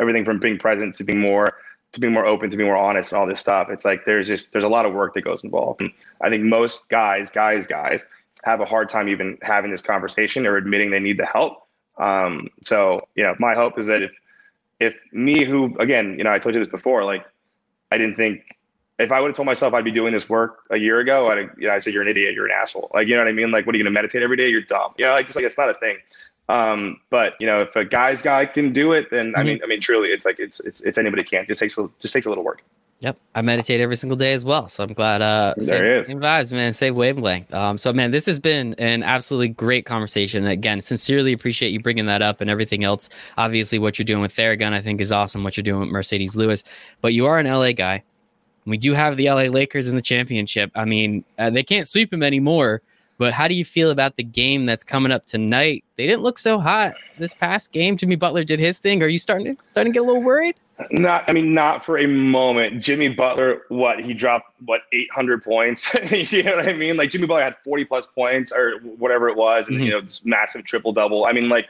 everything 0.00 0.24
from 0.24 0.38
being 0.38 0.58
present 0.58 0.94
to 0.94 1.04
being 1.04 1.20
more 1.20 1.58
to 1.92 2.00
be 2.00 2.08
more 2.08 2.26
open 2.26 2.50
to 2.50 2.56
be 2.56 2.64
more 2.64 2.76
honest 2.76 3.12
and 3.12 3.20
all 3.20 3.26
this 3.26 3.40
stuff 3.40 3.68
it's 3.70 3.84
like 3.84 4.04
there's 4.04 4.26
just 4.26 4.52
there's 4.52 4.64
a 4.64 4.68
lot 4.68 4.86
of 4.86 4.92
work 4.92 5.14
that 5.14 5.22
goes 5.22 5.44
involved 5.44 5.80
and 5.80 5.90
i 6.22 6.28
think 6.30 6.42
most 6.42 6.88
guys 6.88 7.30
guys 7.30 7.66
guys 7.66 8.04
have 8.42 8.60
a 8.60 8.64
hard 8.64 8.88
time 8.88 9.08
even 9.08 9.38
having 9.42 9.70
this 9.70 9.82
conversation 9.82 10.46
or 10.46 10.56
admitting 10.56 10.90
they 10.90 10.98
need 10.98 11.18
the 11.18 11.26
help 11.26 11.64
um, 11.98 12.48
so 12.62 13.08
you 13.14 13.22
know, 13.22 13.34
my 13.38 13.54
hope 13.54 13.78
is 13.78 13.86
that 13.86 14.02
if 14.02 14.12
if 14.80 14.98
me 15.12 15.44
who 15.44 15.76
again, 15.78 16.16
you 16.18 16.24
know, 16.24 16.32
I 16.32 16.38
told 16.38 16.54
you 16.54 16.60
this 16.60 16.70
before, 16.70 17.04
like 17.04 17.24
I 17.90 17.98
didn't 17.98 18.16
think 18.16 18.42
if 18.98 19.10
I 19.12 19.20
would 19.20 19.28
have 19.28 19.36
told 19.36 19.46
myself 19.46 19.74
I'd 19.74 19.84
be 19.84 19.90
doing 19.90 20.12
this 20.12 20.28
work 20.28 20.64
a 20.70 20.76
year 20.76 21.00
ago, 21.00 21.28
I'd 21.28 21.50
you 21.58 21.68
know, 21.68 21.74
I 21.74 21.78
said 21.78 21.92
you're 21.92 22.02
an 22.02 22.08
idiot, 22.08 22.34
you're 22.34 22.46
an 22.46 22.52
asshole. 22.52 22.90
Like 22.92 23.06
you 23.06 23.14
know 23.14 23.20
what 23.20 23.28
I 23.28 23.32
mean? 23.32 23.50
Like 23.50 23.66
what 23.66 23.74
are 23.74 23.78
you 23.78 23.84
gonna 23.84 23.94
meditate 23.94 24.22
every 24.22 24.36
day? 24.36 24.48
You're 24.48 24.62
dumb. 24.62 24.94
You 24.98 25.06
know, 25.06 25.12
like 25.12 25.26
just 25.26 25.36
like 25.36 25.44
it's 25.44 25.58
not 25.58 25.70
a 25.70 25.74
thing. 25.74 25.98
Um, 26.48 27.00
but 27.10 27.34
you 27.40 27.46
know, 27.46 27.62
if 27.62 27.74
a 27.76 27.84
guy's 27.84 28.22
guy 28.22 28.46
can 28.46 28.72
do 28.72 28.92
it, 28.92 29.10
then 29.10 29.28
mm-hmm. 29.28 29.40
I 29.40 29.42
mean, 29.42 29.60
I 29.62 29.66
mean, 29.66 29.80
truly, 29.80 30.08
it's 30.08 30.24
like 30.24 30.38
it's 30.38 30.60
it's 30.60 30.80
it's 30.82 30.98
anybody 30.98 31.24
can. 31.24 31.42
It 31.42 31.48
just 31.48 31.60
takes 31.60 31.78
a, 31.78 31.88
just 32.00 32.12
takes 32.12 32.26
a 32.26 32.28
little 32.28 32.44
work. 32.44 32.62
Yep, 33.00 33.18
I 33.34 33.42
meditate 33.42 33.80
every 33.80 33.96
single 33.96 34.16
day 34.16 34.32
as 34.32 34.44
well. 34.44 34.68
So 34.68 34.82
I'm 34.84 34.92
glad. 34.92 35.20
Uh, 35.20 35.54
there 35.56 36.02
same, 36.04 36.14
same 36.14 36.22
vibes, 36.22 36.52
man. 36.52 36.72
Save 36.72 36.96
wavelength. 36.96 37.52
Um, 37.52 37.76
so 37.76 37.92
man, 37.92 38.12
this 38.12 38.24
has 38.26 38.38
been 38.38 38.74
an 38.74 39.02
absolutely 39.02 39.48
great 39.48 39.84
conversation. 39.84 40.46
Again, 40.46 40.80
sincerely 40.80 41.32
appreciate 41.32 41.70
you 41.70 41.80
bringing 41.80 42.06
that 42.06 42.22
up 42.22 42.40
and 42.40 42.48
everything 42.48 42.84
else. 42.84 43.08
Obviously, 43.36 43.78
what 43.78 43.98
you're 43.98 44.04
doing 44.04 44.22
with 44.22 44.34
Theragun, 44.34 44.72
I 44.72 44.80
think, 44.80 45.00
is 45.00 45.12
awesome. 45.12 45.44
What 45.44 45.56
you're 45.56 45.64
doing 45.64 45.80
with 45.80 45.90
Marcedes 45.90 46.36
Lewis, 46.36 46.64
but 47.00 47.12
you 47.12 47.26
are 47.26 47.38
an 47.38 47.46
LA 47.46 47.72
guy. 47.72 48.02
We 48.66 48.78
do 48.78 48.94
have 48.94 49.16
the 49.16 49.28
LA 49.28 49.44
Lakers 49.44 49.88
in 49.88 49.96
the 49.96 50.02
championship. 50.02 50.70
I 50.74 50.86
mean, 50.86 51.24
uh, 51.38 51.50
they 51.50 51.62
can't 51.62 51.86
sweep 51.86 52.10
them 52.10 52.22
anymore. 52.22 52.80
But 53.18 53.32
how 53.32 53.46
do 53.48 53.54
you 53.54 53.64
feel 53.64 53.90
about 53.90 54.16
the 54.16 54.24
game 54.24 54.66
that's 54.66 54.82
coming 54.82 55.12
up 55.12 55.26
tonight? 55.26 55.84
They 55.96 56.06
didn't 56.06 56.22
look 56.22 56.38
so 56.38 56.58
hot 56.58 56.94
this 57.18 57.34
past 57.34 57.72
game. 57.72 57.96
Jimmy 57.96 58.16
Butler 58.16 58.44
did 58.44 58.58
his 58.58 58.78
thing. 58.78 59.02
Are 59.02 59.08
you 59.08 59.18
starting 59.18 59.56
to 59.56 59.62
starting 59.68 59.92
to 59.92 59.98
get 59.98 60.02
a 60.02 60.06
little 60.06 60.22
worried? 60.22 60.56
Not, 60.90 61.28
I 61.28 61.32
mean, 61.32 61.54
not 61.54 61.84
for 61.84 61.98
a 61.98 62.06
moment. 62.06 62.82
Jimmy 62.82 63.08
Butler, 63.08 63.62
what 63.68 64.02
he 64.02 64.12
dropped, 64.12 64.50
what 64.64 64.80
800 64.92 65.44
points? 65.44 65.94
you 66.10 66.42
know 66.42 66.56
what 66.56 66.68
I 66.68 66.72
mean? 66.72 66.96
Like 66.96 67.10
Jimmy 67.10 67.28
Butler 67.28 67.44
had 67.44 67.56
40 67.62 67.84
plus 67.84 68.06
points 68.06 68.50
or 68.50 68.80
whatever 68.80 69.28
it 69.28 69.36
was, 69.36 69.68
and 69.68 69.76
mm-hmm. 69.76 69.86
you 69.86 69.92
know 69.92 70.00
this 70.00 70.24
massive 70.24 70.64
triple 70.64 70.92
double. 70.92 71.26
I 71.26 71.32
mean, 71.32 71.48
like 71.48 71.68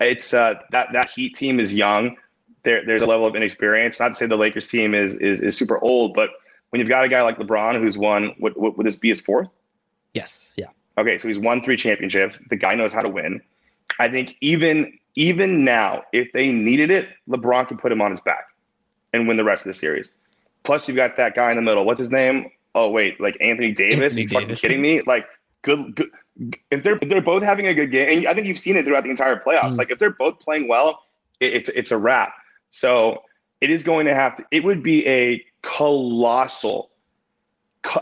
it's 0.00 0.34
uh, 0.34 0.60
that 0.70 0.92
that 0.92 1.08
Heat 1.10 1.34
team 1.34 1.58
is 1.58 1.72
young. 1.72 2.16
There, 2.64 2.84
there's 2.84 3.02
a 3.02 3.06
level 3.06 3.26
of 3.26 3.34
inexperience. 3.36 4.00
Not 4.00 4.08
to 4.08 4.14
say 4.14 4.26
the 4.26 4.36
Lakers 4.36 4.68
team 4.68 4.94
is 4.94 5.14
is, 5.16 5.40
is 5.40 5.56
super 5.56 5.78
old, 5.78 6.12
but 6.12 6.30
when 6.70 6.80
you've 6.80 6.88
got 6.88 7.04
a 7.04 7.08
guy 7.08 7.22
like 7.22 7.38
LeBron 7.38 7.78
who's 7.80 7.96
won, 7.96 8.34
what, 8.38 8.58
what 8.58 8.76
would 8.76 8.86
this 8.86 8.96
be 8.96 9.08
his 9.08 9.20
fourth? 9.20 9.48
Yes. 10.16 10.52
Yeah. 10.56 10.66
Okay, 10.98 11.18
so 11.18 11.28
he's 11.28 11.38
won 11.38 11.62
three 11.62 11.76
championships. 11.76 12.38
The 12.48 12.56
guy 12.56 12.74
knows 12.74 12.92
how 12.92 13.02
to 13.02 13.08
win. 13.08 13.42
I 14.00 14.08
think 14.08 14.36
even 14.40 14.98
even 15.14 15.64
now, 15.64 16.02
if 16.12 16.32
they 16.32 16.48
needed 16.48 16.90
it, 16.90 17.08
LeBron 17.28 17.68
could 17.68 17.78
put 17.78 17.92
him 17.92 18.02
on 18.02 18.10
his 18.10 18.20
back 18.20 18.46
and 19.12 19.28
win 19.28 19.36
the 19.36 19.44
rest 19.44 19.66
of 19.66 19.70
the 19.70 19.78
series. 19.78 20.10
Plus, 20.62 20.88
you've 20.88 20.96
got 20.96 21.16
that 21.16 21.34
guy 21.34 21.50
in 21.50 21.56
the 21.56 21.62
middle. 21.62 21.84
What's 21.84 22.00
his 22.00 22.10
name? 22.10 22.50
Oh 22.74 22.90
wait, 22.90 23.20
like 23.20 23.36
Anthony 23.40 23.72
Davis. 23.72 24.16
Anthony 24.16 24.22
you 24.22 24.28
Davis. 24.28 24.42
fucking 24.42 24.56
kidding 24.56 24.82
me? 24.82 25.02
Like, 25.06 25.26
good, 25.62 25.94
good. 25.94 26.10
If 26.70 26.82
they're 26.82 26.98
if 27.00 27.08
they're 27.08 27.22
both 27.22 27.42
having 27.42 27.66
a 27.66 27.74
good 27.74 27.90
game, 27.92 28.18
and 28.18 28.26
I 28.26 28.34
think 28.34 28.46
you've 28.46 28.58
seen 28.58 28.76
it 28.76 28.84
throughout 28.84 29.04
the 29.04 29.10
entire 29.10 29.36
playoffs. 29.36 29.72
Mm. 29.72 29.78
Like, 29.78 29.90
if 29.90 29.98
they're 29.98 30.10
both 30.10 30.40
playing 30.40 30.68
well, 30.68 31.02
it, 31.40 31.54
it's 31.54 31.68
it's 31.70 31.90
a 31.90 31.98
wrap. 31.98 32.34
So 32.70 33.22
it 33.60 33.70
is 33.70 33.82
going 33.82 34.06
to 34.06 34.14
have 34.14 34.36
to. 34.36 34.44
It 34.50 34.64
would 34.64 34.82
be 34.82 35.06
a 35.06 35.44
colossal. 35.62 36.90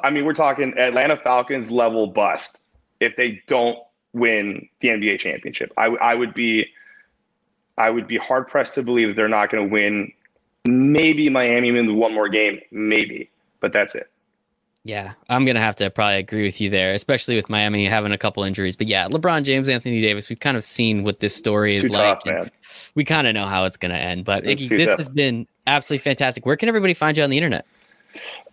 I 0.03 0.11
mean, 0.11 0.25
we're 0.25 0.35
talking 0.35 0.77
Atlanta 0.79 1.17
Falcons 1.17 1.71
level 1.71 2.07
bust 2.07 2.61
if 3.01 3.17
they 3.17 3.43
don't 3.47 3.79
win 4.13 4.69
the 4.81 4.89
NBA 4.89 5.19
championship. 5.19 5.73
I 5.77 5.87
I 5.87 6.15
would 6.15 6.35
be 6.35 6.67
I 7.79 7.91
would 7.91 8.07
be 8.07 8.17
hard 8.17 8.49
pressed 8.49 8.75
to 8.77 8.83
believe 8.83 9.09
that 9.09 9.17
they're 9.17 9.29
not 9.29 9.51
going 9.51 9.69
to 9.69 9.73
win. 9.73 10.13
Maybe 10.67 11.29
Miami 11.29 11.73
win 11.73 11.97
one 11.97 12.15
more 12.15 12.29
game, 12.29 12.61
maybe, 12.71 13.29
but 13.61 13.73
that's 13.73 13.95
it. 13.95 14.11
Yeah, 14.87 15.15
I'm 15.31 15.47
gonna 15.47 15.61
have 15.63 15.77
to 15.77 15.89
probably 15.89 16.19
agree 16.19 16.43
with 16.43 16.61
you 16.61 16.69
there, 16.69 16.93
especially 16.93 17.37
with 17.37 17.49
Miami 17.49 17.87
having 17.87 18.13
a 18.13 18.19
couple 18.19 18.45
injuries. 18.45 18.77
But 18.77 18.87
yeah, 18.87 19.09
LeBron 19.09 19.43
James, 19.45 19.71
Anthony 19.71 20.03
Davis, 20.03 20.29
we've 20.29 20.41
kind 20.41 20.59
of 20.59 20.65
seen 20.65 21.05
what 21.05 21.21
this 21.21 21.35
story 21.35 21.75
it's 21.75 21.85
is 21.85 21.91
like. 21.91 22.21
Tough, 22.21 22.51
we 22.95 23.03
kind 23.03 23.27
of 23.27 23.33
know 23.33 23.47
how 23.47 23.65
it's 23.65 23.79
gonna 23.79 23.95
end. 23.95 24.27
But 24.27 24.45
Iggy, 24.45 24.69
this 24.69 24.91
tough. 24.91 24.99
has 24.99 25.09
been 25.09 25.47
absolutely 25.67 26.03
fantastic. 26.03 26.45
Where 26.45 26.57
can 26.57 26.69
everybody 26.69 26.93
find 26.93 27.17
you 27.17 27.25
on 27.25 27.31
the 27.31 27.39
internet? 27.39 27.65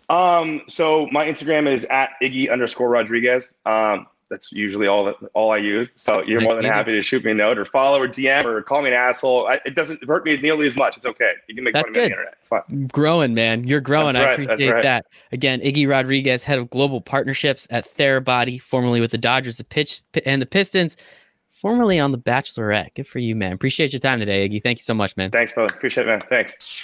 Um, 0.08 0.62
so 0.66 1.08
my 1.12 1.26
Instagram 1.26 1.72
is 1.72 1.84
at 1.86 2.10
Iggy 2.22 2.50
underscore 2.50 2.88
Rodriguez. 2.88 3.52
Um, 3.66 4.06
that's 4.32 4.50
usually 4.50 4.86
all 4.86 5.04
that 5.04 5.16
all 5.34 5.52
I 5.52 5.58
use. 5.58 5.90
So 5.96 6.22
you're 6.22 6.40
nice 6.40 6.46
more 6.46 6.54
than 6.56 6.64
happy 6.64 6.92
to 6.92 7.02
shoot 7.02 7.22
me 7.22 7.32
a 7.32 7.34
note 7.34 7.58
or 7.58 7.66
follow 7.66 8.00
or 8.00 8.08
DM 8.08 8.46
or 8.46 8.62
call 8.62 8.80
me 8.80 8.88
an 8.88 8.94
asshole. 8.94 9.46
I, 9.46 9.60
it 9.66 9.74
doesn't 9.74 10.02
hurt 10.04 10.24
me 10.24 10.38
nearly 10.38 10.66
as 10.66 10.74
much. 10.74 10.96
It's 10.96 11.04
okay. 11.04 11.34
You 11.48 11.54
can 11.54 11.64
make 11.64 11.74
that's 11.74 11.84
fun 11.84 11.92
good. 11.92 12.04
of 12.04 12.08
me 12.10 12.14
on 12.16 12.24
the 12.24 12.30
internet. 12.30 12.36
It's 12.40 12.48
fine. 12.48 12.86
Growing, 12.86 13.34
man. 13.34 13.64
You're 13.68 13.82
growing. 13.82 14.14
Right. 14.14 14.28
I 14.28 14.32
appreciate 14.32 14.72
right. 14.72 14.82
that. 14.82 15.06
Again, 15.32 15.60
Iggy 15.60 15.86
Rodriguez, 15.86 16.44
head 16.44 16.58
of 16.58 16.70
global 16.70 17.02
partnerships 17.02 17.68
at 17.70 17.86
Therabody, 17.96 18.60
formerly 18.60 19.02
with 19.02 19.10
the 19.10 19.18
Dodgers, 19.18 19.58
the 19.58 19.64
pitch 19.64 20.00
and 20.24 20.40
the 20.40 20.46
Pistons, 20.46 20.96
formerly 21.50 21.98
on 21.98 22.10
the 22.10 22.18
Bachelorette. 22.18 22.94
Good 22.94 23.06
for 23.06 23.18
you, 23.18 23.36
man. 23.36 23.52
Appreciate 23.52 23.92
your 23.92 24.00
time 24.00 24.18
today, 24.18 24.48
Iggy. 24.48 24.62
Thank 24.62 24.78
you 24.78 24.84
so 24.84 24.94
much, 24.94 25.14
man. 25.18 25.30
Thanks, 25.30 25.52
brother. 25.52 25.74
Appreciate 25.74 26.06
it, 26.06 26.10
man. 26.10 26.22
Thanks. 26.30 26.74